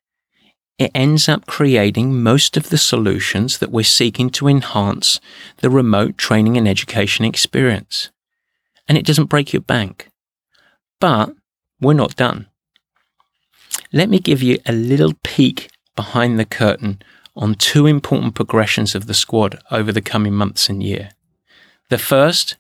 it 0.82 0.92
ends 0.96 1.30
up 1.30 1.46
creating 1.46 2.22
most 2.22 2.58
of 2.58 2.70
the 2.70 2.78
solutions 2.78 3.60
that 3.60 3.72
we're 3.72 3.84
seeking 3.84 4.30
to 4.32 4.48
enhance 4.48 5.20
the 5.58 5.70
remote 5.70 6.18
training 6.18 6.58
and 6.58 6.68
education 6.68 7.24
experience. 7.24 8.10
And 8.88 8.98
it 8.98 9.06
doesn't 9.06 9.26
break 9.26 9.54
your 9.54 9.62
bank. 9.62 10.10
But 11.00 11.34
we're 11.80 11.94
not 11.94 12.16
done. 12.16 12.48
Let 13.94 14.10
me 14.10 14.20
give 14.20 14.42
you 14.42 14.58
a 14.66 14.74
little 14.74 15.14
peek 15.24 15.70
behind 15.96 16.40
the 16.40 16.46
curtain 16.46 17.02
on 17.36 17.56
two 17.56 17.86
important 17.86 18.36
progressions 18.36 18.96
of 18.96 19.06
the 19.06 19.14
squad 19.14 19.60
over 19.70 19.92
the 19.92 20.02
coming 20.02 20.34
months 20.34 20.68
and 20.68 20.82
year. 20.82 21.12
The 21.90 21.98
first, 21.98 22.58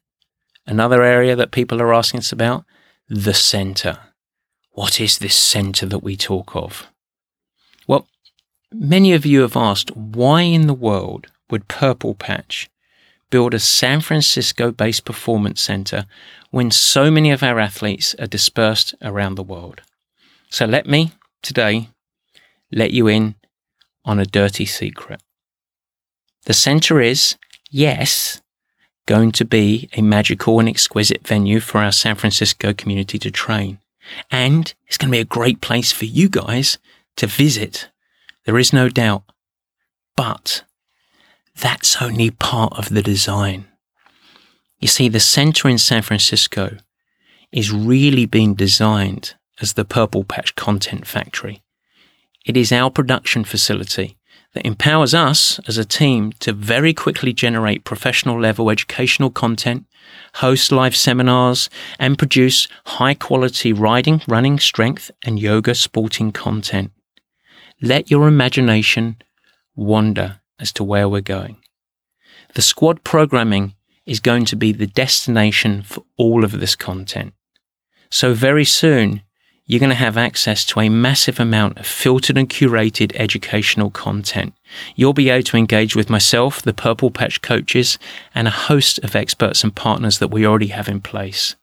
another 0.67 1.03
area 1.03 1.35
that 1.35 1.51
people 1.51 1.81
are 1.81 1.93
asking 1.93 2.19
us 2.19 2.31
about, 2.31 2.65
the 3.09 3.33
center. 3.33 3.97
What 4.71 5.01
is 5.01 5.17
this 5.17 5.35
center 5.35 5.85
that 5.87 6.03
we 6.03 6.15
talk 6.15 6.55
of? 6.55 6.90
Many 8.73 9.11
of 9.11 9.25
you 9.25 9.41
have 9.41 9.57
asked 9.57 9.95
why 9.97 10.43
in 10.43 10.67
the 10.67 10.73
world 10.73 11.27
would 11.49 11.67
Purple 11.67 12.15
Patch 12.15 12.69
build 13.29 13.53
a 13.53 13.59
San 13.59 13.99
Francisco 13.99 14.71
based 14.71 15.03
performance 15.03 15.61
center 15.61 16.05
when 16.51 16.71
so 16.71 17.11
many 17.11 17.31
of 17.31 17.43
our 17.43 17.59
athletes 17.59 18.15
are 18.17 18.27
dispersed 18.27 18.95
around 19.01 19.35
the 19.35 19.43
world. 19.43 19.81
So 20.49 20.65
let 20.65 20.87
me 20.87 21.11
today 21.41 21.89
let 22.71 22.91
you 22.91 23.07
in 23.07 23.35
on 24.05 24.19
a 24.19 24.25
dirty 24.25 24.65
secret. 24.65 25.21
The 26.45 26.53
center 26.53 27.01
is, 27.01 27.35
yes, 27.69 28.41
going 29.05 29.33
to 29.33 29.45
be 29.45 29.89
a 29.93 30.01
magical 30.01 30.59
and 30.59 30.69
exquisite 30.69 31.27
venue 31.27 31.59
for 31.59 31.79
our 31.79 31.91
San 31.91 32.15
Francisco 32.15 32.73
community 32.73 33.19
to 33.19 33.31
train. 33.31 33.79
And 34.31 34.73
it's 34.87 34.97
going 34.97 35.09
to 35.09 35.17
be 35.17 35.21
a 35.21 35.25
great 35.25 35.59
place 35.59 35.91
for 35.91 36.05
you 36.05 36.29
guys 36.29 36.77
to 37.17 37.27
visit. 37.27 37.89
There 38.45 38.57
is 38.57 38.73
no 38.73 38.89
doubt. 38.89 39.23
But 40.15 40.63
that's 41.55 42.01
only 42.01 42.31
part 42.31 42.73
of 42.77 42.89
the 42.89 43.01
design. 43.01 43.67
You 44.79 44.87
see, 44.87 45.09
the 45.09 45.19
center 45.19 45.69
in 45.69 45.77
San 45.77 46.01
Francisco 46.01 46.77
is 47.51 47.71
really 47.71 48.25
being 48.25 48.55
designed 48.55 49.35
as 49.61 49.73
the 49.73 49.85
Purple 49.85 50.23
Patch 50.23 50.55
Content 50.55 51.05
Factory. 51.05 51.61
It 52.45 52.57
is 52.57 52.71
our 52.71 52.89
production 52.89 53.43
facility 53.43 54.17
that 54.53 54.65
empowers 54.65 55.13
us 55.13 55.59
as 55.67 55.77
a 55.77 55.85
team 55.85 56.31
to 56.39 56.51
very 56.51 56.93
quickly 56.93 57.31
generate 57.31 57.85
professional 57.85 58.39
level 58.39 58.69
educational 58.69 59.29
content, 59.29 59.85
host 60.35 60.71
live 60.71 60.95
seminars, 60.95 61.69
and 61.99 62.17
produce 62.17 62.67
high 62.85 63.13
quality 63.13 63.71
riding, 63.71 64.21
running, 64.27 64.59
strength, 64.59 65.11
and 65.23 65.39
yoga 65.39 65.75
sporting 65.75 66.31
content. 66.31 66.91
Let 67.81 68.11
your 68.11 68.27
imagination 68.27 69.17
wander 69.75 70.41
as 70.59 70.71
to 70.73 70.83
where 70.83 71.09
we're 71.09 71.21
going. 71.21 71.57
The 72.53 72.61
squad 72.61 73.03
programming 73.03 73.73
is 74.05 74.19
going 74.19 74.45
to 74.45 74.55
be 74.55 74.71
the 74.71 74.85
destination 74.85 75.81
for 75.81 76.03
all 76.15 76.43
of 76.43 76.59
this 76.59 76.75
content. 76.75 77.33
So 78.11 78.35
very 78.35 78.65
soon, 78.65 79.23
you're 79.65 79.79
going 79.79 79.89
to 79.89 79.95
have 79.95 80.17
access 80.17 80.63
to 80.65 80.79
a 80.79 80.89
massive 80.89 81.39
amount 81.39 81.79
of 81.79 81.87
filtered 81.87 82.37
and 82.37 82.49
curated 82.49 83.15
educational 83.15 83.89
content. 83.89 84.53
You'll 84.95 85.13
be 85.13 85.29
able 85.29 85.43
to 85.45 85.57
engage 85.57 85.95
with 85.95 86.09
myself, 86.09 86.61
the 86.61 86.73
Purple 86.73 87.09
Patch 87.09 87.41
coaches, 87.41 87.97
and 88.35 88.47
a 88.47 88.51
host 88.51 88.99
of 88.99 89.15
experts 89.15 89.63
and 89.63 89.75
partners 89.75 90.19
that 90.19 90.27
we 90.27 90.45
already 90.45 90.67
have 90.67 90.87
in 90.87 91.01
place. 91.01 91.55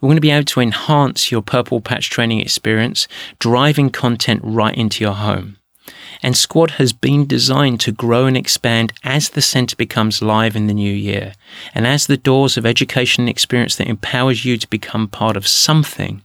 We're 0.00 0.08
going 0.08 0.16
to 0.16 0.20
be 0.20 0.30
able 0.30 0.44
to 0.44 0.60
enhance 0.60 1.30
your 1.30 1.42
Purple 1.42 1.80
Patch 1.80 2.10
training 2.10 2.40
experience, 2.40 3.08
driving 3.38 3.90
content 3.90 4.40
right 4.44 4.74
into 4.74 5.04
your 5.04 5.14
home. 5.14 5.58
And 6.22 6.36
Squad 6.36 6.72
has 6.72 6.92
been 6.92 7.26
designed 7.26 7.80
to 7.80 7.92
grow 7.92 8.24
and 8.26 8.36
expand 8.36 8.92
as 9.02 9.28
the 9.28 9.42
centre 9.42 9.76
becomes 9.76 10.22
live 10.22 10.56
in 10.56 10.66
the 10.66 10.74
new 10.74 10.92
year, 10.92 11.34
and 11.74 11.86
as 11.86 12.06
the 12.06 12.16
doors 12.16 12.56
of 12.56 12.64
education 12.64 13.22
and 13.22 13.28
experience 13.28 13.76
that 13.76 13.88
empowers 13.88 14.44
you 14.44 14.56
to 14.56 14.70
become 14.70 15.08
part 15.08 15.36
of 15.36 15.46
something, 15.46 16.24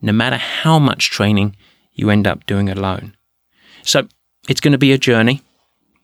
no 0.00 0.12
matter 0.12 0.36
how 0.36 0.78
much 0.78 1.10
training 1.10 1.56
you 1.92 2.08
end 2.08 2.26
up 2.26 2.46
doing 2.46 2.70
alone. 2.70 3.14
So 3.82 4.08
it's 4.48 4.60
going 4.60 4.72
to 4.72 4.78
be 4.78 4.92
a 4.92 4.98
journey. 4.98 5.42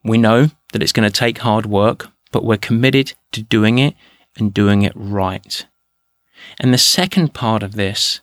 We 0.04 0.18
know 0.18 0.50
that 0.72 0.82
it's 0.82 0.92
going 0.92 1.10
to 1.10 1.18
take 1.18 1.38
hard 1.38 1.66
work, 1.66 2.08
but 2.30 2.44
we're 2.44 2.58
committed 2.58 3.14
to 3.32 3.42
doing 3.42 3.78
it 3.78 3.94
and 4.36 4.52
doing 4.52 4.82
it 4.82 4.92
right. 4.94 5.66
And 6.60 6.72
the 6.72 6.78
second 6.78 7.34
part 7.34 7.62
of 7.62 7.74
this 7.74 8.20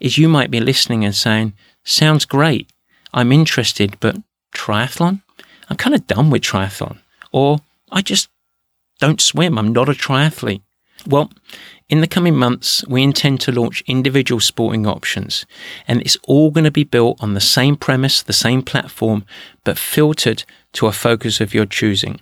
is 0.00 0.18
you 0.18 0.28
might 0.28 0.50
be 0.50 0.60
listening 0.60 1.04
and 1.04 1.14
saying, 1.14 1.54
sounds 1.84 2.24
great. 2.24 2.70
I'm 3.12 3.32
interested, 3.32 3.98
but 4.00 4.16
triathlon? 4.54 5.22
I'm 5.68 5.76
kind 5.76 5.94
of 5.94 6.06
done 6.06 6.30
with 6.30 6.42
triathlon. 6.42 6.98
Or 7.32 7.58
I 7.90 8.02
just 8.02 8.28
don't 8.98 9.20
swim. 9.20 9.58
I'm 9.58 9.72
not 9.72 9.88
a 9.88 9.92
triathlete. 9.92 10.62
Well, 11.06 11.30
in 11.88 12.02
the 12.02 12.06
coming 12.06 12.36
months, 12.36 12.86
we 12.86 13.02
intend 13.02 13.40
to 13.42 13.52
launch 13.52 13.82
individual 13.86 14.40
sporting 14.40 14.86
options, 14.86 15.46
and 15.88 16.00
it's 16.02 16.18
all 16.24 16.50
going 16.50 16.64
to 16.64 16.70
be 16.70 16.84
built 16.84 17.22
on 17.22 17.34
the 17.34 17.40
same 17.40 17.76
premise, 17.76 18.22
the 18.22 18.32
same 18.32 18.62
platform, 18.62 19.24
but 19.64 19.78
filtered 19.78 20.44
to 20.74 20.86
a 20.86 20.92
focus 20.92 21.40
of 21.40 21.54
your 21.54 21.66
choosing. 21.66 22.20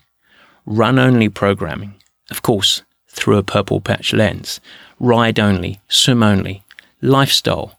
Run 0.64 0.98
only 0.98 1.28
programming, 1.28 1.96
of 2.30 2.42
course, 2.42 2.82
through 3.08 3.36
a 3.36 3.42
purple 3.42 3.80
patch 3.80 4.12
lens, 4.12 4.60
ride 4.98 5.38
only, 5.38 5.80
swim 5.88 6.22
only, 6.22 6.62
lifestyle, 7.00 7.78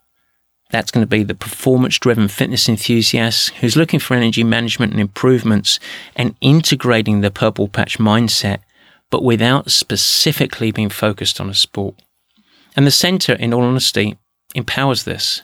that's 0.71 0.91
going 0.91 1.03
to 1.03 1.09
be 1.09 1.23
the 1.23 1.33
performance 1.33 1.97
driven 1.97 2.27
fitness 2.27 2.69
enthusiast 2.69 3.49
who's 3.55 3.75
looking 3.75 3.99
for 3.99 4.13
energy 4.13 4.43
management 4.43 4.91
and 4.91 5.01
improvements 5.01 5.79
and 6.15 6.35
integrating 6.41 7.21
the 7.21 7.31
purple 7.31 7.67
patch 7.67 7.97
mindset, 7.97 8.59
but 9.09 9.23
without 9.23 9.71
specifically 9.71 10.71
being 10.71 10.89
focused 10.89 11.41
on 11.41 11.49
a 11.49 11.55
sport. 11.55 11.95
And 12.75 12.85
the 12.85 12.91
center, 12.91 13.33
in 13.33 13.53
all 13.53 13.63
honesty, 13.63 14.17
empowers 14.53 15.03
this. 15.03 15.41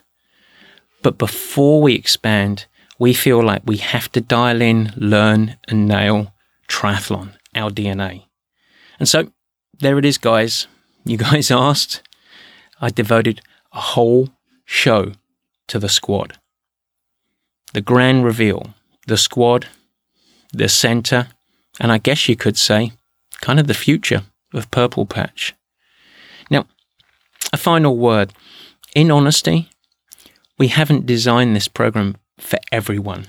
But 1.01 1.17
before 1.17 1.81
we 1.81 1.95
expand, 1.95 2.67
we 2.99 3.13
feel 3.13 3.43
like 3.43 3.63
we 3.65 3.77
have 3.77 4.11
to 4.11 4.21
dial 4.21 4.61
in, 4.61 4.93
learn, 4.95 5.57
and 5.67 5.87
nail 5.87 6.33
triathlon, 6.67 7.33
our 7.55 7.71
DNA. 7.71 8.25
And 8.99 9.09
so 9.09 9.31
there 9.79 9.97
it 9.97 10.05
is, 10.05 10.17
guys. 10.17 10.67
You 11.05 11.17
guys 11.17 11.51
asked. 11.69 12.01
I 12.81 12.89
devoted 12.89 13.41
a 13.71 13.79
whole 13.79 14.29
show 14.65 15.13
to 15.67 15.79
the 15.79 15.89
squad. 15.89 16.37
The 17.73 17.81
grand 17.81 18.25
reveal, 18.25 18.73
the 19.07 19.17
squad, 19.17 19.67
the 20.51 20.67
centre, 20.67 21.27
and 21.79 21.91
I 21.91 21.97
guess 21.97 22.27
you 22.27 22.35
could 22.35 22.57
say, 22.57 22.93
kind 23.41 23.59
of 23.59 23.67
the 23.67 23.73
future 23.73 24.23
of 24.53 24.71
Purple 24.71 25.05
Patch. 25.05 25.53
Now, 26.49 26.65
a 27.53 27.57
final 27.57 27.97
word. 27.97 28.33
In 28.95 29.11
honesty, 29.11 29.69
we 30.57 30.69
haven't 30.69 31.05
designed 31.05 31.55
this 31.55 31.67
program 31.67 32.15
for 32.37 32.59
everyone. 32.71 33.27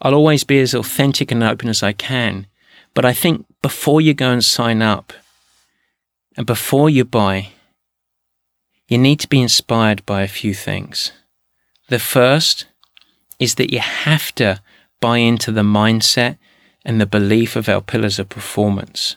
I'll 0.00 0.14
always 0.14 0.44
be 0.44 0.60
as 0.60 0.74
authentic 0.74 1.30
and 1.30 1.42
open 1.42 1.68
as 1.68 1.82
I 1.82 1.92
can, 1.92 2.46
but 2.94 3.04
I 3.04 3.12
think 3.12 3.46
before 3.60 4.00
you 4.00 4.14
go 4.14 4.30
and 4.30 4.44
sign 4.44 4.82
up 4.82 5.12
and 6.36 6.46
before 6.46 6.88
you 6.88 7.04
buy, 7.04 7.48
you 8.88 8.98
need 8.98 9.20
to 9.20 9.28
be 9.28 9.40
inspired 9.40 10.04
by 10.06 10.22
a 10.22 10.28
few 10.28 10.54
things. 10.54 11.12
The 11.88 11.98
first 11.98 12.66
is 13.38 13.56
that 13.56 13.72
you 13.72 13.80
have 13.80 14.34
to 14.36 14.60
buy 15.00 15.18
into 15.18 15.52
the 15.52 15.62
mindset 15.62 16.38
and 16.84 17.00
the 17.00 17.06
belief 17.06 17.56
of 17.56 17.68
our 17.68 17.80
pillars 17.80 18.18
of 18.18 18.28
performance. 18.28 19.16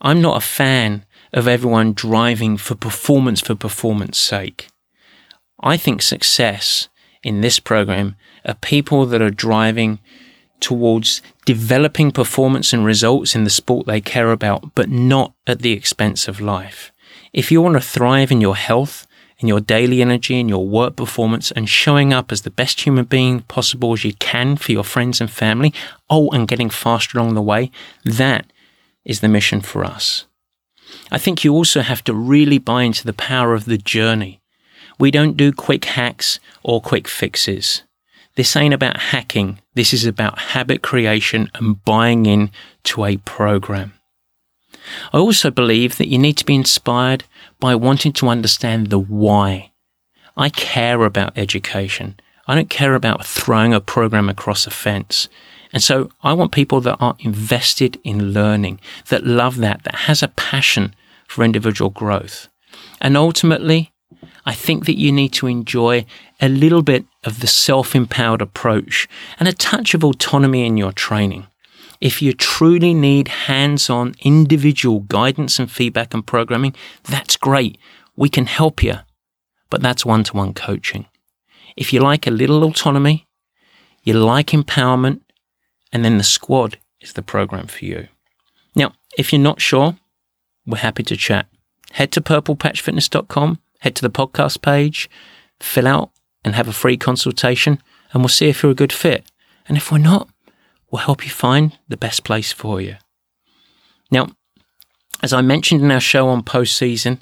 I'm 0.00 0.20
not 0.20 0.36
a 0.36 0.46
fan 0.46 1.04
of 1.32 1.46
everyone 1.46 1.92
driving 1.92 2.56
for 2.56 2.74
performance 2.74 3.40
for 3.40 3.54
performance 3.54 4.18
sake. 4.18 4.68
I 5.62 5.76
think 5.76 6.02
success 6.02 6.88
in 7.22 7.40
this 7.40 7.60
program 7.60 8.16
are 8.44 8.54
people 8.54 9.06
that 9.06 9.22
are 9.22 9.30
driving 9.30 10.00
towards 10.60 11.22
developing 11.44 12.10
performance 12.10 12.72
and 12.72 12.84
results 12.84 13.34
in 13.34 13.44
the 13.44 13.50
sport 13.50 13.86
they 13.86 14.00
care 14.00 14.30
about, 14.30 14.74
but 14.74 14.88
not 14.88 15.34
at 15.46 15.60
the 15.60 15.72
expense 15.72 16.28
of 16.28 16.40
life. 16.40 16.92
If 17.32 17.50
you 17.50 17.62
want 17.62 17.74
to 17.74 17.80
thrive 17.80 18.30
in 18.30 18.40
your 18.40 18.56
health, 18.56 19.06
in 19.38 19.48
your 19.48 19.60
daily 19.60 20.02
energy, 20.02 20.38
in 20.38 20.48
your 20.48 20.66
work 20.66 20.96
performance, 20.96 21.50
and 21.50 21.68
showing 21.68 22.12
up 22.12 22.30
as 22.30 22.42
the 22.42 22.50
best 22.50 22.82
human 22.82 23.04
being 23.04 23.40
possible 23.42 23.92
as 23.92 24.04
you 24.04 24.12
can 24.14 24.56
for 24.56 24.72
your 24.72 24.84
friends 24.84 25.20
and 25.20 25.30
family, 25.30 25.72
oh, 26.08 26.28
and 26.30 26.48
getting 26.48 26.70
faster 26.70 27.18
along 27.18 27.34
the 27.34 27.42
way, 27.42 27.70
that 28.04 28.52
is 29.04 29.20
the 29.20 29.28
mission 29.28 29.60
for 29.60 29.84
us. 29.84 30.26
I 31.10 31.18
think 31.18 31.42
you 31.42 31.54
also 31.54 31.80
have 31.80 32.04
to 32.04 32.14
really 32.14 32.58
buy 32.58 32.82
into 32.82 33.04
the 33.04 33.12
power 33.12 33.54
of 33.54 33.64
the 33.64 33.78
journey. 33.78 34.40
We 34.98 35.10
don't 35.10 35.36
do 35.36 35.52
quick 35.52 35.86
hacks 35.86 36.38
or 36.62 36.80
quick 36.80 37.08
fixes. 37.08 37.84
This 38.40 38.56
ain't 38.56 38.72
about 38.72 38.96
hacking. 38.96 39.60
This 39.74 39.92
is 39.92 40.06
about 40.06 40.38
habit 40.38 40.80
creation 40.80 41.50
and 41.56 41.84
buying 41.84 42.24
in 42.24 42.50
to 42.84 43.04
a 43.04 43.18
program. 43.18 43.92
I 45.12 45.18
also 45.18 45.50
believe 45.50 45.98
that 45.98 46.08
you 46.08 46.16
need 46.16 46.38
to 46.38 46.46
be 46.46 46.54
inspired 46.54 47.24
by 47.58 47.74
wanting 47.74 48.14
to 48.14 48.30
understand 48.30 48.86
the 48.86 48.98
why. 48.98 49.72
I 50.38 50.48
care 50.48 51.04
about 51.04 51.36
education. 51.36 52.18
I 52.48 52.54
don't 52.54 52.70
care 52.70 52.94
about 52.94 53.26
throwing 53.26 53.74
a 53.74 53.78
program 53.82 54.30
across 54.30 54.66
a 54.66 54.70
fence. 54.70 55.28
And 55.70 55.82
so 55.82 56.10
I 56.22 56.32
want 56.32 56.50
people 56.50 56.80
that 56.80 56.96
are 56.98 57.16
invested 57.18 58.00
in 58.04 58.32
learning, 58.32 58.80
that 59.10 59.26
love 59.26 59.58
that, 59.58 59.82
that 59.82 60.06
has 60.06 60.22
a 60.22 60.28
passion 60.28 60.94
for 61.28 61.44
individual 61.44 61.90
growth. 61.90 62.48
And 63.02 63.18
ultimately, 63.18 63.92
I 64.44 64.54
think 64.54 64.86
that 64.86 64.98
you 64.98 65.12
need 65.12 65.32
to 65.34 65.46
enjoy 65.46 66.06
a 66.40 66.48
little 66.48 66.82
bit 66.82 67.04
of 67.24 67.40
the 67.40 67.46
self 67.46 67.94
empowered 67.94 68.42
approach 68.42 69.08
and 69.38 69.48
a 69.48 69.52
touch 69.52 69.94
of 69.94 70.04
autonomy 70.04 70.66
in 70.66 70.76
your 70.76 70.92
training. 70.92 71.46
If 72.00 72.22
you 72.22 72.32
truly 72.32 72.94
need 72.94 73.28
hands 73.28 73.90
on 73.90 74.14
individual 74.22 75.00
guidance 75.00 75.58
and 75.58 75.70
feedback 75.70 76.14
and 76.14 76.26
programming, 76.26 76.74
that's 77.04 77.36
great. 77.36 77.78
We 78.16 78.30
can 78.30 78.46
help 78.46 78.82
you, 78.82 78.96
but 79.68 79.82
that's 79.82 80.06
one 80.06 80.24
to 80.24 80.36
one 80.36 80.54
coaching. 80.54 81.06
If 81.76 81.92
you 81.92 82.00
like 82.00 82.26
a 82.26 82.30
little 82.30 82.64
autonomy, 82.64 83.26
you 84.02 84.14
like 84.14 84.48
empowerment, 84.48 85.20
and 85.92 86.04
then 86.04 86.18
the 86.18 86.24
squad 86.24 86.78
is 87.00 87.12
the 87.12 87.22
program 87.22 87.66
for 87.66 87.84
you. 87.84 88.08
Now, 88.74 88.94
if 89.18 89.32
you're 89.32 89.42
not 89.42 89.60
sure, 89.60 89.96
we're 90.66 90.78
happy 90.78 91.02
to 91.04 91.16
chat. 91.16 91.46
Head 91.92 92.12
to 92.12 92.20
purplepatchfitness.com, 92.20 93.59
head 93.80 93.94
to 93.96 94.02
the 94.02 94.10
podcast 94.10 94.62
page, 94.62 95.10
fill 95.60 95.86
out 95.86 96.10
and 96.44 96.54
have 96.54 96.68
a 96.68 96.72
free 96.72 96.96
consultation, 96.96 97.82
and 98.12 98.22
we'll 98.22 98.28
see 98.28 98.48
if 98.48 98.62
you're 98.62 98.72
a 98.72 98.76
good 98.76 98.92
fit. 98.92 99.30
And 99.68 99.76
if 99.76 99.92
we're 99.92 99.98
not, 99.98 100.28
we'll 100.90 101.02
help 101.02 101.24
you 101.24 101.30
find 101.30 101.78
the 101.88 101.96
best 101.96 102.24
place 102.24 102.52
for 102.52 102.80
you. 102.80 102.96
Now, 104.10 104.28
as 105.22 105.32
I 105.32 105.42
mentioned 105.42 105.82
in 105.82 105.90
our 105.90 106.00
show 106.00 106.28
on 106.28 106.42
postseason, 106.42 107.20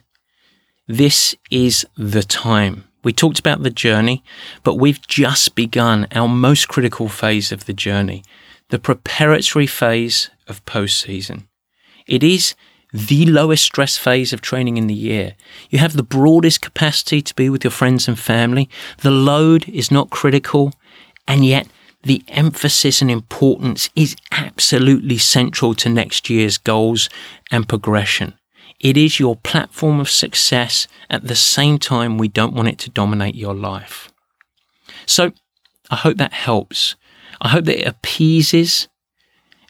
this 0.87 1.35
is 1.51 1.87
the 1.97 2.23
time. 2.23 2.85
We 3.05 3.13
talked 3.13 3.39
about 3.39 3.63
the 3.63 3.71
journey, 3.71 4.25
but 4.63 4.77
we've 4.77 5.07
just 5.07 5.55
begun 5.55 6.07
our 6.13 6.29
most 6.29 6.69
critical 6.69 7.09
phase 7.09 7.53
of 7.53 7.67
the 7.67 7.73
journey, 7.73 8.23
the 8.71 8.79
preparatory 8.79 9.67
phase 9.67 10.31
of 10.47 10.65
postseason. 10.65 11.47
It 12.07 12.23
is 12.23 12.55
the 12.93 13.27
lowest 13.27 13.65
stress 13.65 13.97
phase 13.97 14.33
of 14.33 14.41
training 14.41 14.77
in 14.77 14.87
the 14.87 14.95
year. 14.95 15.35
You 15.71 15.79
have 15.79 15.95
the 15.95 16.03
broadest 16.03 16.63
capacity 16.63 17.21
to 17.23 17.35
be 17.35 17.51
with 17.51 17.65
your 17.65 17.71
friends 17.71 18.09
and 18.09 18.19
family. 18.19 18.69
The 19.03 19.11
load 19.11 19.69
is 19.69 19.91
not 19.91 20.11
critical, 20.11 20.73
and 21.27 21.45
yet 21.45 21.69
the 22.03 22.23
emphasis 22.29 23.03
and 23.03 23.11
importance 23.11 23.91
is 23.95 24.17
absolutely 24.31 25.19
central 25.19 25.75
to 25.75 25.89
next 25.89 26.31
year's 26.31 26.57
goals 26.57 27.09
and 27.51 27.69
progression. 27.69 28.35
It 28.81 28.97
is 28.97 29.19
your 29.19 29.37
platform 29.37 29.99
of 30.01 30.09
success. 30.09 30.87
At 31.11 31.27
the 31.27 31.35
same 31.35 31.79
time, 31.79 32.17
we 32.17 32.29
don't 32.29 32.55
want 32.55 32.69
it 32.69 32.79
to 32.79 32.91
dominate 32.91 33.35
your 33.35 33.55
life. 33.55 34.13
So 35.05 35.33
I 35.91 35.97
hope 35.97 36.17
that 36.19 36.33
helps. 36.33 36.95
I 37.41 37.49
hope 37.49 37.65
that 37.65 37.81
it 37.81 37.87
appeases 37.87 38.89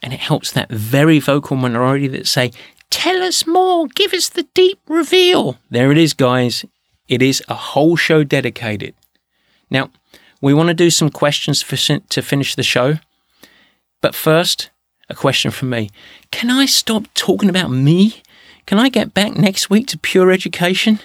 and 0.03 0.13
it 0.13 0.21
helps 0.21 0.53
that 0.53 0.71
very 0.71 1.19
vocal 1.19 1.57
minority 1.57 2.07
that 2.09 2.27
say, 2.27 2.53
Tell 2.91 3.23
us 3.23 3.47
more, 3.47 3.87
give 3.89 4.13
us 4.13 4.29
the 4.29 4.45
deep 4.55 4.81
reveal. 4.89 5.59
There 5.71 5.93
it 5.93 5.99
is, 5.99 6.15
guys. 6.15 6.65
It 7.07 7.23
is 7.23 7.43
a 7.49 7.55
whole 7.55 7.97
show 7.97 8.25
dedicated. 8.25 8.95
Now, 9.71 9.91
we 10.41 10.55
want 10.55 10.69
to 10.69 10.75
do 10.75 10.91
some 10.91 11.11
questions 11.11 11.63
for, 11.63 11.77
to 11.77 12.23
finish 12.23 12.55
the 12.55 12.63
show. 12.63 12.99
But 14.01 14.15
first, 14.15 14.71
a 15.09 15.15
question 15.15 15.51
from 15.51 15.71
me. 15.71 15.91
Can 16.31 16.51
I 16.51 16.67
stop 16.67 17.05
talking 17.15 17.49
about 17.49 17.71
me? 17.71 18.23
Can 18.67 18.79
I 18.79 18.89
get 18.89 19.15
back 19.15 19.37
next 19.37 19.71
week 19.71 19.87
to 19.89 19.99
pure 19.99 20.31
education? 20.31 21.01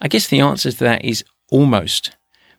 I 0.00 0.08
guess 0.08 0.28
the 0.28 0.40
answer 0.40 0.72
to 0.72 0.78
that 0.78 1.04
is 1.04 1.24
almost. 1.50 2.15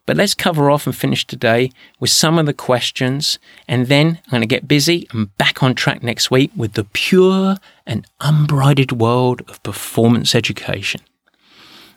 But 0.07 0.15
let's 0.15 0.33
cover 0.33 0.71
off 0.71 0.87
and 0.87 0.95
finish 0.95 1.27
today 1.27 1.69
with 1.99 2.09
some 2.09 2.39
of 2.39 2.45
the 2.45 2.53
questions, 2.53 3.39
and 3.67 3.87
then 3.87 4.19
I'm 4.25 4.31
going 4.31 4.41
to 4.41 4.47
get 4.47 4.65
busy 4.67 5.05
and 5.11 5.37
back 5.37 5.61
on 5.61 5.75
track 5.75 6.01
next 6.01 6.31
week 6.31 6.49
with 6.55 6.73
the 6.73 6.85
pure 6.85 7.57
and 7.85 8.07
unbridled 8.21 8.93
world 8.93 9.41
of 9.49 9.61
performance 9.63 10.33
education. 10.33 11.01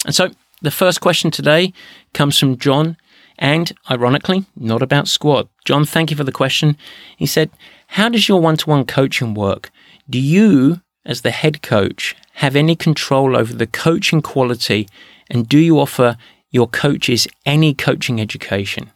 And 0.05 0.13
so 0.13 0.31
the 0.61 0.73
first 0.73 1.01
question 1.01 1.31
today 1.31 1.73
comes 2.13 2.37
from 2.37 2.59
John, 2.59 2.97
and 3.39 3.73
ironically, 3.89 4.45
not 4.57 4.83
about 4.83 5.07
squad. 5.07 5.49
John, 5.65 5.85
thank 5.85 6.11
you 6.11 6.17
for 6.17 6.25
the 6.25 6.33
question. 6.33 6.77
He 7.17 7.27
said, 7.27 7.51
How 7.87 8.09
does 8.09 8.29
your 8.29 8.41
one 8.41 8.57
to 8.57 8.69
one 8.69 8.87
coaching 8.87 9.35
work? 9.35 9.71
Do 10.11 10.19
you, 10.21 10.81
as 11.07 11.23
the 11.23 11.31
head 11.31 11.63
coach, 11.63 12.17
have 12.35 12.57
any 12.57 12.75
control 12.75 13.37
over 13.37 13.55
the 13.55 13.69
coaching 13.69 14.21
quality, 14.21 14.89
and 15.31 15.49
do 15.49 15.59
you 15.59 15.79
offer 15.79 16.17
your 16.51 16.69
coaches 16.69 17.27
any 17.47 17.75
coaching 17.75 18.21
education? 18.21 18.91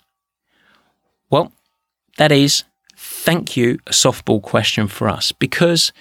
Well, 1.31 1.53
that 2.19 2.33
is, 2.33 2.65
thank 2.97 3.57
you, 3.57 3.79
a 3.87 3.93
softball 3.93 4.43
question 4.43 4.89
for 4.89 5.09
us 5.09 5.33
because 5.33 5.93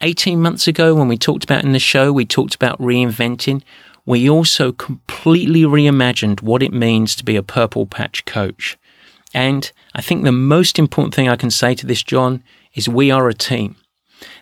18 0.00 0.40
months 0.40 0.66
ago, 0.66 0.94
when 0.94 1.08
we 1.08 1.16
talked 1.16 1.44
about 1.44 1.64
in 1.64 1.72
the 1.72 1.78
show, 1.78 2.12
we 2.12 2.24
talked 2.24 2.54
about 2.54 2.80
reinventing. 2.80 3.62
We 4.06 4.28
also 4.28 4.72
completely 4.72 5.62
reimagined 5.62 6.42
what 6.42 6.62
it 6.62 6.72
means 6.72 7.16
to 7.16 7.24
be 7.24 7.36
a 7.36 7.42
purple 7.42 7.86
patch 7.86 8.24
coach. 8.24 8.76
And 9.32 9.70
I 9.94 10.02
think 10.02 10.22
the 10.22 10.32
most 10.32 10.78
important 10.78 11.14
thing 11.14 11.28
I 11.28 11.36
can 11.36 11.50
say 11.50 11.74
to 11.74 11.86
this, 11.86 12.02
John, 12.02 12.42
is 12.74 12.88
we 12.88 13.10
are 13.10 13.28
a 13.28 13.34
team. 13.34 13.76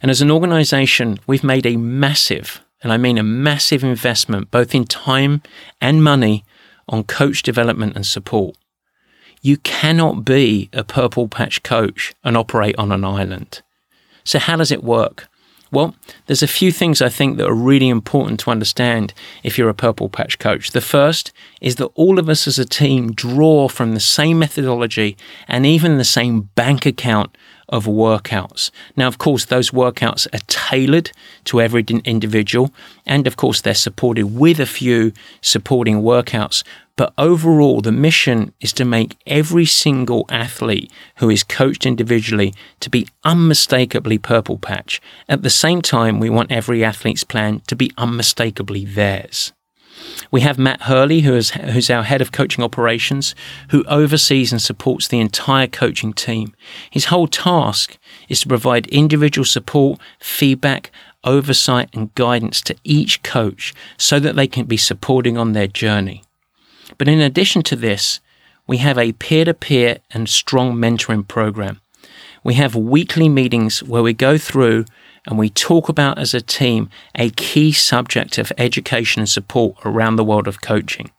And 0.00 0.10
as 0.10 0.20
an 0.20 0.30
organization, 0.30 1.18
we've 1.26 1.44
made 1.44 1.66
a 1.66 1.76
massive 1.76 2.62
and 2.82 2.92
I 2.92 2.96
mean 2.96 3.18
a 3.18 3.22
massive 3.22 3.84
investment 3.84 4.50
both 4.50 4.74
in 4.74 4.84
time 4.84 5.42
and 5.80 6.02
money 6.02 6.44
on 6.88 7.04
coach 7.04 7.42
development 7.42 7.96
and 7.96 8.06
support. 8.06 8.56
You 9.40 9.56
cannot 9.58 10.24
be 10.24 10.68
a 10.72 10.84
purple 10.84 11.28
patch 11.28 11.62
coach 11.62 12.14
and 12.22 12.36
operate 12.36 12.76
on 12.78 12.92
an 12.92 13.04
island. 13.04 13.62
So, 14.24 14.38
how 14.38 14.56
does 14.56 14.70
it 14.70 14.84
work? 14.84 15.28
Well, 15.72 15.96
there's 16.26 16.42
a 16.42 16.48
few 16.48 16.70
things 16.70 17.00
I 17.00 17.08
think 17.08 17.38
that 17.38 17.48
are 17.48 17.54
really 17.54 17.88
important 17.88 18.38
to 18.40 18.50
understand 18.50 19.14
if 19.42 19.56
you're 19.56 19.70
a 19.70 19.74
purple 19.74 20.10
patch 20.10 20.38
coach. 20.38 20.72
The 20.72 20.82
first 20.82 21.32
is 21.62 21.76
that 21.76 21.86
all 21.94 22.18
of 22.18 22.28
us 22.28 22.46
as 22.46 22.58
a 22.58 22.66
team 22.66 23.12
draw 23.12 23.68
from 23.68 23.94
the 23.94 24.00
same 24.00 24.38
methodology 24.38 25.16
and 25.48 25.64
even 25.64 25.96
the 25.96 26.04
same 26.04 26.50
bank 26.54 26.84
account 26.84 27.36
of 27.68 27.86
workouts. 27.86 28.70
Now, 28.96 29.08
of 29.08 29.18
course, 29.18 29.44
those 29.44 29.70
workouts 29.70 30.26
are 30.34 30.44
tailored 30.46 31.12
to 31.44 31.60
every 31.60 31.84
individual, 32.04 32.72
and 33.06 33.26
of 33.26 33.36
course, 33.36 33.60
they're 33.60 33.74
supported 33.74 34.26
with 34.38 34.60
a 34.60 34.66
few 34.66 35.12
supporting 35.40 36.02
workouts. 36.02 36.62
But 36.96 37.14
overall, 37.16 37.80
the 37.80 37.92
mission 37.92 38.52
is 38.60 38.72
to 38.74 38.84
make 38.84 39.16
every 39.26 39.64
single 39.64 40.26
athlete 40.28 40.92
who 41.16 41.30
is 41.30 41.42
coached 41.42 41.86
individually 41.86 42.54
to 42.80 42.90
be 42.90 43.08
unmistakably 43.24 44.18
purple 44.18 44.58
patch. 44.58 45.00
At 45.28 45.42
the 45.42 45.50
same 45.50 45.80
time, 45.80 46.20
we 46.20 46.28
want 46.28 46.52
every 46.52 46.84
athlete's 46.84 47.24
plan 47.24 47.62
to 47.66 47.74
be 47.74 47.92
unmistakably 47.96 48.84
theirs. 48.84 49.52
We 50.30 50.40
have 50.40 50.58
Matt 50.58 50.82
Hurley, 50.82 51.20
who 51.20 51.34
is, 51.34 51.50
who's 51.50 51.90
our 51.90 52.02
head 52.02 52.20
of 52.20 52.32
coaching 52.32 52.64
operations, 52.64 53.34
who 53.70 53.84
oversees 53.84 54.52
and 54.52 54.60
supports 54.60 55.08
the 55.08 55.20
entire 55.20 55.66
coaching 55.66 56.12
team. 56.12 56.54
His 56.90 57.06
whole 57.06 57.28
task 57.28 57.98
is 58.28 58.40
to 58.40 58.48
provide 58.48 58.86
individual 58.88 59.44
support, 59.44 60.00
feedback, 60.18 60.90
oversight, 61.24 61.90
and 61.92 62.14
guidance 62.14 62.60
to 62.62 62.76
each 62.84 63.22
coach 63.22 63.74
so 63.96 64.18
that 64.18 64.36
they 64.36 64.46
can 64.46 64.66
be 64.66 64.76
supporting 64.76 65.36
on 65.38 65.52
their 65.52 65.68
journey. 65.68 66.24
But 66.98 67.08
in 67.08 67.20
addition 67.20 67.62
to 67.64 67.76
this, 67.76 68.20
we 68.66 68.78
have 68.78 68.98
a 68.98 69.12
peer 69.12 69.44
to 69.44 69.54
peer 69.54 69.98
and 70.10 70.28
strong 70.28 70.74
mentoring 70.74 71.26
program. 71.26 71.80
We 72.44 72.54
have 72.54 72.74
weekly 72.74 73.28
meetings 73.28 73.82
where 73.82 74.02
we 74.02 74.12
go 74.12 74.38
through 74.38 74.84
and 75.26 75.38
we 75.38 75.48
talk 75.48 75.88
about 75.88 76.18
as 76.18 76.34
a 76.34 76.40
team 76.40 76.90
a 77.14 77.30
key 77.30 77.72
subject 77.72 78.38
of 78.38 78.52
education 78.58 79.20
and 79.20 79.28
support 79.28 79.76
around 79.84 80.16
the 80.16 80.24
world 80.24 80.48
of 80.48 80.60
coaching. 80.60 81.10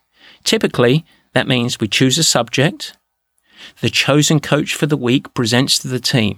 Typically, 0.43 1.05
that 1.33 1.47
means 1.47 1.79
we 1.79 1.87
choose 1.87 2.17
a 2.17 2.23
subject, 2.23 2.97
the 3.81 3.89
chosen 3.89 4.39
coach 4.39 4.75
for 4.75 4.85
the 4.85 4.97
week 4.97 5.33
presents 5.33 5.79
to 5.79 5.87
the 5.87 5.99
team. 5.99 6.37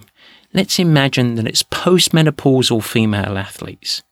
Let's 0.54 0.78
imagine 0.78 1.34
that 1.34 1.46
it's 1.46 1.62
postmenopausal 1.64 2.82
female 2.82 3.36
athletes. 3.36 4.02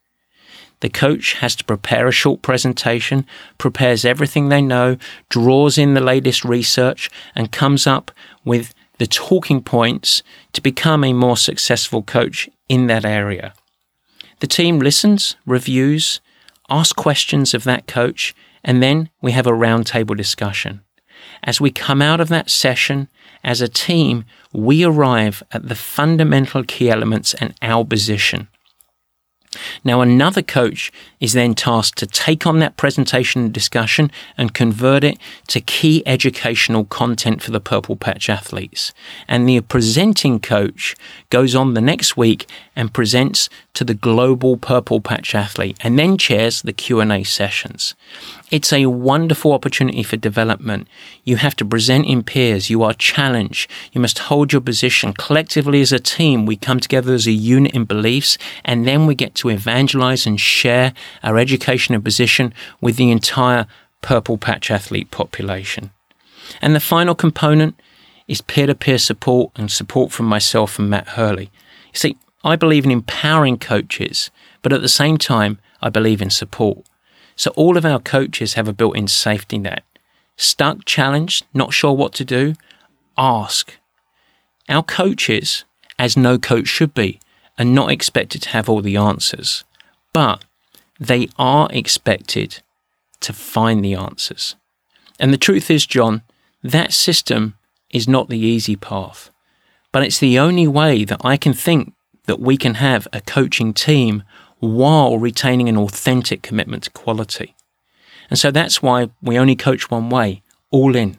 The 0.80 0.90
coach 0.90 1.34
has 1.34 1.56
to 1.56 1.64
prepare 1.64 2.08
a 2.08 2.12
short 2.12 2.42
presentation, 2.42 3.26
prepares 3.56 4.04
everything 4.04 4.48
they 4.48 4.60
know, 4.60 4.98
draws 5.30 5.78
in 5.78 5.94
the 5.94 6.00
latest 6.00 6.44
research, 6.44 7.08
and 7.34 7.52
comes 7.52 7.86
up 7.86 8.10
with 8.44 8.73
the 8.98 9.06
talking 9.06 9.62
points 9.62 10.22
to 10.52 10.60
become 10.60 11.04
a 11.04 11.12
more 11.12 11.36
successful 11.36 12.02
coach 12.02 12.48
in 12.68 12.86
that 12.86 13.04
area. 13.04 13.54
The 14.40 14.46
team 14.46 14.78
listens, 14.78 15.36
reviews, 15.46 16.20
asks 16.68 16.92
questions 16.92 17.54
of 17.54 17.64
that 17.64 17.86
coach, 17.86 18.34
and 18.62 18.82
then 18.82 19.10
we 19.20 19.32
have 19.32 19.46
a 19.46 19.52
roundtable 19.52 20.16
discussion. 20.16 20.82
As 21.42 21.60
we 21.60 21.70
come 21.70 22.00
out 22.00 22.20
of 22.20 22.28
that 22.28 22.50
session, 22.50 23.08
as 23.42 23.60
a 23.60 23.68
team, 23.68 24.24
we 24.52 24.84
arrive 24.84 25.42
at 25.52 25.68
the 25.68 25.74
fundamental 25.74 26.64
key 26.64 26.90
elements 26.90 27.34
and 27.34 27.54
our 27.60 27.84
position. 27.84 28.48
Now, 29.84 30.00
another 30.00 30.42
coach 30.42 30.92
is 31.20 31.32
then 31.32 31.54
tasked 31.54 31.98
to 31.98 32.06
take 32.06 32.46
on 32.46 32.58
that 32.58 32.76
presentation 32.76 33.42
and 33.42 33.52
discussion 33.52 34.10
and 34.36 34.54
convert 34.54 35.04
it 35.04 35.18
to 35.48 35.60
key 35.60 36.02
educational 36.06 36.84
content 36.84 37.42
for 37.42 37.50
the 37.50 37.60
Purple 37.60 37.96
Patch 37.96 38.28
athletes. 38.28 38.92
And 39.28 39.48
the 39.48 39.60
presenting 39.60 40.40
coach 40.40 40.94
goes 41.30 41.54
on 41.54 41.74
the 41.74 41.80
next 41.80 42.16
week 42.16 42.46
and 42.76 42.92
presents 42.92 43.48
to 43.74 43.84
the 43.84 43.94
global 43.94 44.56
Purple 44.56 45.00
Patch 45.00 45.34
athlete 45.34 45.76
and 45.80 45.98
then 45.98 46.18
chairs 46.18 46.62
the 46.62 46.72
Q&A 46.72 47.24
sessions. 47.24 47.94
It's 48.54 48.72
a 48.72 48.86
wonderful 48.86 49.52
opportunity 49.52 50.04
for 50.04 50.16
development. 50.16 50.86
You 51.24 51.38
have 51.38 51.56
to 51.56 51.64
present 51.64 52.06
in 52.06 52.22
peers. 52.22 52.70
You 52.70 52.84
are 52.84 52.94
challenged. 52.94 53.68
You 53.92 54.00
must 54.00 54.20
hold 54.20 54.52
your 54.52 54.60
position. 54.60 55.12
Collectively 55.12 55.80
as 55.80 55.90
a 55.90 55.98
team, 55.98 56.46
we 56.46 56.54
come 56.54 56.78
together 56.78 57.14
as 57.14 57.26
a 57.26 57.32
unit 57.32 57.74
in 57.74 57.84
beliefs 57.84 58.38
and 58.64 58.86
then 58.86 59.06
we 59.06 59.16
get 59.16 59.34
to 59.34 59.48
evangelize 59.48 60.24
and 60.24 60.40
share 60.40 60.94
our 61.24 61.36
education 61.36 61.96
and 61.96 62.04
position 62.04 62.54
with 62.80 62.94
the 62.94 63.10
entire 63.10 63.66
Purple 64.02 64.38
Patch 64.38 64.70
athlete 64.70 65.10
population. 65.10 65.90
And 66.62 66.76
the 66.76 66.80
final 66.94 67.16
component 67.16 67.74
is 68.28 68.40
peer 68.40 68.68
to 68.68 68.76
peer 68.76 68.98
support 68.98 69.50
and 69.56 69.68
support 69.68 70.12
from 70.12 70.26
myself 70.26 70.78
and 70.78 70.88
Matt 70.88 71.08
Hurley. 71.08 71.50
You 71.92 71.98
see, 71.98 72.18
I 72.44 72.54
believe 72.54 72.84
in 72.84 72.92
empowering 72.92 73.58
coaches, 73.58 74.30
but 74.62 74.72
at 74.72 74.80
the 74.80 74.88
same 74.88 75.18
time, 75.18 75.58
I 75.82 75.88
believe 75.88 76.22
in 76.22 76.30
support. 76.30 76.86
So 77.36 77.50
all 77.56 77.76
of 77.76 77.84
our 77.84 78.00
coaches 78.00 78.54
have 78.54 78.68
a 78.68 78.72
built 78.72 78.96
in 78.96 79.08
safety 79.08 79.58
net. 79.58 79.84
Stuck, 80.36 80.84
challenged, 80.84 81.44
not 81.52 81.72
sure 81.72 81.92
what 81.92 82.12
to 82.14 82.24
do? 82.24 82.54
Ask. 83.16 83.78
Our 84.68 84.82
coaches, 84.82 85.64
as 85.98 86.16
no 86.16 86.38
coach 86.38 86.68
should 86.68 86.94
be, 86.94 87.20
are 87.58 87.64
not 87.64 87.90
expected 87.90 88.42
to 88.42 88.48
have 88.50 88.68
all 88.68 88.80
the 88.80 88.96
answers, 88.96 89.64
but 90.12 90.44
they 90.98 91.28
are 91.38 91.68
expected 91.70 92.60
to 93.20 93.32
find 93.32 93.84
the 93.84 93.94
answers. 93.94 94.56
And 95.20 95.32
the 95.32 95.38
truth 95.38 95.70
is, 95.70 95.86
John, 95.86 96.22
that 96.62 96.92
system 96.92 97.56
is 97.90 98.08
not 98.08 98.28
the 98.28 98.38
easy 98.38 98.74
path, 98.74 99.30
but 99.92 100.02
it's 100.02 100.18
the 100.18 100.38
only 100.38 100.66
way 100.66 101.04
that 101.04 101.20
I 101.24 101.36
can 101.36 101.52
think 101.52 101.92
that 102.26 102.40
we 102.40 102.56
can 102.56 102.74
have 102.74 103.06
a 103.12 103.20
coaching 103.20 103.72
team 103.72 104.24
while 104.64 105.18
retaining 105.18 105.68
an 105.68 105.76
authentic 105.76 106.42
commitment 106.42 106.84
to 106.84 106.90
quality. 106.90 107.54
And 108.30 108.38
so 108.38 108.50
that's 108.50 108.82
why 108.82 109.10
we 109.22 109.38
only 109.38 109.56
coach 109.56 109.90
one 109.90 110.10
way, 110.10 110.42
all 110.70 110.96
in, 110.96 111.18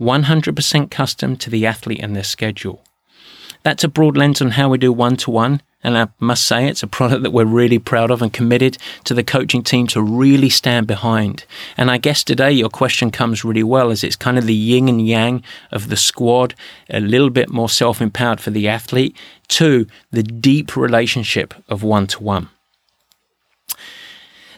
100% 0.00 0.90
custom 0.90 1.36
to 1.36 1.50
the 1.50 1.66
athlete 1.66 2.00
and 2.02 2.14
their 2.14 2.24
schedule. 2.24 2.82
That's 3.62 3.84
a 3.84 3.88
broad 3.88 4.16
lens 4.16 4.40
on 4.40 4.52
how 4.52 4.68
we 4.68 4.78
do 4.78 4.92
one 4.92 5.16
to 5.16 5.30
one. 5.30 5.60
And 5.82 5.96
I 5.96 6.08
must 6.18 6.44
say, 6.44 6.66
it's 6.66 6.82
a 6.82 6.88
product 6.88 7.22
that 7.22 7.32
we're 7.32 7.44
really 7.44 7.78
proud 7.78 8.10
of 8.10 8.20
and 8.20 8.32
committed 8.32 8.76
to 9.04 9.14
the 9.14 9.22
coaching 9.22 9.62
team 9.62 9.86
to 9.88 10.02
really 10.02 10.50
stand 10.50 10.86
behind. 10.86 11.44
And 11.76 11.90
I 11.90 11.98
guess 11.98 12.24
today 12.24 12.50
your 12.50 12.68
question 12.68 13.10
comes 13.10 13.44
really 13.44 13.62
well 13.62 13.90
as 13.90 14.02
it's 14.02 14.16
kind 14.16 14.36
of 14.36 14.46
the 14.46 14.54
yin 14.54 14.88
and 14.88 15.06
yang 15.06 15.44
of 15.70 15.88
the 15.88 15.96
squad, 15.96 16.54
a 16.90 16.98
little 16.98 17.30
bit 17.30 17.50
more 17.50 17.68
self 17.68 18.00
empowered 18.00 18.40
for 18.40 18.50
the 18.50 18.66
athlete, 18.66 19.16
to 19.48 19.86
the 20.10 20.24
deep 20.24 20.76
relationship 20.76 21.54
of 21.68 21.84
one 21.84 22.08
to 22.08 22.22
one. 22.22 22.48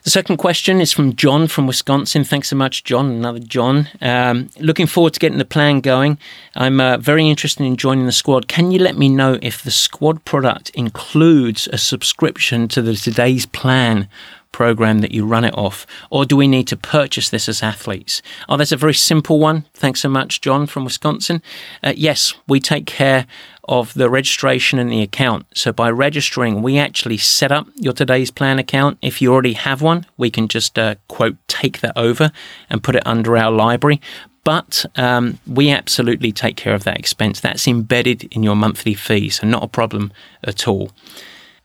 The 0.08 0.12
second 0.12 0.38
question 0.38 0.80
is 0.80 0.90
from 0.90 1.16
John 1.16 1.48
from 1.48 1.66
Wisconsin. 1.66 2.24
Thanks 2.24 2.48
so 2.48 2.56
much, 2.56 2.82
John. 2.82 3.10
Another 3.10 3.40
John. 3.40 3.88
Um, 4.00 4.48
looking 4.58 4.86
forward 4.86 5.12
to 5.12 5.20
getting 5.20 5.36
the 5.36 5.44
plan 5.44 5.82
going. 5.82 6.16
I'm 6.54 6.80
uh, 6.80 6.96
very 6.96 7.28
interested 7.28 7.64
in 7.64 7.76
joining 7.76 8.06
the 8.06 8.12
squad. 8.12 8.48
Can 8.48 8.70
you 8.70 8.78
let 8.78 8.96
me 8.96 9.10
know 9.10 9.38
if 9.42 9.62
the 9.62 9.70
squad 9.70 10.24
product 10.24 10.70
includes 10.70 11.68
a 11.74 11.76
subscription 11.76 12.68
to 12.68 12.80
the 12.80 12.94
Today's 12.94 13.44
Plan 13.44 14.08
program 14.52 15.00
that 15.00 15.12
you 15.12 15.26
run 15.26 15.44
it 15.44 15.56
off? 15.56 15.86
Or 16.10 16.24
do 16.24 16.36
we 16.36 16.48
need 16.48 16.66
to 16.68 16.76
purchase 16.76 17.30
this 17.30 17.48
as 17.48 17.62
athletes? 17.62 18.22
Oh, 18.48 18.56
there's 18.56 18.72
a 18.72 18.76
very 18.76 18.94
simple 18.94 19.38
one. 19.38 19.64
Thanks 19.74 20.00
so 20.00 20.08
much, 20.08 20.40
John 20.40 20.66
from 20.66 20.84
Wisconsin. 20.84 21.42
Uh, 21.82 21.92
yes, 21.96 22.34
we 22.46 22.60
take 22.60 22.86
care 22.86 23.26
of 23.68 23.92
the 23.94 24.08
registration 24.08 24.78
and 24.78 24.90
the 24.90 25.02
account. 25.02 25.46
So 25.54 25.72
by 25.72 25.90
registering, 25.90 26.62
we 26.62 26.78
actually 26.78 27.18
set 27.18 27.52
up 27.52 27.68
your 27.76 27.92
today's 27.92 28.30
plan 28.30 28.58
account. 28.58 28.98
If 29.02 29.20
you 29.20 29.32
already 29.32 29.52
have 29.52 29.82
one, 29.82 30.06
we 30.16 30.30
can 30.30 30.48
just 30.48 30.78
uh, 30.78 30.94
quote 31.06 31.36
take 31.48 31.80
that 31.80 31.96
over 31.96 32.32
and 32.70 32.82
put 32.82 32.96
it 32.96 33.06
under 33.06 33.36
our 33.36 33.50
library. 33.50 34.00
But 34.44 34.86
um, 34.96 35.38
we 35.46 35.70
absolutely 35.70 36.32
take 36.32 36.56
care 36.56 36.74
of 36.74 36.84
that 36.84 36.98
expense. 36.98 37.40
That's 37.40 37.68
embedded 37.68 38.24
in 38.32 38.42
your 38.42 38.56
monthly 38.56 38.94
fee, 38.94 39.28
so 39.28 39.46
not 39.46 39.62
a 39.62 39.68
problem 39.68 40.10
at 40.42 40.66
all. 40.66 40.90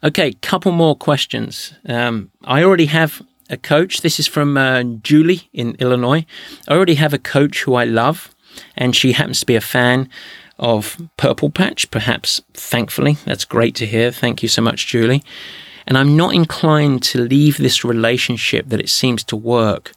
Okay, 0.04 0.34
couple 0.42 0.74
more 0.74 0.98
questions. 0.98 1.74
Um, 1.88 2.30
I 2.44 2.62
already 2.62 2.88
have 2.88 3.22
a 3.50 3.56
coach. 3.56 4.02
This 4.02 4.20
is 4.20 4.28
from 4.28 4.58
uh, 4.58 4.84
Julie 4.84 5.50
in 5.54 5.78
Illinois. 5.80 6.26
I 6.68 6.74
already 6.74 6.96
have 6.96 7.14
a 7.14 7.18
coach 7.18 7.64
who 7.64 7.76
I 7.76 7.86
love, 7.86 8.36
and 8.76 8.94
she 8.94 9.14
happens 9.14 9.40
to 9.40 9.46
be 9.46 9.56
a 9.56 9.62
fan 9.62 10.10
of 10.60 10.98
Purple 11.16 11.50
Patch, 11.50 11.90
perhaps 11.90 12.42
thankfully. 12.54 13.14
That's 13.24 13.46
great 13.46 13.76
to 13.76 13.86
hear. 13.86 14.12
Thank 14.12 14.44
you 14.44 14.50
so 14.50 14.62
much, 14.62 14.88
Julie. 14.88 15.24
And 15.88 15.98
I'm 15.98 16.18
not 16.18 16.34
inclined 16.34 17.02
to 17.04 17.22
leave 17.22 17.58
this 17.58 17.86
relationship 17.86 18.68
that 18.68 18.82
it 18.82 18.90
seems 18.90 19.24
to 19.26 19.38
work, 19.38 19.94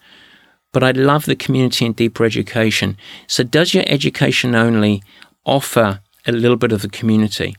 but 0.70 0.84
I 0.84 0.92
love 0.92 1.24
the 1.24 1.34
community 1.34 1.84
and 1.84 1.96
deeper 1.96 2.24
education. 2.24 2.96
So, 3.26 3.42
does 3.42 3.74
your 3.74 3.84
education 3.88 4.54
only 4.54 5.02
offer 5.44 6.00
a 6.28 6.32
little 6.32 6.56
bit 6.56 6.70
of 6.70 6.82
the 6.82 6.88
community? 6.88 7.56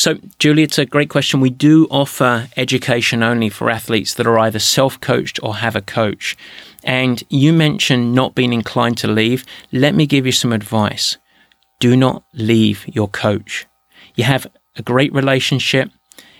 So, 0.00 0.16
Julie, 0.38 0.62
it's 0.62 0.78
a 0.78 0.86
great 0.86 1.10
question. 1.10 1.40
We 1.40 1.50
do 1.50 1.86
offer 1.90 2.48
education 2.56 3.22
only 3.22 3.50
for 3.50 3.68
athletes 3.68 4.14
that 4.14 4.26
are 4.26 4.38
either 4.38 4.58
self 4.58 4.98
coached 4.98 5.38
or 5.42 5.56
have 5.56 5.76
a 5.76 5.82
coach. 5.82 6.38
And 6.82 7.22
you 7.28 7.52
mentioned 7.52 8.14
not 8.14 8.34
being 8.34 8.54
inclined 8.54 8.96
to 8.96 9.08
leave. 9.08 9.44
Let 9.72 9.94
me 9.94 10.06
give 10.06 10.24
you 10.24 10.32
some 10.32 10.54
advice. 10.54 11.18
Do 11.80 11.98
not 11.98 12.22
leave 12.32 12.88
your 12.88 13.08
coach. 13.08 13.66
You 14.14 14.24
have 14.24 14.46
a 14.74 14.80
great 14.80 15.12
relationship. 15.12 15.90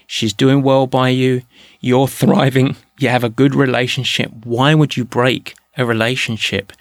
She's 0.06 0.32
doing 0.32 0.62
well 0.62 0.86
by 0.86 1.10
you. 1.10 1.42
You're 1.80 2.08
thriving. 2.22 2.76
You 2.98 3.10
have 3.10 3.24
a 3.24 3.28
good 3.28 3.54
relationship. 3.54 4.32
Why 4.42 4.74
would 4.74 4.96
you 4.96 5.04
break 5.04 5.54
a 5.76 5.84
relationship? 5.84 6.72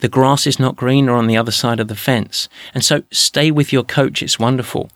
The 0.00 0.10
grass 0.10 0.46
is 0.46 0.58
not 0.58 0.76
greener 0.76 1.14
on 1.14 1.28
the 1.28 1.38
other 1.38 1.50
side 1.50 1.80
of 1.80 1.88
the 1.88 1.96
fence. 1.96 2.50
And 2.74 2.84
so 2.84 3.04
stay 3.10 3.50
with 3.50 3.72
your 3.72 3.84
coach. 3.84 4.22
It's 4.22 4.38
wonderful. 4.38 4.90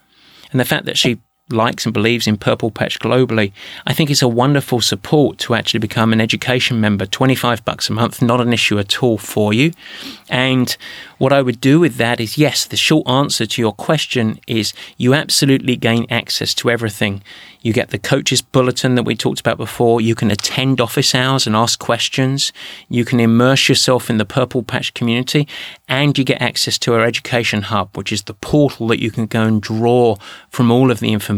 And 0.50 0.60
the 0.60 0.64
fact 0.64 0.86
that 0.86 0.96
she 0.96 1.20
likes 1.50 1.84
and 1.84 1.94
believes 1.94 2.26
in 2.26 2.36
Purple 2.36 2.70
Patch 2.70 2.98
globally, 2.98 3.52
I 3.86 3.92
think 3.92 4.10
it's 4.10 4.22
a 4.22 4.28
wonderful 4.28 4.80
support 4.80 5.38
to 5.38 5.54
actually 5.54 5.80
become 5.80 6.12
an 6.12 6.20
education 6.20 6.80
member. 6.80 7.06
25 7.06 7.64
bucks 7.64 7.88
a 7.88 7.92
month, 7.92 8.20
not 8.20 8.40
an 8.40 8.52
issue 8.52 8.78
at 8.78 9.02
all 9.02 9.18
for 9.18 9.52
you. 9.52 9.72
And 10.28 10.76
what 11.18 11.32
I 11.32 11.42
would 11.42 11.60
do 11.60 11.80
with 11.80 11.96
that 11.96 12.20
is 12.20 12.38
yes, 12.38 12.64
the 12.64 12.76
short 12.76 13.08
answer 13.08 13.46
to 13.46 13.62
your 13.62 13.72
question 13.72 14.40
is 14.46 14.72
you 14.96 15.14
absolutely 15.14 15.76
gain 15.76 16.06
access 16.10 16.54
to 16.54 16.70
everything. 16.70 17.22
You 17.60 17.72
get 17.72 17.90
the 17.90 17.98
coaches 17.98 18.40
bulletin 18.40 18.94
that 18.94 19.02
we 19.02 19.16
talked 19.16 19.40
about 19.40 19.56
before. 19.56 20.00
You 20.00 20.14
can 20.14 20.30
attend 20.30 20.80
office 20.80 21.14
hours 21.14 21.46
and 21.46 21.56
ask 21.56 21.78
questions. 21.78 22.52
You 22.88 23.04
can 23.04 23.18
immerse 23.18 23.68
yourself 23.68 24.08
in 24.08 24.18
the 24.18 24.24
Purple 24.24 24.62
Patch 24.62 24.94
community 24.94 25.48
and 25.88 26.16
you 26.16 26.24
get 26.24 26.40
access 26.40 26.78
to 26.78 26.94
our 26.94 27.04
education 27.04 27.62
hub, 27.62 27.96
which 27.96 28.12
is 28.12 28.24
the 28.24 28.34
portal 28.34 28.86
that 28.88 29.00
you 29.00 29.10
can 29.10 29.26
go 29.26 29.42
and 29.42 29.60
draw 29.60 30.16
from 30.50 30.70
all 30.70 30.90
of 30.90 31.00
the 31.00 31.12
information. 31.12 31.37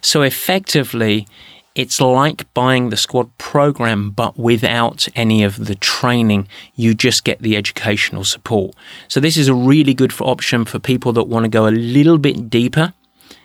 So 0.00 0.22
effectively, 0.22 1.26
it's 1.74 2.00
like 2.00 2.52
buying 2.54 2.90
the 2.90 2.96
squad 2.96 3.36
program, 3.36 4.10
but 4.10 4.38
without 4.38 5.08
any 5.16 5.42
of 5.42 5.66
the 5.66 5.74
training. 5.74 6.46
You 6.74 6.94
just 6.94 7.24
get 7.24 7.40
the 7.40 7.56
educational 7.56 8.24
support. 8.24 8.76
So 9.08 9.18
this 9.20 9.36
is 9.36 9.48
a 9.48 9.54
really 9.54 9.94
good 9.94 10.12
option 10.20 10.64
for 10.64 10.78
people 10.78 11.12
that 11.14 11.24
want 11.24 11.44
to 11.44 11.48
go 11.48 11.66
a 11.66 11.70
little 11.70 12.18
bit 12.18 12.48
deeper 12.48 12.92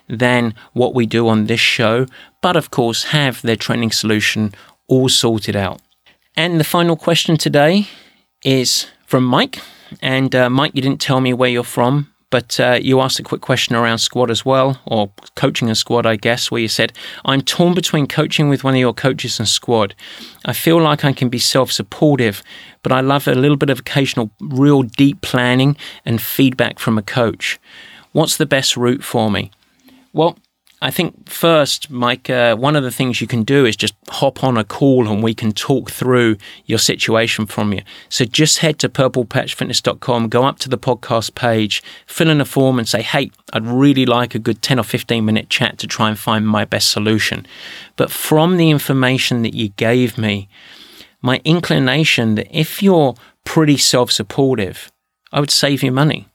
than 0.07 0.53
what 0.73 0.93
we 0.93 1.05
do 1.05 1.27
on 1.27 1.45
this 1.45 1.59
show, 1.59 2.05
but 2.41 2.55
of 2.55 2.71
course 2.71 3.05
have 3.05 3.41
their 3.41 3.55
training 3.55 3.91
solution 3.91 4.53
all 4.87 5.09
sorted 5.09 5.55
out. 5.55 5.81
And 6.35 6.59
the 6.59 6.63
final 6.63 6.95
question 6.95 7.37
today 7.37 7.87
is 8.43 8.87
from 9.05 9.23
Mike. 9.23 9.59
And 10.01 10.35
uh, 10.35 10.49
Mike, 10.49 10.71
you 10.75 10.81
didn't 10.81 11.01
tell 11.01 11.19
me 11.19 11.33
where 11.33 11.49
you're 11.49 11.63
from, 11.63 12.08
but 12.29 12.59
uh, 12.59 12.79
you 12.81 12.99
asked 13.01 13.19
a 13.19 13.23
quick 13.23 13.41
question 13.41 13.75
around 13.75 13.97
squad 13.99 14.29
as 14.29 14.45
well, 14.45 14.79
or 14.85 15.11
coaching 15.35 15.69
a 15.69 15.75
squad, 15.75 16.05
I 16.05 16.15
guess, 16.15 16.51
where 16.51 16.61
you 16.61 16.67
said, 16.67 16.93
I'm 17.25 17.41
torn 17.41 17.73
between 17.73 18.07
coaching 18.07 18.49
with 18.49 18.63
one 18.63 18.75
of 18.75 18.79
your 18.79 18.93
coaches 18.93 19.39
and 19.39 19.47
squad. 19.47 19.95
I 20.45 20.53
feel 20.53 20.79
like 20.79 21.03
I 21.03 21.13
can 21.13 21.29
be 21.29 21.39
self 21.39 21.71
supportive, 21.71 22.43
but 22.83 22.91
I 22.91 23.01
love 23.01 23.27
a 23.27 23.33
little 23.33 23.57
bit 23.57 23.69
of 23.69 23.79
occasional, 23.79 24.29
real 24.39 24.83
deep 24.83 25.21
planning 25.21 25.75
and 26.05 26.21
feedback 26.21 26.79
from 26.79 26.97
a 26.97 27.03
coach. 27.03 27.59
What's 28.11 28.37
the 28.37 28.45
best 28.45 28.77
route 28.77 29.03
for 29.03 29.31
me? 29.31 29.51
Well, 30.13 30.37
I 30.81 30.91
think 30.91 31.29
first, 31.29 31.89
Mike, 31.89 32.29
uh, 32.29 32.55
one 32.55 32.77
of 32.77 32.83
the 32.83 32.91
things 32.91 33.19
you 33.19 33.27
can 33.27 33.43
do 33.43 33.65
is 33.65 33.75
just 33.75 33.93
hop 34.07 34.45
on 34.45 34.55
a 34.57 34.63
call 34.63 35.09
and 35.09 35.21
we 35.21 35.33
can 35.33 35.51
talk 35.51 35.91
through 35.91 36.37
your 36.65 36.79
situation 36.79 37.45
from 37.45 37.73
you. 37.73 37.81
So 38.07 38.23
just 38.23 38.59
head 38.59 38.79
to 38.79 38.89
purplepatchfitness.com, 38.89 40.29
go 40.29 40.45
up 40.45 40.57
to 40.59 40.69
the 40.69 40.77
podcast 40.77 41.35
page, 41.35 41.83
fill 42.05 42.29
in 42.29 42.39
a 42.39 42.45
form 42.45 42.79
and 42.79 42.87
say, 42.87 43.01
hey, 43.01 43.31
I'd 43.51 43.67
really 43.67 44.05
like 44.05 44.35
a 44.35 44.39
good 44.39 44.61
10 44.61 44.79
or 44.79 44.83
15 44.83 45.25
minute 45.25 45.49
chat 45.49 45.77
to 45.79 45.87
try 45.87 46.07
and 46.07 46.17
find 46.17 46.47
my 46.47 46.63
best 46.63 46.91
solution. 46.91 47.45
But 47.97 48.09
from 48.09 48.55
the 48.55 48.69
information 48.69 49.41
that 49.41 49.53
you 49.53 49.69
gave 49.69 50.17
me, 50.17 50.47
my 51.21 51.41
inclination 51.43 52.35
that 52.35 52.47
if 52.57 52.81
you're 52.81 53.15
pretty 53.43 53.75
self 53.75 54.13
supportive, 54.13 54.89
I 55.33 55.41
would 55.41 55.51
save 55.51 55.83
you 55.83 55.91
money. 55.91 56.29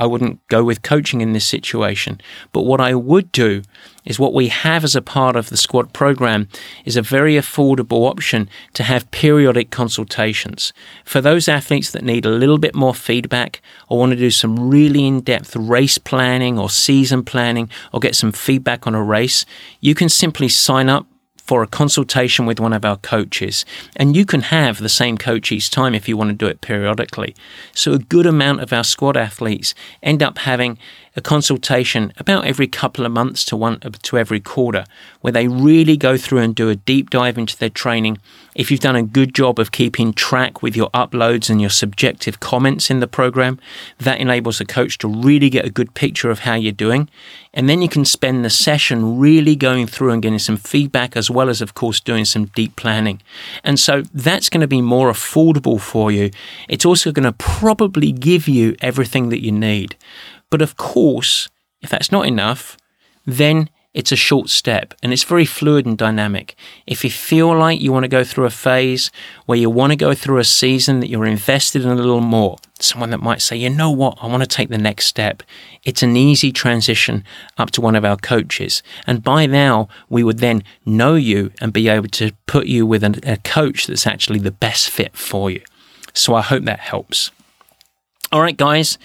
I 0.00 0.06
wouldn't 0.06 0.40
go 0.48 0.64
with 0.64 0.82
coaching 0.82 1.20
in 1.20 1.34
this 1.34 1.46
situation. 1.46 2.22
But 2.52 2.62
what 2.62 2.80
I 2.80 2.94
would 2.94 3.30
do 3.32 3.62
is 4.10 4.18
what 4.18 4.34
we 4.34 4.48
have 4.48 4.82
as 4.82 4.96
a 4.96 5.00
part 5.00 5.36
of 5.36 5.50
the 5.50 5.56
squad 5.56 5.92
program 5.92 6.48
is 6.84 6.96
a 6.96 7.02
very 7.02 7.34
affordable 7.34 8.10
option 8.10 8.48
to 8.74 8.82
have 8.82 9.08
periodic 9.12 9.70
consultations. 9.70 10.72
For 11.04 11.20
those 11.20 11.46
athletes 11.46 11.92
that 11.92 12.02
need 12.02 12.26
a 12.26 12.30
little 12.30 12.58
bit 12.58 12.74
more 12.74 12.92
feedback 12.92 13.62
or 13.88 14.00
want 14.00 14.10
to 14.10 14.16
do 14.16 14.32
some 14.32 14.68
really 14.68 15.06
in 15.06 15.20
depth 15.20 15.54
race 15.54 15.96
planning 15.96 16.58
or 16.58 16.68
season 16.68 17.22
planning 17.22 17.70
or 17.92 18.00
get 18.00 18.16
some 18.16 18.32
feedback 18.32 18.84
on 18.84 18.96
a 18.96 19.02
race, 19.02 19.46
you 19.78 19.94
can 19.94 20.08
simply 20.08 20.48
sign 20.48 20.88
up 20.88 21.06
for 21.36 21.62
a 21.62 21.68
consultation 21.68 22.46
with 22.46 22.60
one 22.60 22.72
of 22.72 22.84
our 22.84 22.96
coaches. 22.96 23.64
And 23.96 24.16
you 24.16 24.24
can 24.24 24.40
have 24.40 24.78
the 24.78 24.88
same 24.88 25.18
coach 25.18 25.50
each 25.52 25.70
time 25.70 25.94
if 25.94 26.08
you 26.08 26.16
want 26.16 26.30
to 26.30 26.36
do 26.36 26.46
it 26.46 26.60
periodically. 26.60 27.34
So, 27.74 27.92
a 27.92 27.98
good 27.98 28.26
amount 28.26 28.60
of 28.60 28.72
our 28.72 28.84
squad 28.84 29.16
athletes 29.16 29.74
end 30.00 30.22
up 30.22 30.38
having 30.38 30.78
a 31.20 31.22
consultation 31.22 32.14
about 32.16 32.46
every 32.46 32.66
couple 32.66 33.04
of 33.04 33.12
months 33.12 33.44
to 33.44 33.54
one 33.54 33.78
to 33.78 34.16
every 34.16 34.40
quarter 34.40 34.86
where 35.20 35.34
they 35.34 35.46
really 35.48 35.94
go 35.94 36.16
through 36.16 36.38
and 36.38 36.54
do 36.54 36.70
a 36.70 36.74
deep 36.74 37.10
dive 37.10 37.36
into 37.36 37.58
their 37.58 37.68
training. 37.68 38.16
If 38.54 38.70
you've 38.70 38.80
done 38.80 38.96
a 38.96 39.02
good 39.02 39.34
job 39.34 39.58
of 39.58 39.70
keeping 39.70 40.14
track 40.14 40.62
with 40.62 40.74
your 40.74 40.88
uploads 40.90 41.50
and 41.50 41.60
your 41.60 41.68
subjective 41.68 42.40
comments 42.40 42.90
in 42.90 43.00
the 43.00 43.06
program 43.06 43.60
that 43.98 44.18
enables 44.18 44.62
a 44.62 44.64
coach 44.64 44.96
to 44.98 45.08
really 45.08 45.50
get 45.50 45.66
a 45.66 45.70
good 45.70 45.92
picture 45.92 46.30
of 46.30 46.40
how 46.40 46.54
you're 46.54 46.72
doing. 46.72 47.10
And 47.52 47.68
then 47.68 47.82
you 47.82 47.88
can 47.88 48.04
spend 48.04 48.44
the 48.44 48.50
session 48.50 49.18
really 49.18 49.56
going 49.56 49.86
through 49.88 50.12
and 50.12 50.22
getting 50.22 50.38
some 50.38 50.56
feedback 50.56 51.16
as 51.16 51.30
well 51.30 51.50
as 51.50 51.60
of 51.60 51.74
course 51.74 52.00
doing 52.00 52.24
some 52.24 52.46
deep 52.46 52.76
planning. 52.76 53.20
And 53.62 53.78
so 53.78 54.02
that's 54.14 54.48
going 54.48 54.62
to 54.62 54.68
be 54.68 54.80
more 54.80 55.10
affordable 55.10 55.80
for 55.80 56.10
you. 56.10 56.30
It's 56.68 56.86
also 56.86 57.12
going 57.12 57.24
to 57.24 57.32
probably 57.32 58.10
give 58.10 58.48
you 58.48 58.74
everything 58.80 59.28
that 59.28 59.44
you 59.44 59.52
need 59.52 59.96
but 60.50 60.62
of 60.62 60.76
course, 60.76 61.48
if 61.80 61.90
that's 61.90 62.12
not 62.12 62.26
enough, 62.26 62.76
then 63.24 63.70
it's 63.92 64.12
a 64.12 64.16
short 64.16 64.48
step 64.48 64.94
and 65.02 65.12
it's 65.12 65.24
very 65.24 65.44
fluid 65.44 65.84
and 65.84 65.98
dynamic. 65.98 66.54
If 66.86 67.02
you 67.02 67.10
feel 67.10 67.56
like 67.56 67.80
you 67.80 67.92
want 67.92 68.04
to 68.04 68.08
go 68.08 68.22
through 68.22 68.44
a 68.44 68.50
phase 68.50 69.10
where 69.46 69.58
you 69.58 69.68
want 69.68 69.90
to 69.90 69.96
go 69.96 70.14
through 70.14 70.38
a 70.38 70.44
season 70.44 71.00
that 71.00 71.08
you're 71.08 71.26
invested 71.26 71.82
in 71.82 71.90
a 71.90 71.96
little 71.96 72.20
more, 72.20 72.58
someone 72.78 73.10
that 73.10 73.20
might 73.20 73.42
say, 73.42 73.56
you 73.56 73.68
know 73.68 73.90
what, 73.90 74.16
I 74.22 74.28
want 74.28 74.44
to 74.44 74.48
take 74.48 74.68
the 74.68 74.78
next 74.78 75.06
step, 75.06 75.42
it's 75.82 76.04
an 76.04 76.16
easy 76.16 76.52
transition 76.52 77.24
up 77.58 77.72
to 77.72 77.80
one 77.80 77.96
of 77.96 78.04
our 78.04 78.16
coaches. 78.16 78.82
And 79.08 79.24
by 79.24 79.46
now, 79.46 79.88
we 80.08 80.22
would 80.22 80.38
then 80.38 80.62
know 80.86 81.16
you 81.16 81.50
and 81.60 81.72
be 81.72 81.88
able 81.88 82.08
to 82.10 82.30
put 82.46 82.66
you 82.66 82.86
with 82.86 83.02
a, 83.02 83.20
a 83.24 83.38
coach 83.38 83.88
that's 83.88 84.06
actually 84.06 84.38
the 84.38 84.52
best 84.52 84.88
fit 84.88 85.16
for 85.16 85.50
you. 85.50 85.62
So 86.14 86.34
I 86.34 86.42
hope 86.42 86.64
that 86.64 86.80
helps. 86.80 87.32
All 88.30 88.40
right, 88.40 88.56
guys. 88.56 88.98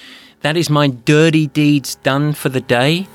That 0.45 0.57
is 0.57 0.69
my 0.69 0.89
dirty 0.89 1.47
deeds 1.47 1.95
done 1.95 2.33
for 2.33 2.49
the 2.49 2.61
day. 2.61 3.07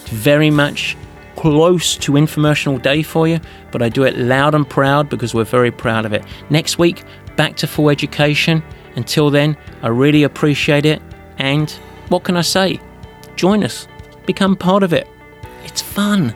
It's 0.00 0.10
very 0.10 0.50
much 0.50 0.96
close 1.36 1.96
to 1.98 2.14
infomercial 2.14 2.82
day 2.82 3.04
for 3.04 3.28
you, 3.28 3.38
but 3.70 3.82
I 3.82 3.88
do 3.88 4.02
it 4.02 4.18
loud 4.18 4.56
and 4.56 4.68
proud 4.68 5.08
because 5.08 5.32
we're 5.32 5.44
very 5.44 5.70
proud 5.70 6.04
of 6.04 6.12
it. 6.12 6.24
Next 6.50 6.80
week, 6.80 7.04
back 7.36 7.54
to 7.58 7.68
full 7.68 7.88
education. 7.88 8.64
Until 8.96 9.30
then, 9.30 9.56
I 9.82 9.90
really 9.90 10.24
appreciate 10.24 10.84
it. 10.84 11.00
And 11.38 11.70
what 12.08 12.24
can 12.24 12.36
I 12.36 12.42
say? 12.42 12.80
Join 13.36 13.62
us, 13.62 13.86
become 14.26 14.56
part 14.56 14.82
of 14.82 14.92
it. 14.92 15.06
It's 15.62 15.82
fun. 15.82 16.34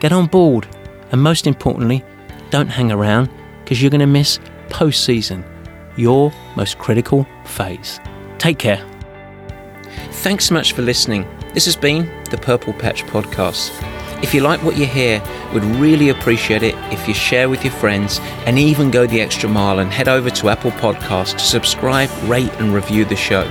Get 0.00 0.12
on 0.12 0.28
board. 0.28 0.66
And 1.12 1.22
most 1.22 1.46
importantly, 1.46 2.02
don't 2.48 2.68
hang 2.68 2.90
around 2.90 3.28
because 3.62 3.82
you're 3.82 3.90
going 3.90 4.00
to 4.00 4.06
miss 4.06 4.38
postseason, 4.70 5.44
your 5.98 6.32
most 6.56 6.78
critical 6.78 7.26
phase. 7.44 8.00
Take 8.38 8.58
care. 8.58 8.82
Thanks 10.22 10.46
so 10.46 10.54
much 10.54 10.72
for 10.72 10.82
listening. 10.82 11.26
This 11.52 11.64
has 11.66 11.76
been 11.76 12.10
the 12.30 12.38
Purple 12.38 12.72
Patch 12.72 13.04
Podcast. 13.04 13.70
If 14.22 14.32
you 14.32 14.40
like 14.40 14.62
what 14.62 14.76
you 14.76 14.86
hear, 14.86 15.22
we'd 15.52 15.64
really 15.76 16.08
appreciate 16.08 16.62
it 16.62 16.74
if 16.92 17.06
you 17.06 17.14
share 17.14 17.48
with 17.48 17.62
your 17.62 17.74
friends 17.74 18.20
and 18.46 18.58
even 18.58 18.90
go 18.90 19.06
the 19.06 19.20
extra 19.20 19.48
mile 19.48 19.80
and 19.80 19.92
head 19.92 20.08
over 20.08 20.30
to 20.30 20.48
Apple 20.48 20.70
Podcasts 20.72 21.32
to 21.32 21.40
subscribe, 21.40 22.10
rate, 22.24 22.52
and 22.54 22.72
review 22.72 23.04
the 23.04 23.16
show. 23.16 23.44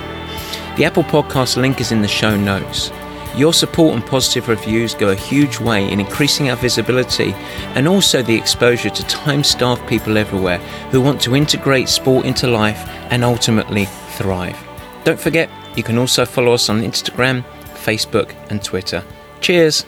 The 0.77 0.85
Apple 0.85 1.03
Podcast 1.03 1.57
link 1.57 1.79
is 1.79 1.91
in 1.91 2.01
the 2.01 2.07
show 2.07 2.35
notes. 2.35 2.91
Your 3.35 3.53
support 3.53 3.95
and 3.95 4.05
positive 4.05 4.47
reviews 4.47 4.93
go 4.93 5.09
a 5.09 5.15
huge 5.15 5.59
way 5.59 5.91
in 5.91 5.99
increasing 5.99 6.49
our 6.49 6.55
visibility 6.55 7.33
and 7.75 7.87
also 7.87 8.21
the 8.21 8.35
exposure 8.35 8.89
to 8.89 9.03
time 9.05 9.43
starved 9.43 9.87
people 9.87 10.17
everywhere 10.17 10.57
who 10.89 11.01
want 11.01 11.21
to 11.21 11.35
integrate 11.35 11.89
sport 11.89 12.25
into 12.25 12.47
life 12.47 12.87
and 13.11 13.23
ultimately 13.23 13.85
thrive. 14.17 14.57
Don't 15.03 15.19
forget, 15.19 15.49
you 15.75 15.83
can 15.83 15.97
also 15.97 16.25
follow 16.25 16.53
us 16.53 16.69
on 16.69 16.81
Instagram, 16.81 17.43
Facebook, 17.75 18.33
and 18.49 18.63
Twitter. 18.63 19.03
Cheers! 19.41 19.85